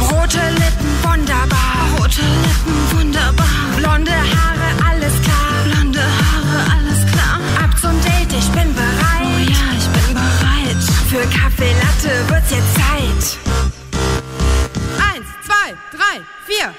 Rote 0.00 0.40
Lippen, 0.54 0.90
wunderbar. 1.02 1.86
Rote 1.96 2.20
Lippen, 2.20 2.98
wunderbar. 2.98 3.46
Blonde 3.76 4.12
Haare, 4.12 4.90
alles 4.90 5.12
klar. 5.22 5.64
Blonde 5.64 6.00
Haare, 6.00 6.72
alles 6.72 7.06
klar. 7.12 7.40
Ab 7.62 7.70
zum 7.80 8.00
Date, 8.02 8.32
ich 8.32 8.48
bin 8.50 8.74
bereit. 8.74 9.22
Oh 9.22 9.38
ja, 9.38 9.78
ich 9.78 9.88
bin 9.88 10.14
bereit. 10.14 10.82
Für 11.08 11.26
Kaffee 11.28 11.74
Latte 11.80 12.28
wird's 12.28 12.50
jetzt 12.50 12.74
Zeit. 12.74 13.38
Eins, 14.98 15.26
zwei, 15.46 15.74
drei, 15.96 16.20
vier. 16.46 16.74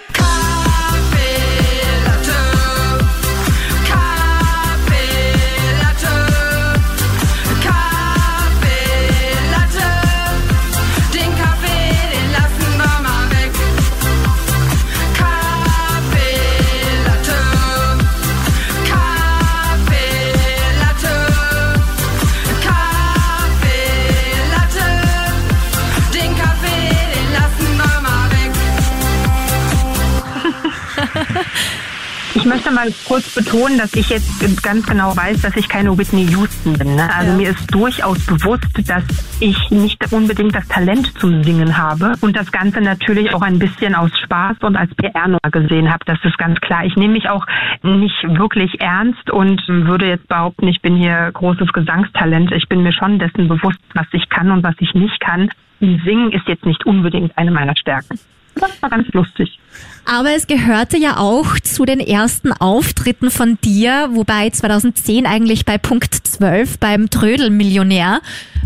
Ich 32.41 32.47
möchte 32.47 32.71
mal 32.71 32.87
kurz 33.07 33.35
betonen, 33.35 33.77
dass 33.77 33.93
ich 33.93 34.09
jetzt 34.09 34.63
ganz 34.63 34.87
genau 34.87 35.15
weiß, 35.15 35.43
dass 35.43 35.55
ich 35.55 35.69
keine 35.69 35.95
Whitney 35.95 36.25
Houston 36.25 36.73
bin. 36.73 36.95
Ne? 36.95 37.07
Also 37.15 37.33
mir 37.33 37.51
ist 37.51 37.71
durchaus 37.71 38.25
bewusst, 38.25 38.65
dass 38.89 39.03
ich 39.39 39.69
nicht 39.69 40.11
unbedingt 40.11 40.55
das 40.55 40.67
Talent 40.67 41.13
zum 41.19 41.43
Singen 41.43 41.77
habe 41.77 42.13
und 42.21 42.35
das 42.35 42.51
Ganze 42.51 42.81
natürlich 42.81 43.31
auch 43.35 43.43
ein 43.43 43.59
bisschen 43.59 43.93
aus 43.93 44.09
Spaß 44.23 44.57
und 44.61 44.75
als 44.75 44.89
PR 44.95 45.27
nur 45.27 45.39
gesehen 45.51 45.93
habe. 45.93 46.03
Das 46.05 46.17
ist 46.23 46.35
ganz 46.39 46.59
klar. 46.61 46.83
Ich 46.83 46.95
nehme 46.95 47.13
mich 47.13 47.29
auch 47.29 47.45
nicht 47.83 48.23
wirklich 48.23 48.81
ernst 48.81 49.29
und 49.29 49.61
würde 49.67 50.07
jetzt 50.07 50.27
behaupten, 50.27 50.67
ich 50.67 50.81
bin 50.81 50.95
hier 50.95 51.29
großes 51.31 51.71
Gesangstalent. 51.71 52.53
Ich 52.53 52.67
bin 52.67 52.81
mir 52.81 52.91
schon 52.91 53.19
dessen 53.19 53.49
bewusst, 53.49 53.79
was 53.93 54.07
ich 54.13 54.29
kann 54.29 54.49
und 54.49 54.63
was 54.63 54.75
ich 54.79 54.95
nicht 54.95 55.19
kann. 55.19 55.51
Singen 55.79 56.31
ist 56.31 56.47
jetzt 56.47 56.65
nicht 56.65 56.87
unbedingt 56.87 57.37
eine 57.37 57.51
meiner 57.51 57.75
Stärken. 57.77 58.19
Das 58.55 58.71
war 58.81 58.89
ganz 58.89 59.07
lustig. 59.09 59.59
Aber 60.05 60.31
es 60.35 60.47
gehörte 60.47 60.97
ja 60.97 61.17
auch 61.17 61.59
zu 61.59 61.85
den 61.85 61.99
ersten 61.99 62.51
Auftritten 62.51 63.31
von 63.31 63.57
dir, 63.63 64.09
wobei 64.11 64.49
2010 64.49 65.25
eigentlich 65.25 65.63
bei 65.63 65.77
Punkt 65.77 66.13
12 66.13 66.79
beim 66.79 67.09
Trödelmillionär 67.09 68.21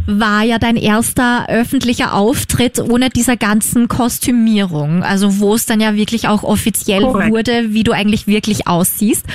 war 0.07 0.43
ja 0.43 0.59
dein 0.59 0.77
erster 0.77 1.47
öffentlicher 1.49 2.13
Auftritt 2.13 2.79
ohne 2.79 3.09
dieser 3.09 3.37
ganzen 3.37 3.87
Kostümierung. 3.87 5.03
Also 5.03 5.39
wo 5.39 5.55
es 5.55 5.65
dann 5.65 5.81
ja 5.81 5.95
wirklich 5.95 6.27
auch 6.27 6.43
offiziell 6.43 7.01
Korrekt. 7.01 7.31
wurde, 7.31 7.73
wie 7.73 7.83
du 7.83 7.91
eigentlich 7.91 8.27
wirklich 8.27 8.67
aussiehst. 8.67 9.25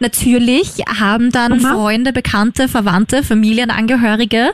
Natürlich 0.00 0.82
haben 1.00 1.30
dann 1.30 1.60
Freunde, 1.60 2.12
Bekannte, 2.12 2.68
Verwandte, 2.68 3.22
Familienangehörige 3.22 4.52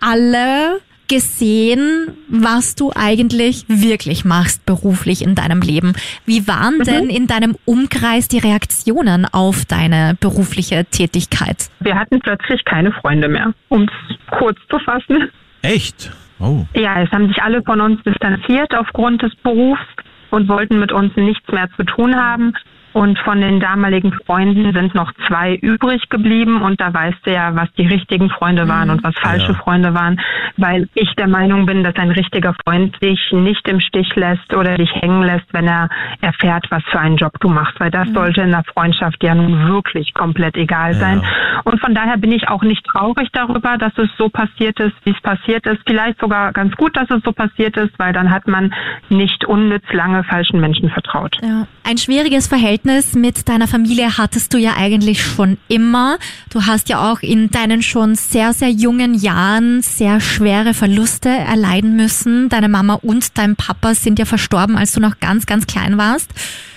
alle 0.00 0.80
gesehen, 1.12 2.16
was 2.28 2.74
du 2.74 2.90
eigentlich 2.94 3.66
wirklich 3.68 4.24
machst 4.24 4.64
beruflich 4.64 5.22
in 5.22 5.34
deinem 5.34 5.60
Leben. 5.60 5.92
Wie 6.24 6.48
waren 6.48 6.78
denn 6.78 7.10
in 7.10 7.26
deinem 7.26 7.54
Umkreis 7.66 8.28
die 8.28 8.38
Reaktionen 8.38 9.26
auf 9.30 9.66
deine 9.66 10.16
berufliche 10.20 10.86
Tätigkeit? 10.86 11.68
Wir 11.80 11.96
hatten 11.96 12.18
plötzlich 12.20 12.64
keine 12.64 12.92
Freunde 12.92 13.28
mehr, 13.28 13.52
um 13.68 13.82
es 13.82 14.16
kurz 14.38 14.58
zu 14.70 14.78
fassen. 14.78 15.30
Echt? 15.60 16.10
Oh. 16.40 16.64
Ja, 16.74 17.02
es 17.02 17.10
haben 17.10 17.28
sich 17.28 17.42
alle 17.42 17.62
von 17.62 17.82
uns 17.82 18.02
distanziert 18.04 18.74
aufgrund 18.74 19.20
des 19.20 19.34
Berufs 19.42 19.82
und 20.30 20.48
wollten 20.48 20.80
mit 20.80 20.92
uns 20.92 21.14
nichts 21.16 21.46
mehr 21.52 21.68
zu 21.76 21.84
tun 21.84 22.16
haben. 22.16 22.54
Und 22.92 23.18
von 23.20 23.40
den 23.40 23.60
damaligen 23.60 24.12
Freunden 24.26 24.72
sind 24.72 24.94
noch 24.94 25.12
zwei 25.26 25.54
übrig 25.54 26.08
geblieben. 26.08 26.62
Und 26.62 26.80
da 26.80 26.92
weißt 26.92 27.18
du 27.24 27.32
ja, 27.32 27.54
was 27.54 27.72
die 27.78 27.86
richtigen 27.86 28.28
Freunde 28.30 28.68
waren 28.68 28.90
und 28.90 29.02
was 29.02 29.14
falsche 29.18 29.52
Ja. 29.52 29.58
Freunde 29.58 29.94
waren. 29.94 30.20
Weil 30.56 30.88
ich 30.94 31.10
der 31.16 31.28
Meinung 31.28 31.66
bin, 31.66 31.82
dass 31.84 31.96
ein 31.96 32.10
richtiger 32.10 32.54
Freund 32.64 32.96
dich 33.02 33.20
nicht 33.32 33.66
im 33.68 33.80
Stich 33.80 34.14
lässt 34.14 34.54
oder 34.54 34.76
dich 34.76 34.90
hängen 34.94 35.22
lässt, 35.22 35.46
wenn 35.52 35.66
er 35.66 35.88
erfährt, 36.20 36.66
was 36.70 36.82
für 36.90 37.00
einen 37.00 37.16
Job 37.16 37.32
du 37.40 37.48
machst. 37.48 37.80
Weil 37.80 37.90
das 37.90 38.08
sollte 38.10 38.42
in 38.42 38.50
der 38.50 38.64
Freundschaft 38.64 39.22
ja 39.24 39.34
nun 39.34 39.68
wirklich 39.68 40.12
komplett 40.12 40.56
egal 40.56 40.94
sein. 40.94 41.22
Und 41.64 41.80
von 41.80 41.94
daher 41.94 42.18
bin 42.18 42.32
ich 42.32 42.48
auch 42.48 42.62
nicht 42.62 42.84
traurig 42.84 43.28
darüber, 43.32 43.78
dass 43.78 43.96
es 43.96 44.08
so 44.18 44.28
passiert 44.28 44.78
ist, 44.80 44.94
wie 45.04 45.10
es 45.10 45.20
passiert 45.22 45.66
ist. 45.66 45.80
Vielleicht 45.86 46.20
sogar 46.20 46.52
ganz 46.52 46.76
gut, 46.76 46.96
dass 46.96 47.10
es 47.10 47.22
so 47.24 47.32
passiert 47.32 47.76
ist, 47.76 47.98
weil 47.98 48.12
dann 48.12 48.30
hat 48.30 48.46
man 48.46 48.74
nicht 49.08 49.44
unnütz 49.46 49.84
lange 49.92 50.24
falschen 50.24 50.60
Menschen 50.60 50.90
vertraut. 50.90 51.36
Ja. 51.42 51.66
Ein 51.88 51.98
schwieriges 51.98 52.48
Verhältnis 52.48 52.81
mit 53.14 53.48
deiner 53.48 53.68
Familie 53.68 54.18
hattest 54.18 54.52
du 54.52 54.58
ja 54.58 54.76
eigentlich 54.76 55.22
schon 55.22 55.58
immer. 55.68 56.18
Du 56.50 56.66
hast 56.66 56.88
ja 56.88 57.10
auch 57.10 57.20
in 57.20 57.50
deinen 57.50 57.82
schon 57.82 58.14
sehr, 58.14 58.52
sehr 58.52 58.70
jungen 58.70 59.14
Jahren 59.14 59.82
sehr 59.82 60.20
schwere 60.20 60.74
Verluste 60.74 61.28
erleiden 61.28 61.96
müssen. 61.96 62.48
Deine 62.48 62.68
Mama 62.68 62.94
und 62.94 63.38
dein 63.38 63.56
Papa 63.56 63.94
sind 63.94 64.18
ja 64.18 64.24
verstorben, 64.24 64.76
als 64.76 64.92
du 64.92 65.00
noch 65.00 65.20
ganz, 65.20 65.46
ganz 65.46 65.66
klein 65.66 65.98
warst. 65.98 66.30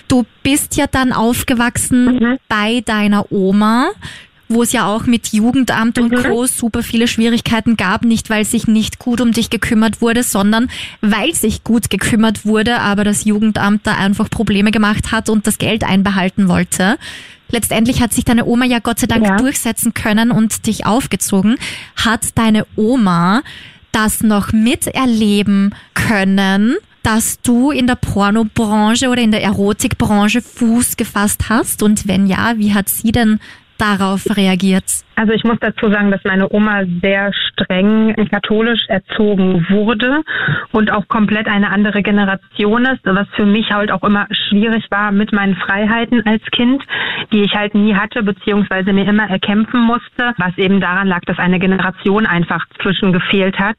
Du 0.08 0.24
bist 0.42 0.76
ja 0.76 0.86
dann 0.86 1.12
aufgewachsen 1.12 2.38
bei 2.48 2.82
deiner 2.84 3.32
Oma 3.32 3.90
wo 4.48 4.62
es 4.62 4.72
ja 4.72 4.86
auch 4.86 5.06
mit 5.06 5.28
Jugendamt 5.32 5.98
und 5.98 6.14
Co. 6.14 6.46
super 6.46 6.82
viele 6.82 7.08
Schwierigkeiten 7.08 7.76
gab, 7.76 8.04
nicht 8.04 8.30
weil 8.30 8.44
sich 8.44 8.66
nicht 8.66 8.98
gut 8.98 9.20
um 9.20 9.32
dich 9.32 9.50
gekümmert 9.50 10.00
wurde, 10.00 10.22
sondern 10.22 10.68
weil 11.00 11.34
sich 11.34 11.64
gut 11.64 11.90
gekümmert 11.90 12.44
wurde, 12.46 12.80
aber 12.80 13.02
das 13.04 13.24
Jugendamt 13.24 13.86
da 13.86 13.94
einfach 13.96 14.30
Probleme 14.30 14.70
gemacht 14.70 15.10
hat 15.12 15.28
und 15.28 15.46
das 15.46 15.58
Geld 15.58 15.82
einbehalten 15.84 16.48
wollte. 16.48 16.96
Letztendlich 17.48 18.00
hat 18.00 18.12
sich 18.12 18.24
deine 18.24 18.44
Oma 18.44 18.64
ja 18.64 18.78
Gott 18.80 18.98
sei 18.98 19.06
Dank 19.06 19.24
Ja. 19.24 19.36
durchsetzen 19.36 19.94
können 19.94 20.30
und 20.30 20.66
dich 20.66 20.86
aufgezogen. 20.86 21.56
Hat 21.96 22.36
deine 22.36 22.66
Oma 22.76 23.42
das 23.92 24.22
noch 24.22 24.52
miterleben 24.52 25.74
können, 25.94 26.74
dass 27.02 27.40
du 27.40 27.70
in 27.70 27.86
der 27.86 27.94
Pornobranche 27.94 29.08
oder 29.08 29.22
in 29.22 29.30
der 29.30 29.42
Erotikbranche 29.44 30.42
Fuß 30.42 30.96
gefasst 30.96 31.48
hast? 31.48 31.82
Und 31.84 32.08
wenn 32.08 32.26
ja, 32.26 32.54
wie 32.58 32.74
hat 32.74 32.88
sie 32.88 33.12
denn 33.12 33.38
darauf 33.78 34.24
reagiert? 34.36 34.84
Also 35.18 35.32
ich 35.32 35.44
muss 35.44 35.56
dazu 35.60 35.90
sagen, 35.90 36.10
dass 36.10 36.22
meine 36.24 36.52
Oma 36.52 36.82
sehr 37.00 37.32
streng 37.32 38.14
katholisch 38.30 38.84
erzogen 38.88 39.66
wurde 39.70 40.22
und 40.72 40.92
auch 40.92 41.08
komplett 41.08 41.48
eine 41.48 41.70
andere 41.70 42.02
Generation 42.02 42.84
ist, 42.84 43.00
was 43.04 43.26
für 43.34 43.46
mich 43.46 43.70
halt 43.70 43.90
auch 43.90 44.04
immer 44.04 44.26
schwierig 44.30 44.84
war 44.90 45.12
mit 45.12 45.32
meinen 45.32 45.56
Freiheiten 45.56 46.26
als 46.26 46.42
Kind, 46.52 46.82
die 47.32 47.40
ich 47.40 47.54
halt 47.54 47.74
nie 47.74 47.94
hatte, 47.94 48.22
beziehungsweise 48.22 48.92
mir 48.92 49.08
immer 49.08 49.28
erkämpfen 49.28 49.80
musste, 49.80 50.34
was 50.36 50.56
eben 50.58 50.80
daran 50.80 51.08
lag, 51.08 51.22
dass 51.22 51.38
eine 51.38 51.58
Generation 51.58 52.26
einfach 52.26 52.66
zwischen 52.82 53.14
gefehlt 53.14 53.58
hat 53.58 53.78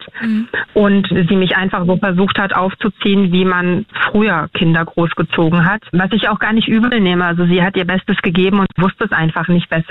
und 0.74 1.08
sie 1.08 1.36
mich 1.36 1.56
einfach 1.56 1.86
so 1.86 1.98
versucht 1.98 2.40
hat 2.40 2.56
aufzuziehen, 2.56 3.32
wie 3.32 3.46
man 3.46 3.86
früher 4.10 4.50
Kinder 4.54 4.86
großgezogen 4.86 5.66
hat, 5.66 5.84
was 5.92 6.12
ich 6.14 6.30
auch 6.30 6.40
gar 6.40 6.54
nicht 6.54 6.68
übel 6.68 7.00
nehme. 7.00 7.26
Also 7.26 7.46
sie 7.46 7.62
hat 7.62 7.78
ihr 7.78 7.86
Bestes 7.86 8.18
gegeben 8.24 8.60
und 8.60 8.68
wusste 8.78 9.06
es 9.06 9.12
einfach 9.12 9.48
nicht 9.50 9.70
besser. 9.70 9.87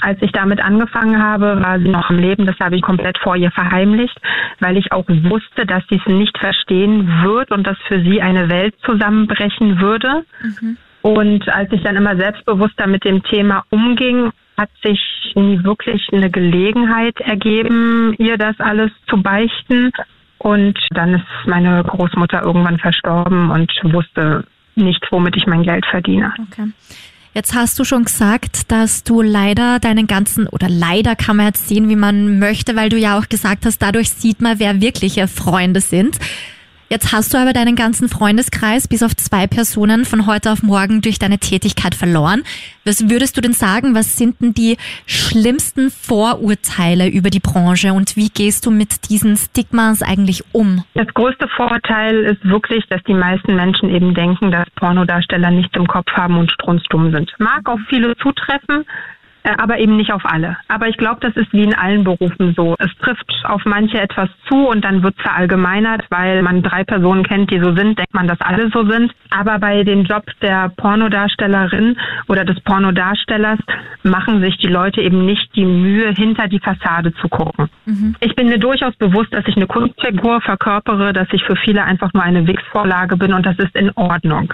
Als 0.00 0.20
ich 0.22 0.32
damit 0.32 0.60
angefangen 0.60 1.22
habe, 1.22 1.60
war 1.62 1.78
sie 1.78 1.88
noch 1.88 2.10
am 2.10 2.18
Leben. 2.18 2.46
Das 2.46 2.58
habe 2.60 2.76
ich 2.76 2.82
komplett 2.82 3.18
vor 3.18 3.36
ihr 3.36 3.50
verheimlicht, 3.50 4.18
weil 4.60 4.76
ich 4.76 4.92
auch 4.92 5.04
wusste, 5.08 5.66
dass 5.66 5.82
sie 5.88 5.96
es 5.96 6.06
nicht 6.06 6.36
verstehen 6.38 7.22
wird 7.22 7.50
und 7.50 7.66
dass 7.66 7.78
für 7.88 8.00
sie 8.02 8.22
eine 8.22 8.48
Welt 8.48 8.74
zusammenbrechen 8.84 9.80
würde. 9.80 10.24
Und 11.02 11.48
als 11.48 11.70
ich 11.72 11.82
dann 11.82 11.96
immer 11.96 12.16
selbstbewusster 12.16 12.86
mit 12.86 13.04
dem 13.04 13.22
Thema 13.22 13.64
umging, 13.70 14.32
hat 14.56 14.70
sich 14.82 15.00
nie 15.34 15.62
wirklich 15.64 16.08
eine 16.12 16.30
Gelegenheit 16.30 17.20
ergeben, 17.20 18.14
ihr 18.18 18.38
das 18.38 18.58
alles 18.58 18.90
zu 19.08 19.22
beichten. 19.22 19.92
Und 20.38 20.78
dann 20.90 21.14
ist 21.14 21.26
meine 21.46 21.82
Großmutter 21.84 22.42
irgendwann 22.42 22.78
verstorben 22.78 23.50
und 23.50 23.70
wusste 23.84 24.44
nicht, 24.74 25.06
womit 25.10 25.36
ich 25.36 25.46
mein 25.46 25.62
Geld 25.62 25.86
verdiene. 25.86 26.32
Okay. 26.50 26.70
Jetzt 27.36 27.52
hast 27.52 27.78
du 27.78 27.84
schon 27.84 28.04
gesagt, 28.04 28.72
dass 28.72 29.04
du 29.04 29.20
leider 29.20 29.78
deinen 29.78 30.06
ganzen, 30.06 30.46
oder 30.46 30.70
leider 30.70 31.14
kann 31.16 31.36
man 31.36 31.48
jetzt 31.48 31.68
sehen, 31.68 31.90
wie 31.90 31.94
man 31.94 32.38
möchte, 32.38 32.76
weil 32.76 32.88
du 32.88 32.96
ja 32.96 33.18
auch 33.18 33.28
gesagt 33.28 33.66
hast, 33.66 33.82
dadurch 33.82 34.08
sieht 34.08 34.40
man, 34.40 34.58
wer 34.58 34.80
wirkliche 34.80 35.28
Freunde 35.28 35.82
sind. 35.82 36.18
Jetzt 36.88 37.12
hast 37.12 37.34
du 37.34 37.38
aber 37.38 37.52
deinen 37.52 37.74
ganzen 37.74 38.08
Freundeskreis 38.08 38.86
bis 38.86 39.02
auf 39.02 39.16
zwei 39.16 39.48
Personen 39.48 40.04
von 40.04 40.28
heute 40.28 40.52
auf 40.52 40.62
morgen 40.62 41.00
durch 41.00 41.18
deine 41.18 41.38
Tätigkeit 41.38 41.96
verloren. 41.96 42.44
Was 42.84 43.10
würdest 43.10 43.36
du 43.36 43.40
denn 43.40 43.54
sagen? 43.54 43.96
Was 43.96 44.16
sind 44.16 44.40
denn 44.40 44.54
die 44.54 44.76
schlimmsten 45.04 45.90
Vorurteile 45.90 47.08
über 47.08 47.30
die 47.30 47.40
Branche 47.40 47.92
und 47.92 48.16
wie 48.16 48.28
gehst 48.28 48.66
du 48.66 48.70
mit 48.70 49.10
diesen 49.10 49.36
Stigmas 49.36 50.00
eigentlich 50.00 50.44
um? 50.52 50.84
Das 50.94 51.08
größte 51.08 51.48
Vorurteil 51.48 52.18
ist 52.24 52.44
wirklich, 52.44 52.84
dass 52.88 53.02
die 53.02 53.14
meisten 53.14 53.56
Menschen 53.56 53.90
eben 53.90 54.14
denken, 54.14 54.52
dass 54.52 54.70
Pornodarsteller 54.76 55.50
nichts 55.50 55.74
im 55.74 55.88
Kopf 55.88 56.12
haben 56.12 56.38
und 56.38 56.52
strunzdumm 56.52 57.10
sind. 57.10 57.34
Mag 57.38 57.68
auf 57.68 57.80
viele 57.88 58.16
zutreffen, 58.18 58.84
aber 59.58 59.78
eben 59.78 59.96
nicht 59.96 60.12
auf 60.12 60.24
alle. 60.24 60.56
Aber 60.68 60.88
ich 60.88 60.96
glaube, 60.96 61.20
das 61.20 61.36
ist 61.36 61.52
wie 61.52 61.62
in 61.62 61.74
allen 61.74 62.04
Berufen 62.04 62.54
so. 62.56 62.74
Es 62.78 62.90
trifft 62.98 63.32
auf 63.44 63.64
manche 63.64 64.00
etwas 64.00 64.28
zu 64.48 64.68
und 64.68 64.84
dann 64.84 65.02
wird 65.02 65.14
es 65.16 65.22
verallgemeinert, 65.22 66.04
weil 66.10 66.42
man 66.42 66.62
drei 66.62 66.84
Personen 66.84 67.24
kennt, 67.24 67.50
die 67.50 67.60
so 67.60 67.74
sind, 67.74 67.98
denkt 67.98 68.14
man, 68.14 68.26
dass 68.26 68.40
alle 68.40 68.70
so 68.70 68.88
sind. 68.88 69.12
Aber 69.30 69.58
bei 69.58 69.84
dem 69.84 70.04
Job 70.04 70.24
der 70.42 70.70
Pornodarstellerin 70.76 71.96
oder 72.28 72.44
des 72.44 72.60
Pornodarstellers 72.60 73.58
machen 74.02 74.40
sich 74.40 74.56
die 74.58 74.68
Leute 74.68 75.00
eben 75.00 75.24
nicht 75.26 75.54
die 75.54 75.64
Mühe, 75.64 76.12
hinter 76.12 76.48
die 76.48 76.60
Fassade 76.60 77.14
zu 77.14 77.28
gucken. 77.28 77.68
Mhm. 77.84 78.16
Ich 78.20 78.34
bin 78.34 78.48
mir 78.48 78.58
durchaus 78.58 78.94
bewusst, 78.96 79.32
dass 79.32 79.46
ich 79.46 79.56
eine 79.56 79.66
Kunstfigur 79.66 80.40
verkörpere, 80.40 81.12
dass 81.12 81.28
ich 81.32 81.44
für 81.44 81.56
viele 81.56 81.84
einfach 81.84 82.12
nur 82.12 82.22
eine 82.22 82.46
Wix-Vorlage 82.46 83.16
bin 83.16 83.32
und 83.32 83.44
das 83.44 83.58
ist 83.58 83.74
in 83.76 83.90
Ordnung. 83.94 84.52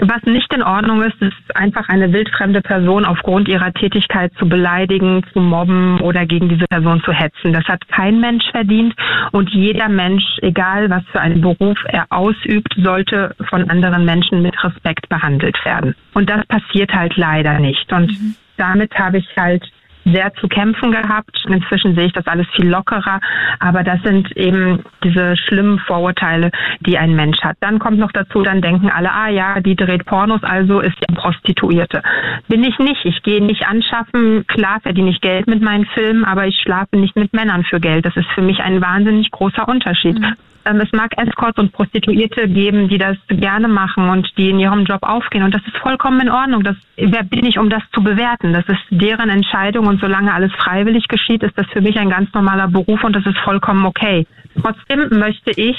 Was 0.00 0.22
nicht 0.24 0.52
in 0.54 0.62
Ordnung 0.62 1.02
ist, 1.02 1.20
ist 1.20 1.56
einfach 1.56 1.88
eine 1.88 2.12
wildfremde 2.12 2.62
Person 2.62 3.04
aufgrund 3.04 3.48
ihrer 3.48 3.72
Tätigkeit 3.72 4.32
zu 4.38 4.48
beleidigen, 4.48 5.24
zu 5.32 5.40
mobben 5.40 6.00
oder 6.00 6.24
gegen 6.26 6.48
diese 6.48 6.66
Person 6.66 7.02
zu 7.04 7.12
hetzen. 7.12 7.52
Das 7.52 7.64
hat 7.64 7.86
kein 7.88 8.20
Mensch 8.20 8.44
verdient 8.50 8.94
und 9.32 9.50
jeder 9.50 9.88
Mensch, 9.88 10.24
egal 10.42 10.88
was 10.90 11.02
für 11.10 11.20
einen 11.20 11.40
Beruf 11.40 11.78
er 11.88 12.06
ausübt, 12.10 12.74
sollte 12.76 13.34
von 13.48 13.68
anderen 13.70 14.04
Menschen 14.04 14.42
mit 14.42 14.62
Respekt 14.62 15.08
behandelt 15.08 15.56
werden. 15.64 15.94
Und 16.14 16.30
das 16.30 16.46
passiert 16.46 16.92
halt 16.92 17.16
leider 17.16 17.58
nicht. 17.58 17.92
Und 17.92 18.10
mhm. 18.10 18.34
damit 18.56 18.96
habe 18.98 19.18
ich 19.18 19.26
halt 19.36 19.64
sehr 20.12 20.32
zu 20.34 20.48
kämpfen 20.48 20.92
gehabt. 20.92 21.44
Inzwischen 21.48 21.94
sehe 21.94 22.06
ich 22.06 22.12
das 22.12 22.26
alles 22.26 22.46
viel 22.54 22.68
lockerer, 22.68 23.20
aber 23.60 23.82
das 23.82 24.02
sind 24.02 24.36
eben 24.36 24.84
diese 25.02 25.36
schlimmen 25.36 25.78
Vorurteile, 25.80 26.50
die 26.80 26.98
ein 26.98 27.14
Mensch 27.14 27.40
hat. 27.42 27.56
Dann 27.60 27.78
kommt 27.78 27.98
noch 27.98 28.12
dazu, 28.12 28.42
dann 28.42 28.60
denken 28.60 28.90
alle, 28.90 29.12
ah 29.12 29.28
ja, 29.28 29.60
die 29.60 29.76
dreht 29.76 30.04
Pornos, 30.06 30.42
also 30.42 30.80
ist 30.80 30.96
die 31.08 31.14
Prostituierte. 31.14 32.02
Bin 32.48 32.64
ich 32.64 32.78
nicht. 32.78 33.04
Ich 33.04 33.22
gehe 33.22 33.42
nicht 33.44 33.66
anschaffen. 33.66 34.46
Klar 34.46 34.80
verdiene 34.80 35.10
ich 35.10 35.20
Geld 35.20 35.46
mit 35.46 35.62
meinen 35.62 35.86
Filmen, 35.86 36.24
aber 36.24 36.46
ich 36.46 36.60
schlafe 36.60 36.96
nicht 36.96 37.16
mit 37.16 37.32
Männern 37.32 37.64
für 37.64 37.80
Geld. 37.80 38.04
Das 38.04 38.16
ist 38.16 38.28
für 38.34 38.42
mich 38.42 38.60
ein 38.60 38.80
wahnsinnig 38.80 39.30
großer 39.30 39.68
Unterschied. 39.68 40.18
Mhm. 40.18 40.34
Ähm, 40.68 40.80
es 40.80 40.92
mag 40.92 41.16
Escorts 41.16 41.58
und 41.58 41.72
Prostituierte 41.72 42.48
geben, 42.48 42.88
die 42.88 42.98
das 42.98 43.16
gerne 43.28 43.68
machen 43.68 44.08
und 44.08 44.28
die 44.36 44.50
in 44.50 44.58
ihrem 44.58 44.84
Job 44.84 45.02
aufgehen. 45.02 45.42
Und 45.42 45.54
das 45.54 45.62
ist 45.66 45.76
vollkommen 45.78 46.20
in 46.20 46.30
Ordnung. 46.30 46.62
Das, 46.62 46.76
wer 46.96 47.22
bin 47.22 47.46
ich, 47.46 47.58
um 47.58 47.70
das 47.70 47.82
zu 47.94 48.02
bewerten? 48.02 48.52
Das 48.52 48.66
ist 48.66 48.82
deren 48.90 49.30
Entscheidung. 49.30 49.86
Und 49.86 49.97
solange 50.00 50.32
alles 50.32 50.52
freiwillig 50.54 51.08
geschieht, 51.08 51.42
ist 51.42 51.56
das 51.56 51.66
für 51.68 51.80
mich 51.80 51.98
ein 51.98 52.10
ganz 52.10 52.32
normaler 52.32 52.68
Beruf 52.68 53.02
und 53.04 53.14
das 53.14 53.26
ist 53.26 53.38
vollkommen 53.38 53.84
okay. 53.86 54.26
Trotzdem 54.60 55.08
möchte 55.18 55.50
ich 55.50 55.76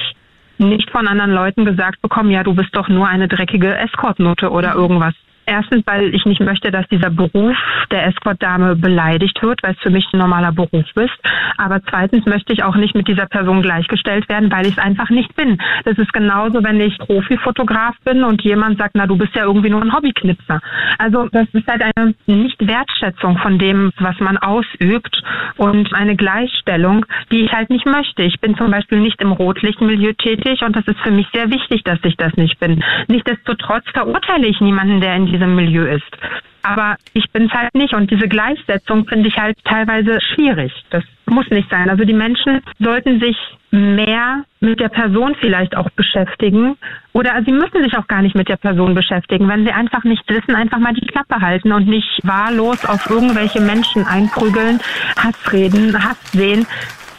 nicht 0.57 0.89
von 0.91 1.07
anderen 1.07 1.31
Leuten 1.31 1.65
gesagt 1.65 2.01
bekommen, 2.01 2.31
ja, 2.31 2.43
du 2.43 2.53
bist 2.53 2.75
doch 2.75 2.89
nur 2.89 3.07
eine 3.07 3.27
dreckige 3.27 3.75
Escortnote 3.77 4.49
oder 4.49 4.75
irgendwas. 4.75 5.13
Erstens, 5.49 5.81
weil 5.87 6.13
ich 6.13 6.25
nicht 6.25 6.41
möchte, 6.41 6.69
dass 6.69 6.87
dieser 6.89 7.09
Beruf 7.09 7.57
der 7.89 8.05
Escort-Dame 8.05 8.75
beleidigt 8.75 9.41
wird, 9.41 9.63
weil 9.63 9.73
es 9.73 9.79
für 9.79 9.89
mich 9.89 10.05
ein 10.13 10.19
normaler 10.19 10.51
Beruf 10.51 10.85
ist. 10.95 11.19
Aber 11.57 11.81
zweitens 11.89 12.23
möchte 12.27 12.53
ich 12.53 12.63
auch 12.63 12.75
nicht 12.75 12.93
mit 12.93 13.07
dieser 13.07 13.25
Person 13.25 13.63
gleichgestellt 13.63 14.29
werden, 14.29 14.51
weil 14.51 14.67
ich 14.67 14.73
es 14.73 14.77
einfach 14.77 15.09
nicht 15.09 15.35
bin. 15.35 15.57
Das 15.85 15.97
ist 15.97 16.13
genauso, 16.13 16.63
wenn 16.63 16.79
ich 16.79 16.95
Profifotograf 16.99 17.95
bin 18.05 18.23
und 18.23 18.43
jemand 18.43 18.77
sagt, 18.77 18.91
na, 18.93 19.07
du 19.07 19.17
bist 19.17 19.35
ja 19.35 19.43
irgendwie 19.43 19.71
nur 19.71 19.81
ein 19.81 19.91
Hobbyknipser. 19.91 20.61
Also 20.99 21.27
das 21.31 21.47
ist 21.53 21.67
halt 21.67 21.81
eine 21.81 22.13
Nicht-Wertschätzung 22.27 23.39
von 23.39 23.57
dem, 23.57 23.91
was 23.97 24.19
man 24.19 24.37
ausübt 24.37 25.23
und 25.57 25.95
eine 25.95 26.15
Gleichstellung, 26.15 27.07
die 27.31 27.45
ich 27.45 27.51
halt 27.51 27.71
nicht 27.71 27.87
möchte. 27.87 28.21
Ich 28.21 28.39
bin 28.39 28.55
zum 28.55 28.69
Beispiel 28.69 28.99
nicht 28.99 29.19
im 29.19 29.31
Rotlichtmilieu 29.31 30.13
tätig 30.13 30.61
und 30.61 30.75
das 30.75 30.85
ist 30.85 30.99
für 30.99 31.11
mich 31.11 31.25
sehr 31.33 31.49
wichtig, 31.49 31.83
dass 31.85 31.97
ich 32.03 32.17
das 32.17 32.35
nicht 32.35 32.59
bin. 32.59 32.83
Nichtsdestotrotz 33.07 33.85
verurteile 33.91 34.45
ich 34.45 34.61
niemanden, 34.61 35.01
der 35.01 35.15
in 35.15 35.25
diesem 35.25 35.38
Milieu 35.47 35.85
ist. 35.85 36.17
Aber 36.61 36.97
ich 37.13 37.29
bin 37.31 37.45
es 37.45 37.53
halt 37.53 37.73
nicht 37.73 37.93
und 37.93 38.11
diese 38.11 38.27
Gleichsetzung 38.27 39.05
finde 39.07 39.29
ich 39.29 39.37
halt 39.37 39.57
teilweise 39.63 40.19
schwierig. 40.33 40.73
Das 40.89 41.03
muss 41.25 41.49
nicht 41.49 41.69
sein. 41.69 41.89
Also 41.89 42.03
die 42.03 42.13
Menschen 42.13 42.61
sollten 42.79 43.19
sich 43.19 43.37
mehr 43.71 44.43
mit 44.59 44.79
der 44.79 44.89
Person 44.89 45.35
vielleicht 45.39 45.77
auch 45.77 45.89
beschäftigen 45.91 46.75
oder 47.13 47.41
sie 47.45 47.51
müssen 47.51 47.83
sich 47.83 47.95
auch 47.97 48.07
gar 48.07 48.21
nicht 48.21 48.35
mit 48.35 48.49
der 48.49 48.57
Person 48.57 48.95
beschäftigen. 48.95 49.47
Wenn 49.47 49.63
sie 49.63 49.71
einfach 49.71 50.03
nicht 50.03 50.27
wissen, 50.27 50.55
einfach 50.55 50.79
mal 50.79 50.93
die 50.93 51.05
Klappe 51.05 51.39
halten 51.39 51.71
und 51.71 51.87
nicht 51.87 52.19
wahllos 52.23 52.83
auf 52.85 53.09
irgendwelche 53.09 53.61
Menschen 53.61 54.05
einprügeln, 54.05 54.79
Hass 55.17 55.53
reden, 55.53 55.93
Hass 56.03 56.31
sehen. 56.31 56.65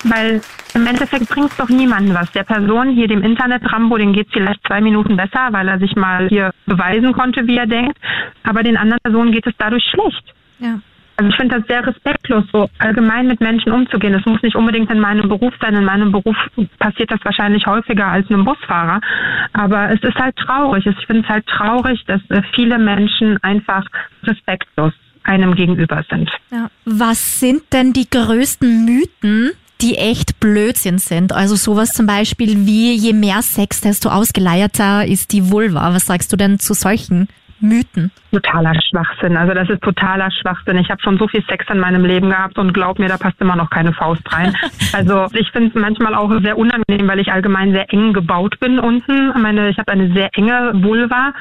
Weil 0.05 0.40
im 0.74 0.86
Endeffekt 0.86 1.28
bringt 1.28 1.51
es 1.51 1.57
doch 1.57 1.68
niemanden 1.68 2.14
was. 2.14 2.30
Der 2.32 2.44
Person 2.44 2.90
hier, 2.90 3.07
dem 3.07 3.22
Internet-Rambo, 3.22 3.98
den 3.98 4.12
geht 4.12 4.28
es 4.28 4.32
vielleicht 4.32 4.66
zwei 4.66 4.80
Minuten 4.80 5.16
besser, 5.16 5.48
weil 5.51 5.68
er 5.68 5.78
sich 5.78 5.94
mal 5.94 6.28
hier 6.28 6.53
beweisen 6.66 7.12
konnte, 7.12 7.46
wie 7.46 7.59
er 7.59 7.66
denkt. 7.66 7.98
Aber 8.42 8.62
den 8.62 8.76
anderen 8.76 9.01
Personen 9.03 9.32
geht 9.32 9.46
es 9.46 9.55
dadurch 9.59 9.84
schlecht. 9.84 10.34
Ja. 10.59 10.80
Also 11.20 11.28
ich 11.28 11.36
finde 11.36 11.59
das 11.59 11.66
sehr 11.66 11.86
respektlos, 11.86 12.44
so 12.51 12.70
allgemein 12.78 13.26
mit 13.26 13.42
Menschen 13.42 13.72
umzugehen. 13.72 14.14
Das 14.14 14.24
muss 14.24 14.40
nicht 14.40 14.57
unbedingt 14.57 14.90
in 14.90 15.01
meinem 15.01 15.28
Beruf 15.28 15.53
sein. 15.61 15.74
In 15.74 15.84
meinem 15.84 16.12
Beruf 16.12 16.36
passiert 16.78 17.11
das 17.11 17.20
wahrscheinlich 17.24 17.66
häufiger 17.66 18.07
als 18.07 18.30
einem 18.30 18.46
Busfahrer. 18.46 19.03
Aber 19.53 19.90
es 19.92 20.03
ist 20.03 20.16
halt 20.16 20.34
traurig. 20.36 20.86
Ich 20.86 21.07
finde 21.07 21.24
es 21.24 21.28
halt 21.28 21.46
traurig, 21.46 22.03
dass 22.07 22.22
äh, 22.30 22.40
viele 22.55 22.78
Menschen 22.78 23.36
einfach 23.42 23.84
respektlos 24.22 24.94
einem 25.22 25.55
gegenüber 25.55 26.03
sind. 26.09 26.30
Ja. 26.51 26.70
Was 26.86 27.38
sind 27.38 27.70
denn 27.74 27.92
die 27.92 28.09
größten 28.09 28.86
Mythen, 28.86 29.51
die 29.83 29.97
echt 29.97 30.41
Blödsinn 30.41 30.99
sind. 30.99 31.33
Also 31.33 31.57
sowas 31.57 31.93
zum 31.93 32.07
Beispiel 32.07 32.66
wie, 32.66 32.95
je 32.95 33.12
mehr 33.12 33.43
Sex, 33.43 33.81
desto 33.81 34.11
ausgeleierter 34.11 35.07
ist 35.07 35.33
die 35.33 35.51
Vulva. 35.51 35.93
Was 35.95 36.07
sagst 36.07 36.33
du 36.33 36.37
denn 36.37 36.59
zu 36.59 36.74
solchen 36.74 37.28
Mythen? 37.61 38.11
Totaler 38.33 38.75
Schwachsinn. 38.89 39.37
Also 39.37 39.55
das 39.55 39.69
ist 39.69 39.83
totaler 39.83 40.31
Schwachsinn. 40.31 40.79
Ich 40.79 40.91
habe 40.91 41.01
schon 41.03 41.19
so 41.19 41.29
viel 41.29 41.45
Sex 41.47 41.67
in 41.71 41.79
meinem 41.79 42.05
Leben 42.05 42.31
gehabt 42.31 42.59
und 42.59 42.73
glaub 42.73 42.99
mir, 42.99 43.09
da 43.09 43.17
passt 43.17 43.41
immer 43.41 43.57
noch 43.57 43.71
keine 43.71 43.93
Faust 43.93 44.23
rein. 44.33 44.55
Also 44.93 45.27
ich 45.35 45.49
finde 45.53 45.69
es 45.69 45.81
manchmal 45.81 46.17
auch 46.17 46.33
sehr 46.43 46.59
unangenehm, 46.59 47.07
weil 47.07 47.21
ich 47.21 47.31
allgemein 47.33 47.71
sehr 47.71 47.93
eng 47.93 48.13
gebaut 48.13 48.59
bin 48.59 48.81
unten. 48.81 49.31
Ich 49.31 49.41
meine, 49.41 49.69
ich 49.69 49.79
habe 49.79 49.93
eine 49.93 50.13
sehr 50.13 50.31
enge 50.33 50.73
Vulva 50.83 51.33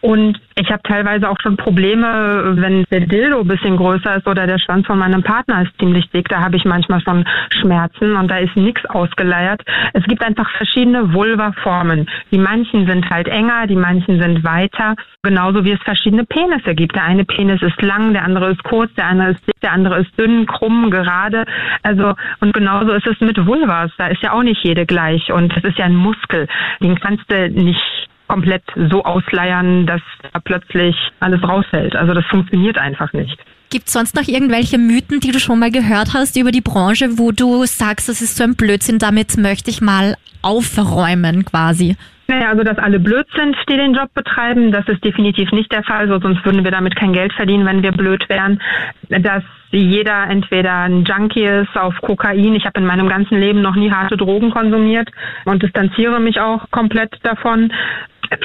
und 0.00 0.40
ich 0.56 0.70
habe 0.70 0.82
teilweise 0.82 1.28
auch 1.28 1.36
schon 1.40 1.56
Probleme, 1.56 2.56
wenn 2.56 2.84
der 2.90 3.00
Dildo 3.00 3.40
ein 3.40 3.48
bisschen 3.48 3.76
größer 3.76 4.16
ist 4.16 4.26
oder 4.26 4.46
der 4.46 4.58
Schwanz 4.58 4.86
von 4.86 4.98
meinem 4.98 5.22
Partner 5.22 5.62
ist 5.62 5.76
ziemlich 5.78 6.08
dick. 6.10 6.28
Da 6.28 6.40
habe 6.40 6.56
ich 6.56 6.64
manchmal 6.64 7.00
schon 7.00 7.24
Schmerzen 7.60 8.16
und 8.16 8.28
da 8.28 8.38
ist 8.38 8.54
nichts 8.56 8.84
ausgeleiert. 8.86 9.62
Es 9.92 10.04
gibt 10.04 10.22
einfach 10.24 10.48
verschiedene 10.56 11.12
Vulva-Formen. 11.12 12.08
Die 12.30 12.38
manchen 12.38 12.86
sind 12.86 13.08
halt 13.10 13.28
enger, 13.28 13.66
die 13.66 13.76
manchen 13.76 14.20
sind 14.20 14.44
weiter. 14.44 14.96
Genauso 15.22 15.61
wie 15.64 15.72
es 15.72 15.82
verschiedene 15.82 16.24
Penisse 16.24 16.74
gibt. 16.74 16.94
Der 16.94 17.04
eine 17.04 17.24
Penis 17.24 17.62
ist 17.62 17.80
lang, 17.82 18.12
der 18.12 18.24
andere 18.24 18.50
ist 18.50 18.62
kurz, 18.64 18.92
der 18.94 19.06
andere 19.06 19.30
ist 19.30 19.46
dick, 19.46 19.60
der 19.60 19.72
andere 19.72 20.00
ist 20.00 20.18
dünn, 20.18 20.46
krumm, 20.46 20.90
gerade. 20.90 21.44
Also, 21.82 22.14
und 22.40 22.52
genauso 22.52 22.92
ist 22.92 23.06
es 23.06 23.20
mit 23.20 23.46
Vulvas. 23.46 23.90
Da 23.98 24.08
ist 24.08 24.22
ja 24.22 24.32
auch 24.32 24.42
nicht 24.42 24.62
jede 24.64 24.86
gleich. 24.86 25.32
Und 25.32 25.54
das 25.56 25.64
ist 25.64 25.78
ja 25.78 25.84
ein 25.84 25.96
Muskel. 25.96 26.48
Den 26.80 26.98
kannst 26.98 27.30
du 27.30 27.48
nicht 27.50 28.08
komplett 28.32 28.62
so 28.90 29.04
ausleiern, 29.04 29.86
dass 29.86 30.00
da 30.32 30.40
plötzlich 30.40 30.96
alles 31.20 31.42
rausfällt. 31.42 31.94
Also 31.94 32.14
das 32.14 32.24
funktioniert 32.30 32.78
einfach 32.78 33.12
nicht. 33.12 33.36
Gibt 33.68 33.88
es 33.88 33.92
sonst 33.92 34.16
noch 34.16 34.26
irgendwelche 34.26 34.78
Mythen, 34.78 35.20
die 35.20 35.32
du 35.32 35.38
schon 35.38 35.58
mal 35.58 35.70
gehört 35.70 36.14
hast 36.14 36.36
über 36.38 36.50
die 36.50 36.62
Branche, 36.62 37.18
wo 37.18 37.30
du 37.30 37.66
sagst, 37.66 38.08
das 38.08 38.22
ist 38.22 38.36
so 38.36 38.44
ein 38.44 38.56
Blödsinn, 38.56 38.98
damit 38.98 39.36
möchte 39.36 39.70
ich 39.70 39.82
mal 39.82 40.16
aufräumen 40.40 41.44
quasi? 41.44 41.96
Naja, 42.26 42.48
also 42.48 42.62
dass 42.62 42.78
alle 42.78 42.98
blöd 42.98 43.26
sind, 43.36 43.54
die 43.68 43.76
den 43.76 43.92
Job 43.92 44.08
betreiben, 44.14 44.72
das 44.72 44.88
ist 44.88 45.04
definitiv 45.04 45.52
nicht 45.52 45.70
der 45.70 45.82
Fall, 45.82 46.08
so 46.08 46.18
sonst 46.18 46.42
würden 46.46 46.64
wir 46.64 46.70
damit 46.70 46.96
kein 46.96 47.12
Geld 47.12 47.34
verdienen, 47.34 47.66
wenn 47.66 47.82
wir 47.82 47.92
blöd 47.92 48.26
wären. 48.30 48.62
Dass 49.10 49.42
jeder 49.78 50.28
entweder 50.28 50.82
ein 50.82 51.04
Junkie 51.04 51.44
ist 51.44 51.76
auf 51.76 51.94
Kokain. 52.02 52.54
Ich 52.54 52.66
habe 52.66 52.80
in 52.80 52.86
meinem 52.86 53.08
ganzen 53.08 53.38
Leben 53.38 53.62
noch 53.62 53.74
nie 53.74 53.90
harte 53.90 54.16
Drogen 54.16 54.50
konsumiert 54.50 55.10
und 55.44 55.62
distanziere 55.62 56.20
mich 56.20 56.40
auch 56.40 56.70
komplett 56.70 57.18
davon. 57.22 57.72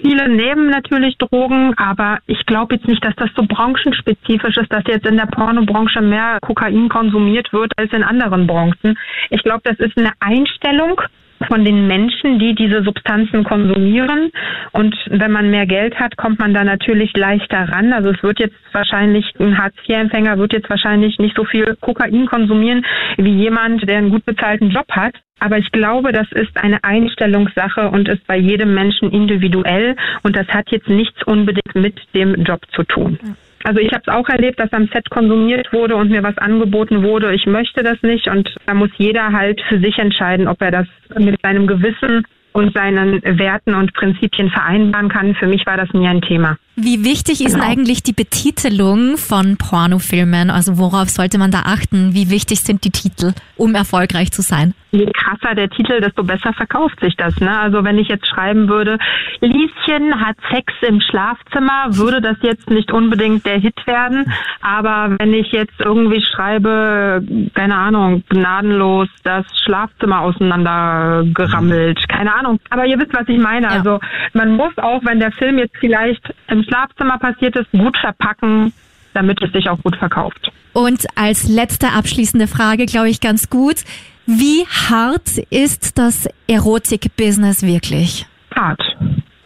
Viele 0.02 0.28
nehmen 0.28 0.70
natürlich 0.70 1.18
Drogen, 1.18 1.74
aber 1.78 2.20
ich 2.28 2.46
glaube 2.46 2.76
jetzt 2.76 2.88
nicht, 2.88 3.04
dass 3.06 3.16
das 3.16 3.30
so 3.36 3.44
branchenspezifisch 3.44 4.58
ist, 4.58 4.72
dass 4.72 4.84
jetzt 4.88 5.06
in 5.06 5.18
der 5.18 5.28
Pornobranche 5.28 6.02
mehr 6.02 6.40
Kokain 6.42 6.90
konsumiert 6.90 7.54
wird 7.54 7.72
als 7.78 7.94
in 7.94 8.04
anderen 8.04 8.48
Branchen. 8.48 8.98
Ich 9.30 9.44
glaube, 9.44 9.62
das 9.64 9.80
ist 9.80 9.98
eine 9.98 10.12
Einstellung 10.20 11.02
von 11.48 11.64
den 11.64 11.88
Menschen, 11.88 12.40
die 12.40 12.56
diese 12.56 12.84
Substanzen 12.84 13.44
konsumieren. 13.44 14.32
Und 14.72 14.96
wenn 15.10 15.32
man 15.32 15.52
mehr 15.52 15.66
Geld 15.66 16.00
hat, 16.00 16.18
kommt 16.18 16.40
man 16.40 16.54
da 16.54 16.64
natürlich 16.64 17.16
leichter 17.16 17.70
ran. 17.70 17.94
Also 17.94 18.10
es 18.10 18.24
wird 18.24 18.40
jetzt 18.40 18.56
wahrscheinlich, 18.72 19.34
ein 19.40 19.58
Hartz-IV-Empfänger 19.58 20.38
wird 20.38 20.54
jetzt 20.54 20.70
wahrscheinlich 20.70 21.20
nicht 21.20 21.36
so 21.36 21.46
viel 21.46 21.76
Kokain 21.80 22.26
konsumieren 22.26 22.86
wie 23.18 23.36
jemand, 23.36 23.88
der 23.88 23.98
einen 23.98 24.10
gut 24.10 24.26
bezahlten 24.26 24.70
Job 24.70 24.88
hat. 24.90 25.16
Aber 25.40 25.58
ich 25.60 25.72
glaube, 25.72 26.12
das 26.12 26.32
ist 26.32 26.58
eine 26.58 26.84
Einstellungssache 26.84 27.90
und 27.90 28.08
ist 28.08 28.26
bei 28.26 28.38
jedem 28.38 28.74
Menschen 28.74 29.12
individuell. 29.12 29.96
Und 30.24 30.36
das 30.36 30.48
hat 30.48 30.72
jetzt 30.72 30.90
nichts 30.90 31.24
unbedingt 31.24 31.76
mit 31.76 31.96
dem 32.16 32.44
Job 32.44 32.62
zu 32.74 32.84
tun. 32.84 33.20
Also 33.68 33.82
ich 33.82 33.92
habe 33.92 34.04
es 34.08 34.14
auch 34.14 34.30
erlebt, 34.30 34.62
dass 34.62 34.72
am 34.72 34.88
Set 34.94 35.10
konsumiert 35.10 35.74
wurde 35.74 35.98
und 35.98 36.10
mir 36.10 36.24
was 36.24 36.38
angeboten 36.38 37.04
wurde. 37.04 37.34
Ich 37.34 37.46
möchte 37.46 37.84
das 37.84 38.02
nicht 38.02 38.30
und 38.30 38.56
da 38.66 38.74
muss 38.74 38.92
jeder 38.98 39.34
halt 39.34 39.60
für 39.68 39.78
sich 39.82 39.98
entscheiden, 39.98 40.48
ob 40.48 40.62
er 40.62 40.72
das 40.72 40.88
mit 41.20 41.38
seinem 41.42 41.68
Gewissen 41.68 42.26
und 42.54 42.74
seinen 42.74 43.22
Werten 43.38 43.74
und 43.74 43.94
Prinzipien 43.94 44.50
vereinbaren 44.52 45.10
kann. 45.10 45.36
Für 45.36 45.48
mich 45.48 45.66
war 45.66 45.76
das 45.76 45.92
nie 45.92 46.08
ein 46.08 46.22
Thema. 46.22 46.56
Wie 46.80 47.04
wichtig 47.04 47.42
ist 47.44 47.54
denn 47.54 47.62
Genau. 47.62 47.72
eigentlich 47.72 48.04
die 48.04 48.14
Betitelung 48.14 49.18
von 49.18 49.58
Pornofilmen? 49.58 50.52
Also 50.52 50.78
worauf 50.78 51.10
sollte 51.10 51.40
man 51.40 51.50
da 51.50 51.62
achten? 51.66 52.14
Wie 52.14 52.30
wichtig 52.30 52.62
sind 52.62 52.84
die 52.84 52.92
Titel, 52.92 53.34
um 53.56 53.74
erfolgreich 53.74 54.32
zu 54.32 54.44
sein? 54.44 54.76
Je 54.92 55.10
krasser 55.12 55.54
der 55.56 55.70
Titel, 55.70 56.00
desto 56.00 56.24
besser 56.24 56.54
verkauft 56.54 57.00
sich 57.02 57.16
das. 57.18 57.36
Ne? 57.40 57.60
Also 57.60 57.84
wenn 57.84 57.98
ich 57.98 58.08
jetzt 58.08 58.28
schreiben 58.28 58.70
würde, 58.70 59.00
Lieschen 59.42 60.24
hat 60.24 60.38
Sex 60.52 60.72
im 60.88 61.02
Schlafzimmer, 61.02 61.88
würde 61.98 62.22
das 62.22 62.38
jetzt 62.44 62.70
nicht 62.70 62.92
unbedingt 62.94 63.46
der 63.46 63.58
Hit 63.60 63.76
werden. 63.88 64.32
Aber 64.62 65.16
wenn 65.20 65.34
ich 65.34 65.52
jetzt 65.52 65.80
irgendwie 65.80 66.24
schreibe, 66.24 67.22
keine 67.56 67.76
Ahnung, 67.76 68.24
gnadenlos 68.30 69.10
das 69.24 69.46
Schlafzimmer 69.66 70.22
auseinandergerammelt, 70.22 72.08
keine 72.08 72.34
Ahnung. 72.36 72.60
Aber 72.70 72.86
ihr 72.86 73.00
wisst, 73.00 73.14
was 73.14 73.28
ich 73.28 73.40
meine. 73.40 73.68
Ja. 73.68 73.74
Also 73.74 74.00
man 74.34 74.56
muss 74.56 74.78
auch, 74.78 75.02
wenn 75.04 75.20
der 75.20 75.32
Film 75.32 75.58
jetzt 75.58 75.76
vielleicht 75.80 76.22
im 76.48 76.64
Schlafzimmer 76.68 77.18
passiert 77.18 77.56
ist, 77.56 77.72
gut 77.72 77.98
verpacken, 77.98 78.74
damit 79.14 79.42
es 79.42 79.52
sich 79.52 79.70
auch 79.70 79.82
gut 79.82 79.96
verkauft. 79.96 80.52
Und 80.74 81.06
als 81.16 81.48
letzte 81.48 81.90
abschließende 81.90 82.48
Frage, 82.48 82.86
glaube 82.86 83.10
ich, 83.10 83.22
ganz 83.22 83.50
gut. 83.50 83.84
Wie 84.26 84.66
hart 84.68 85.38
ist 85.50 85.98
das 85.98 86.28
Erotik-Business 86.48 87.64
wirklich? 87.64 88.28
hart. 88.58 88.82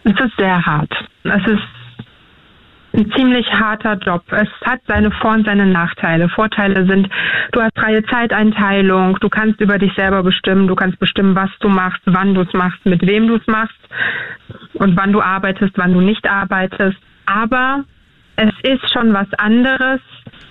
Es 0.04 0.20
ist 0.20 0.38
sehr 0.38 0.66
hart. 0.66 0.92
Es 1.24 1.46
ist 1.46 1.62
ein 2.94 3.12
ziemlich 3.16 3.48
harter 3.54 3.96
Job. 3.96 4.24
Es 4.32 4.50
hat 4.66 4.82
seine 4.88 5.12
Vor- 5.12 5.34
und 5.34 5.46
seine 5.46 5.66
Nachteile. 5.66 6.28
Vorteile 6.30 6.86
sind, 6.86 7.08
du 7.52 7.62
hast 7.62 7.78
freie 7.78 8.04
Zeiteinteilung, 8.06 9.18
du 9.20 9.30
kannst 9.30 9.62
über 9.62 9.78
dich 9.78 9.94
selber 9.94 10.24
bestimmen, 10.24 10.68
du 10.68 10.76
kannst 10.76 11.00
bestimmen, 11.00 11.36
was 11.36 11.50
du 11.60 11.70
machst, 11.70 12.02
wann 12.06 12.34
du 12.34 12.42
es 12.42 12.54
machst, 12.54 12.86
mit 12.86 13.06
wem 13.06 13.28
du 13.28 13.36
es 13.36 13.48
machst 13.48 13.78
und 14.74 14.98
wann 14.98 15.14
du 15.14 15.22
arbeitest, 15.22 15.78
wann 15.78 15.94
du 15.94 16.02
nicht 16.02 16.28
arbeitest. 16.28 16.98
Aber 17.34 17.86
es 18.36 18.52
ist 18.64 18.92
schon 18.92 19.14
was 19.14 19.32
anderes, 19.38 20.02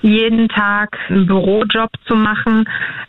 jeden 0.03 0.49
Tag 0.49 0.97
einen 1.09 1.27
Bürojob 1.27 1.91
zu 2.07 2.15
machen, 2.15 2.65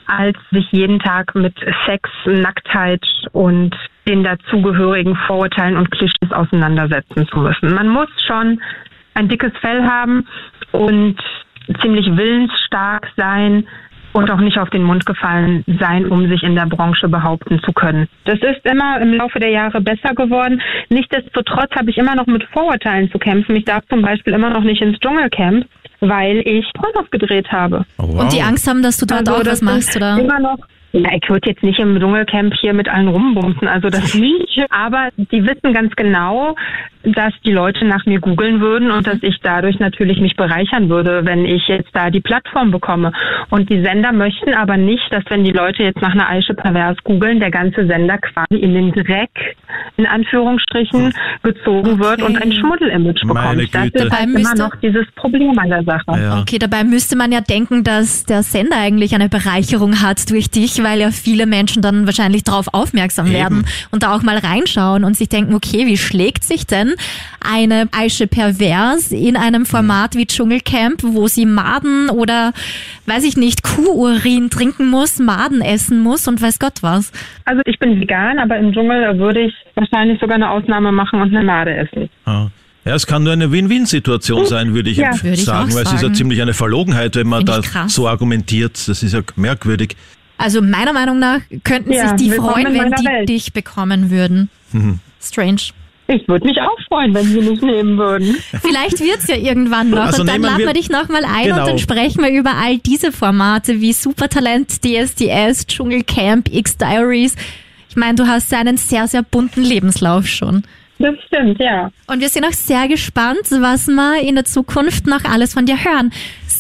als 0.07 0.37
sich 0.51 0.69
jeden 0.71 0.99
Tag 0.99 1.35
mit 1.35 1.55
Sex, 1.85 2.09
Nacktheit 2.25 3.05
und 3.31 3.75
den 4.07 4.23
dazugehörigen 4.23 5.15
Vorurteilen 5.27 5.77
und 5.77 5.89
Klischees 5.91 6.31
auseinandersetzen 6.31 7.27
zu 7.27 7.39
müssen. 7.39 7.73
Man 7.73 7.87
muss 7.87 8.09
schon 8.27 8.61
ein 9.13 9.29
dickes 9.29 9.53
Fell 9.61 9.83
haben 9.83 10.27
und 10.71 11.17
ziemlich 11.81 12.07
willensstark 12.17 13.07
sein 13.15 13.67
und 14.13 14.29
auch 14.29 14.39
nicht 14.39 14.57
auf 14.57 14.69
den 14.69 14.83
Mund 14.83 15.05
gefallen 15.05 15.63
sein, 15.79 16.07
um 16.07 16.27
sich 16.27 16.43
in 16.43 16.55
der 16.55 16.65
Branche 16.65 17.07
behaupten 17.07 17.61
zu 17.63 17.71
können. 17.71 18.07
Das 18.25 18.39
ist 18.39 18.65
immer 18.65 18.99
im 19.01 19.13
Laufe 19.13 19.39
der 19.39 19.49
Jahre 19.49 19.81
besser 19.81 20.13
geworden. 20.13 20.61
Nichtsdestotrotz 20.89 21.71
habe 21.75 21.89
ich 21.89 21.97
immer 21.97 22.15
noch 22.15 22.27
mit 22.27 22.43
Vorurteilen 22.51 23.11
zu 23.11 23.19
kämpfen. 23.19 23.55
Ich 23.55 23.65
darf 23.65 23.83
zum 23.89 24.01
Beispiel 24.01 24.33
immer 24.33 24.49
noch 24.49 24.63
nicht 24.63 24.81
ins 24.81 24.99
Dschungelcamp, 24.99 25.65
weil 26.01 26.41
ich 26.45 26.65
Pornos 26.73 27.09
gedreht 27.11 27.51
habe. 27.51 27.85
Oh, 27.97 28.03
wow. 28.07 28.21
Und 28.21 28.33
die 28.33 28.41
Angst 28.41 28.67
haben, 28.67 28.81
dass 28.83 28.97
du 28.97 29.05
dort 29.05 29.27
Also 29.27 29.33
auch 29.33 29.43
das 29.43 29.61
was 29.61 29.61
machst, 29.61 29.95
oder? 29.95 30.19
Immer 30.19 30.39
noch. 30.39 30.57
Ja, 30.93 31.09
ich 31.13 31.29
würde 31.29 31.49
jetzt 31.49 31.63
nicht 31.63 31.79
im 31.79 31.97
Dschungelcamp 31.99 32.53
hier 32.59 32.73
mit 32.73 32.89
allen 32.89 33.07
rumbumsen, 33.07 33.67
also 33.67 33.89
das 33.89 34.13
nicht. 34.15 34.65
Aber 34.69 35.09
die 35.15 35.43
wissen 35.43 35.73
ganz 35.73 35.95
genau, 35.95 36.55
dass 37.03 37.33
die 37.45 37.51
Leute 37.51 37.85
nach 37.85 38.05
mir 38.05 38.19
googeln 38.19 38.61
würden 38.61 38.91
und 38.91 39.07
dass 39.07 39.17
ich 39.21 39.37
dadurch 39.41 39.79
natürlich 39.79 40.19
mich 40.19 40.35
bereichern 40.35 40.89
würde, 40.89 41.25
wenn 41.25 41.45
ich 41.45 41.67
jetzt 41.67 41.89
da 41.93 42.09
die 42.09 42.21
Plattform 42.21 42.71
bekomme. 42.71 43.11
Und 43.49 43.69
die 43.69 43.81
Sender 43.81 44.11
möchten 44.11 44.53
aber 44.53 44.77
nicht, 44.77 45.03
dass 45.11 45.23
wenn 45.29 45.43
die 45.43 45.51
Leute 45.51 45.83
jetzt 45.83 46.01
nach 46.01 46.11
einer 46.11 46.29
Aische 46.29 46.53
Pervers 46.53 46.97
googeln, 47.03 47.39
der 47.39 47.51
ganze 47.51 47.87
Sender 47.87 48.17
quasi 48.19 48.55
in 48.61 48.73
den 48.73 48.91
Dreck, 48.91 49.29
in 49.97 50.05
Anführungsstrichen, 50.05 51.13
gezogen 51.43 51.99
wird 51.99 52.21
und 52.21 52.41
ein 52.41 52.51
Schmuddelimage 52.51 53.21
bekommt. 53.25 53.57
Das 53.57 53.63
ist 53.63 53.75
halt 53.75 53.95
Dabei 53.99 54.23
immer 54.23 54.39
müsste- 54.39 54.57
noch 54.59 54.75
dieses 54.77 55.05
Problem 55.15 55.57
an 55.57 55.69
der 55.69 55.83
Sache. 55.83 56.03
ja. 56.19 56.39
Okay, 56.41 56.59
dabei 56.59 56.83
müsste 56.83 57.15
man 57.15 57.31
ja 57.31 57.41
denken, 57.41 57.83
dass 57.83 58.25
der 58.25 58.43
Sender 58.43 58.77
eigentlich 58.77 59.15
eine 59.15 59.29
Bereicherung 59.29 60.01
hat 60.01 60.29
durch 60.29 60.49
dich, 60.49 60.83
weil 60.83 60.99
ja 60.99 61.09
viele 61.11 61.45
Menschen 61.45 61.81
dann 61.81 62.05
wahrscheinlich 62.05 62.43
darauf 62.43 62.67
aufmerksam 62.73 63.27
Eben. 63.27 63.35
werden 63.35 63.65
und 63.91 64.03
da 64.03 64.13
auch 64.15 64.23
mal 64.23 64.37
reinschauen 64.37 65.03
und 65.03 65.15
sich 65.15 65.29
denken, 65.29 65.53
okay, 65.55 65.85
wie 65.87 65.97
schlägt 65.97 66.43
sich 66.43 66.65
denn 66.67 66.90
eine 67.39 67.87
Aische 67.91 68.27
Pervers 68.27 69.11
in 69.11 69.35
einem 69.37 69.65
Format 69.65 70.15
wie 70.15 70.25
Dschungelcamp, 70.25 71.01
wo 71.03 71.27
sie 71.27 71.45
Maden 71.45 72.09
oder, 72.09 72.53
weiß 73.05 73.23
ich 73.23 73.37
nicht, 73.37 73.63
Kuhurin 73.63 74.49
trinken 74.49 74.87
muss, 74.89 75.19
Maden 75.19 75.61
essen 75.61 75.99
muss 76.01 76.27
und 76.27 76.41
weiß 76.41 76.59
Gott 76.59 76.81
was. 76.81 77.11
Also 77.45 77.61
ich 77.65 77.79
bin 77.79 77.99
vegan, 77.99 78.39
aber 78.39 78.57
im 78.57 78.73
Dschungel 78.73 79.17
würde 79.19 79.41
ich 79.47 79.53
wahrscheinlich 79.75 80.19
sogar 80.19 80.35
eine 80.35 80.49
Ausnahme 80.49 80.91
machen 80.91 81.21
und 81.21 81.35
eine 81.35 81.43
Made 81.45 81.75
essen. 81.75 82.09
Ah. 82.25 82.47
Ja, 82.83 82.95
es 82.95 83.05
kann 83.05 83.23
nur 83.23 83.33
eine 83.33 83.51
Win-Win-Situation 83.51 84.45
sein, 84.47 84.73
würde 84.73 84.89
ich 84.89 84.97
Ja. 84.97 85.11
empf- 85.11 85.23
Würde 85.23 85.35
ich 85.35 85.45
sagen, 85.45 85.71
weil 85.75 85.83
es 85.83 85.89
ist 85.89 85.93
ja 85.93 85.99
sagen. 85.99 86.15
ziemlich 86.15 86.41
eine 86.41 86.55
Verlogenheit, 86.55 87.15
wenn 87.15 87.27
man 87.27 87.45
da 87.45 87.59
krass. 87.61 87.93
so 87.93 88.07
argumentiert. 88.07 88.73
Das 88.87 89.03
ist 89.03 89.13
ja 89.13 89.21
merkwürdig. 89.35 89.95
Also 90.39 90.63
meiner 90.63 90.91
Meinung 90.91 91.19
nach 91.19 91.41
könnten 91.63 91.91
Ja, 91.93 92.07
sich 92.17 92.27
die 92.27 92.31
freuen, 92.35 92.65
wenn 92.73 92.91
die 92.93 93.05
Welt. 93.05 93.29
dich 93.29 93.53
bekommen 93.53 94.09
würden. 94.09 94.49
Mhm. 94.71 94.97
Strange. 95.21 95.61
Ich 96.13 96.27
würde 96.27 96.45
mich 96.45 96.57
auch 96.59 96.77
freuen, 96.89 97.13
wenn 97.13 97.25
sie 97.25 97.39
mich 97.41 97.61
nehmen 97.61 97.97
würden. 97.97 98.35
Vielleicht 98.61 98.99
wird's 98.99 99.27
ja 99.27 99.35
irgendwann 99.37 99.89
noch 99.91 99.99
Also 100.07 100.21
und 100.21 100.27
dann 100.27 100.41
laden 100.41 100.59
wir, 100.59 100.67
wir- 100.67 100.73
dich 100.73 100.89
nochmal 100.89 101.23
ein 101.23 101.45
Genau. 101.45 101.59
und 101.61 101.67
dann 101.67 101.79
sprechen 101.79 102.21
wir 102.23 102.31
über 102.31 102.51
all 102.61 102.77
diese 102.79 103.11
Formate 103.11 103.79
wie 103.81 103.93
Supertalent, 103.93 104.83
DSDS, 104.83 105.67
Dschungelcamp, 105.67 106.49
X-Diaries. 106.53 107.35
Ich 107.89 107.95
meine, 107.95 108.15
du 108.15 108.27
hast 108.27 108.51
ja 108.51 108.59
einen 108.59 108.77
sehr, 108.77 109.07
sehr 109.07 109.21
bunten 109.23 109.63
Lebenslauf 109.63 110.27
schon. 110.27 110.63
Das 110.99 111.15
stimmt, 111.27 111.59
ja. 111.59 111.89
Und 112.07 112.19
wir 112.19 112.29
sind 112.29 112.45
auch 112.45 112.51
sehr 112.53 112.87
gespannt, 112.87 113.39
was 113.49 113.87
wir 113.87 114.21
in 114.21 114.35
der 114.35 114.45
Zukunft 114.45 115.07
noch 115.07 115.23
alles 115.25 115.53
von 115.53 115.65
dir 115.65 115.83
hören. 115.83 116.11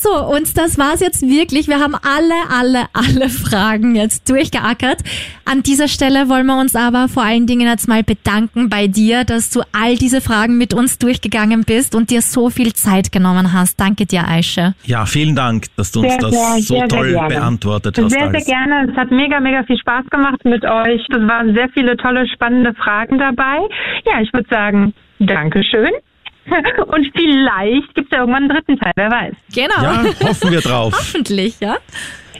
So, 0.01 0.09
und 0.35 0.57
das 0.57 0.79
war's 0.79 0.99
jetzt 0.99 1.21
wirklich. 1.21 1.67
Wir 1.67 1.79
haben 1.79 1.93
alle, 1.93 2.33
alle, 2.49 2.85
alle 2.93 3.29
Fragen 3.29 3.95
jetzt 3.95 4.27
durchgeackert. 4.27 4.97
An 5.45 5.61
dieser 5.61 5.87
Stelle 5.87 6.27
wollen 6.27 6.47
wir 6.47 6.59
uns 6.59 6.75
aber 6.75 7.07
vor 7.07 7.21
allen 7.21 7.45
Dingen 7.45 7.67
jetzt 7.67 7.87
mal 7.87 8.01
bedanken 8.01 8.67
bei 8.67 8.87
dir, 8.87 9.25
dass 9.25 9.51
du 9.51 9.61
all 9.73 9.97
diese 9.97 10.19
Fragen 10.19 10.57
mit 10.57 10.73
uns 10.73 10.97
durchgegangen 10.97 11.65
bist 11.65 11.93
und 11.93 12.09
dir 12.09 12.23
so 12.23 12.49
viel 12.49 12.73
Zeit 12.73 13.11
genommen 13.11 13.53
hast. 13.53 13.79
Danke 13.79 14.07
dir, 14.07 14.27
Aische. 14.27 14.73
Ja, 14.85 15.05
vielen 15.05 15.35
Dank, 15.35 15.65
dass 15.77 15.91
du 15.91 15.99
uns 15.99 16.13
Sehr, 16.13 16.19
das 16.19 16.31
sehr, 16.31 16.61
so 16.63 16.75
sehr, 16.79 16.87
toll 16.87 17.19
beantwortet 17.27 17.95
hast. 17.99 18.09
Sehr, 18.09 18.31
sehr 18.31 18.41
gerne. 18.41 18.89
Es 18.89 18.97
hat 18.97 19.11
mega, 19.11 19.39
mega 19.39 19.61
viel 19.65 19.77
Spaß 19.77 20.07
gemacht 20.09 20.43
mit 20.45 20.65
euch. 20.65 21.05
Es 21.11 21.27
waren 21.27 21.53
sehr 21.53 21.69
viele 21.69 21.95
tolle, 21.97 22.27
spannende 22.27 22.73
Fragen 22.73 23.19
dabei. 23.19 23.59
Ja, 24.05 24.19
ich 24.19 24.33
würde 24.33 24.49
sagen, 24.49 24.95
Dankeschön. 25.19 25.91
Und 26.87 27.11
vielleicht 27.15 27.93
gibt 27.95 28.07
es 28.07 28.11
ja 28.11 28.19
irgendwann 28.19 28.43
einen 28.43 28.49
dritten 28.49 28.79
Teil, 28.79 28.91
wer 28.95 29.11
weiß. 29.11 29.33
Genau. 29.53 29.81
Ja, 29.81 30.03
hoffen 30.27 30.51
wir 30.51 30.61
drauf. 30.61 30.93
Hoffentlich, 30.97 31.59
ja. 31.59 31.77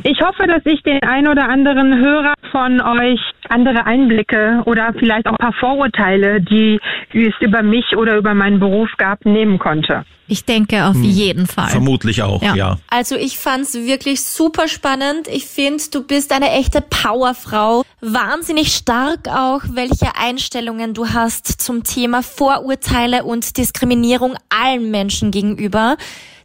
Ich 0.04 0.20
hoffe, 0.22 0.47
dass 0.47 0.66
ich 0.66 0.82
den 0.84 1.02
ein 1.04 1.28
oder 1.28 1.47
anderen 1.47 1.97
Hörer 1.99 2.34
von 2.52 2.82
euch 2.82 3.20
andere 3.49 3.86
Einblicke 3.86 4.62
oder 4.66 4.93
vielleicht 4.97 5.28
auch 5.28 5.34
ein 5.34 5.38
paar 5.38 5.54
Vorurteile, 5.54 6.41
die 6.41 6.80
es 7.14 7.34
über 7.39 7.62
mich 7.62 7.95
oder 7.95 8.18
über 8.18 8.34
meinen 8.34 8.60
Beruf 8.60 8.89
gab, 8.97 9.26
nehmen 9.26 9.60
konnte. 9.60 10.04
Ich 10.28 10.45
denke 10.45 10.86
auf 10.86 10.95
jeden 10.95 11.45
Fall. 11.45 11.70
Vermutlich 11.70 12.24
auch, 12.24 12.41
Ja. 12.41 12.56
ja. 12.56 12.78
Also 12.89 13.16
ich 13.16 13.38
fand's 13.38 13.74
wirklich 13.76 14.24
super 14.24 14.68
spannend. 14.70 15.28
Ich 15.28 15.45
finde, 15.45 15.84
du 15.91 16.08
bist 16.08 16.32
eine 16.34 16.52
echte 16.52 16.82
Powerfrau. 16.82 17.84
Wahnsinnig 17.99 18.74
stark 18.74 19.28
auch, 19.28 19.62
welche 19.74 20.16
Einstellungen 20.18 20.93
du 20.93 21.10
hast 21.10 21.62
zum 21.62 21.84
Thema 21.84 22.24
Vorurteile 22.24 23.24
und 23.24 23.58
Diskriminierung 23.58 24.36
allen 24.49 24.89
Menschen 24.89 25.32
gegenüber. 25.32 25.97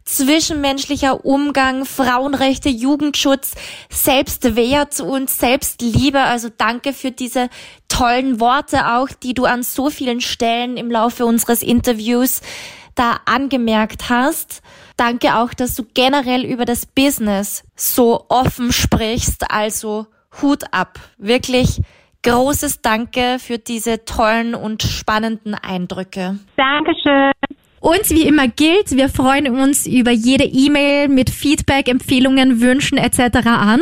Zwischenmenschlicher 0.07 1.25
Umgang, 1.25 1.83
Frauenrechte, 1.83 2.69
Jugendschutz, 2.69 3.55
Selbstwert 3.89 5.01
und 5.01 5.29
Selbstliebe. 5.29 6.21
Also 6.21 6.47
danke 6.57 6.93
für 6.93 7.11
diese 7.11 7.49
tollen 7.89 8.39
Worte 8.39 8.95
auch, 8.95 9.09
die 9.09 9.33
du 9.33 9.43
an 9.43 9.63
so 9.63 9.89
vielen 9.89 10.21
Stellen 10.21 10.77
im 10.77 10.89
Laufe 10.89 11.25
unseres 11.25 11.61
Interviews 11.61 12.41
da 12.95 13.17
angemerkt 13.25 14.09
hast. 14.09 14.61
Danke 14.95 15.35
auch, 15.35 15.53
dass 15.53 15.75
du 15.75 15.83
generell 15.93 16.45
über 16.45 16.63
das 16.63 16.85
Business 16.85 17.65
so 17.75 18.25
offen 18.29 18.71
sprichst. 18.71 19.51
Also 19.51 20.07
Hut 20.41 20.63
ab. 20.71 20.99
Wirklich 21.17 21.81
Großes 22.23 22.81
Danke 22.81 23.37
für 23.39 23.57
diese 23.57 24.03
tollen 24.03 24.55
und 24.55 24.83
spannenden 24.83 25.53
Eindrücke. 25.53 26.39
Dankeschön. 26.57 27.31
Und 27.87 28.09
wie 28.09 28.27
immer 28.27 28.49
gilt, 28.49 28.91
wir 28.97 29.07
freuen 29.07 29.47
uns 29.47 29.85
über 29.87 30.11
jede 30.11 30.43
E-Mail 30.43 31.07
mit 31.07 31.29
Feedback, 31.29 31.87
Empfehlungen, 31.87 32.59
Wünschen 32.59 32.97
etc. 32.97 33.47
an. 33.47 33.79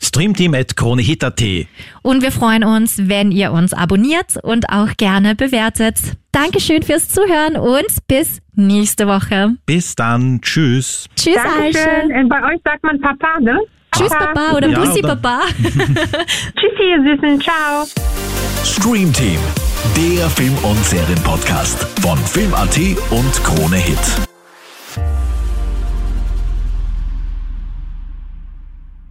Streamteam 0.00 0.54
at 0.54 0.76
kronehit.at. 0.76 1.42
Und 2.02 2.22
wir 2.22 2.30
freuen 2.30 2.62
uns, 2.62 3.08
wenn 3.08 3.32
ihr 3.32 3.50
uns 3.50 3.72
abonniert 3.72 4.36
und 4.44 4.66
auch 4.70 4.96
gerne 4.96 5.34
bewertet. 5.34 5.96
Dankeschön 6.30 6.84
fürs 6.84 7.08
Zuhören 7.08 7.56
und 7.56 7.88
bis 8.06 8.38
nächste 8.54 9.08
Woche. 9.08 9.56
Bis 9.66 9.96
dann. 9.96 10.40
Tschüss. 10.42 11.08
Tschüss. 11.16 11.34
Dankeschön. 11.34 12.12
Und 12.22 12.28
bei 12.28 12.36
euch 12.54 12.60
sagt 12.64 12.84
man 12.84 13.00
Papa, 13.00 13.40
ne? 13.40 13.58
Tschüss, 13.96 14.10
Papa 14.10 14.56
oder 14.56 14.68
Ja, 14.68 14.78
Bussi, 14.78 15.00
oder- 15.00 15.16
Papa. 15.16 15.40
Tschüssi, 15.58 16.84
ihr 16.88 17.16
Süßen. 17.16 17.40
Ciao. 17.40 17.84
Streamteam, 18.64 19.40
der 19.96 20.30
Film- 20.30 20.56
und 20.64 20.84
Serienpodcast 20.84 21.86
von 22.02 22.18
Film.at 22.18 22.78
und 23.10 23.44
Krone 23.44 23.76
Hit. 23.76 24.29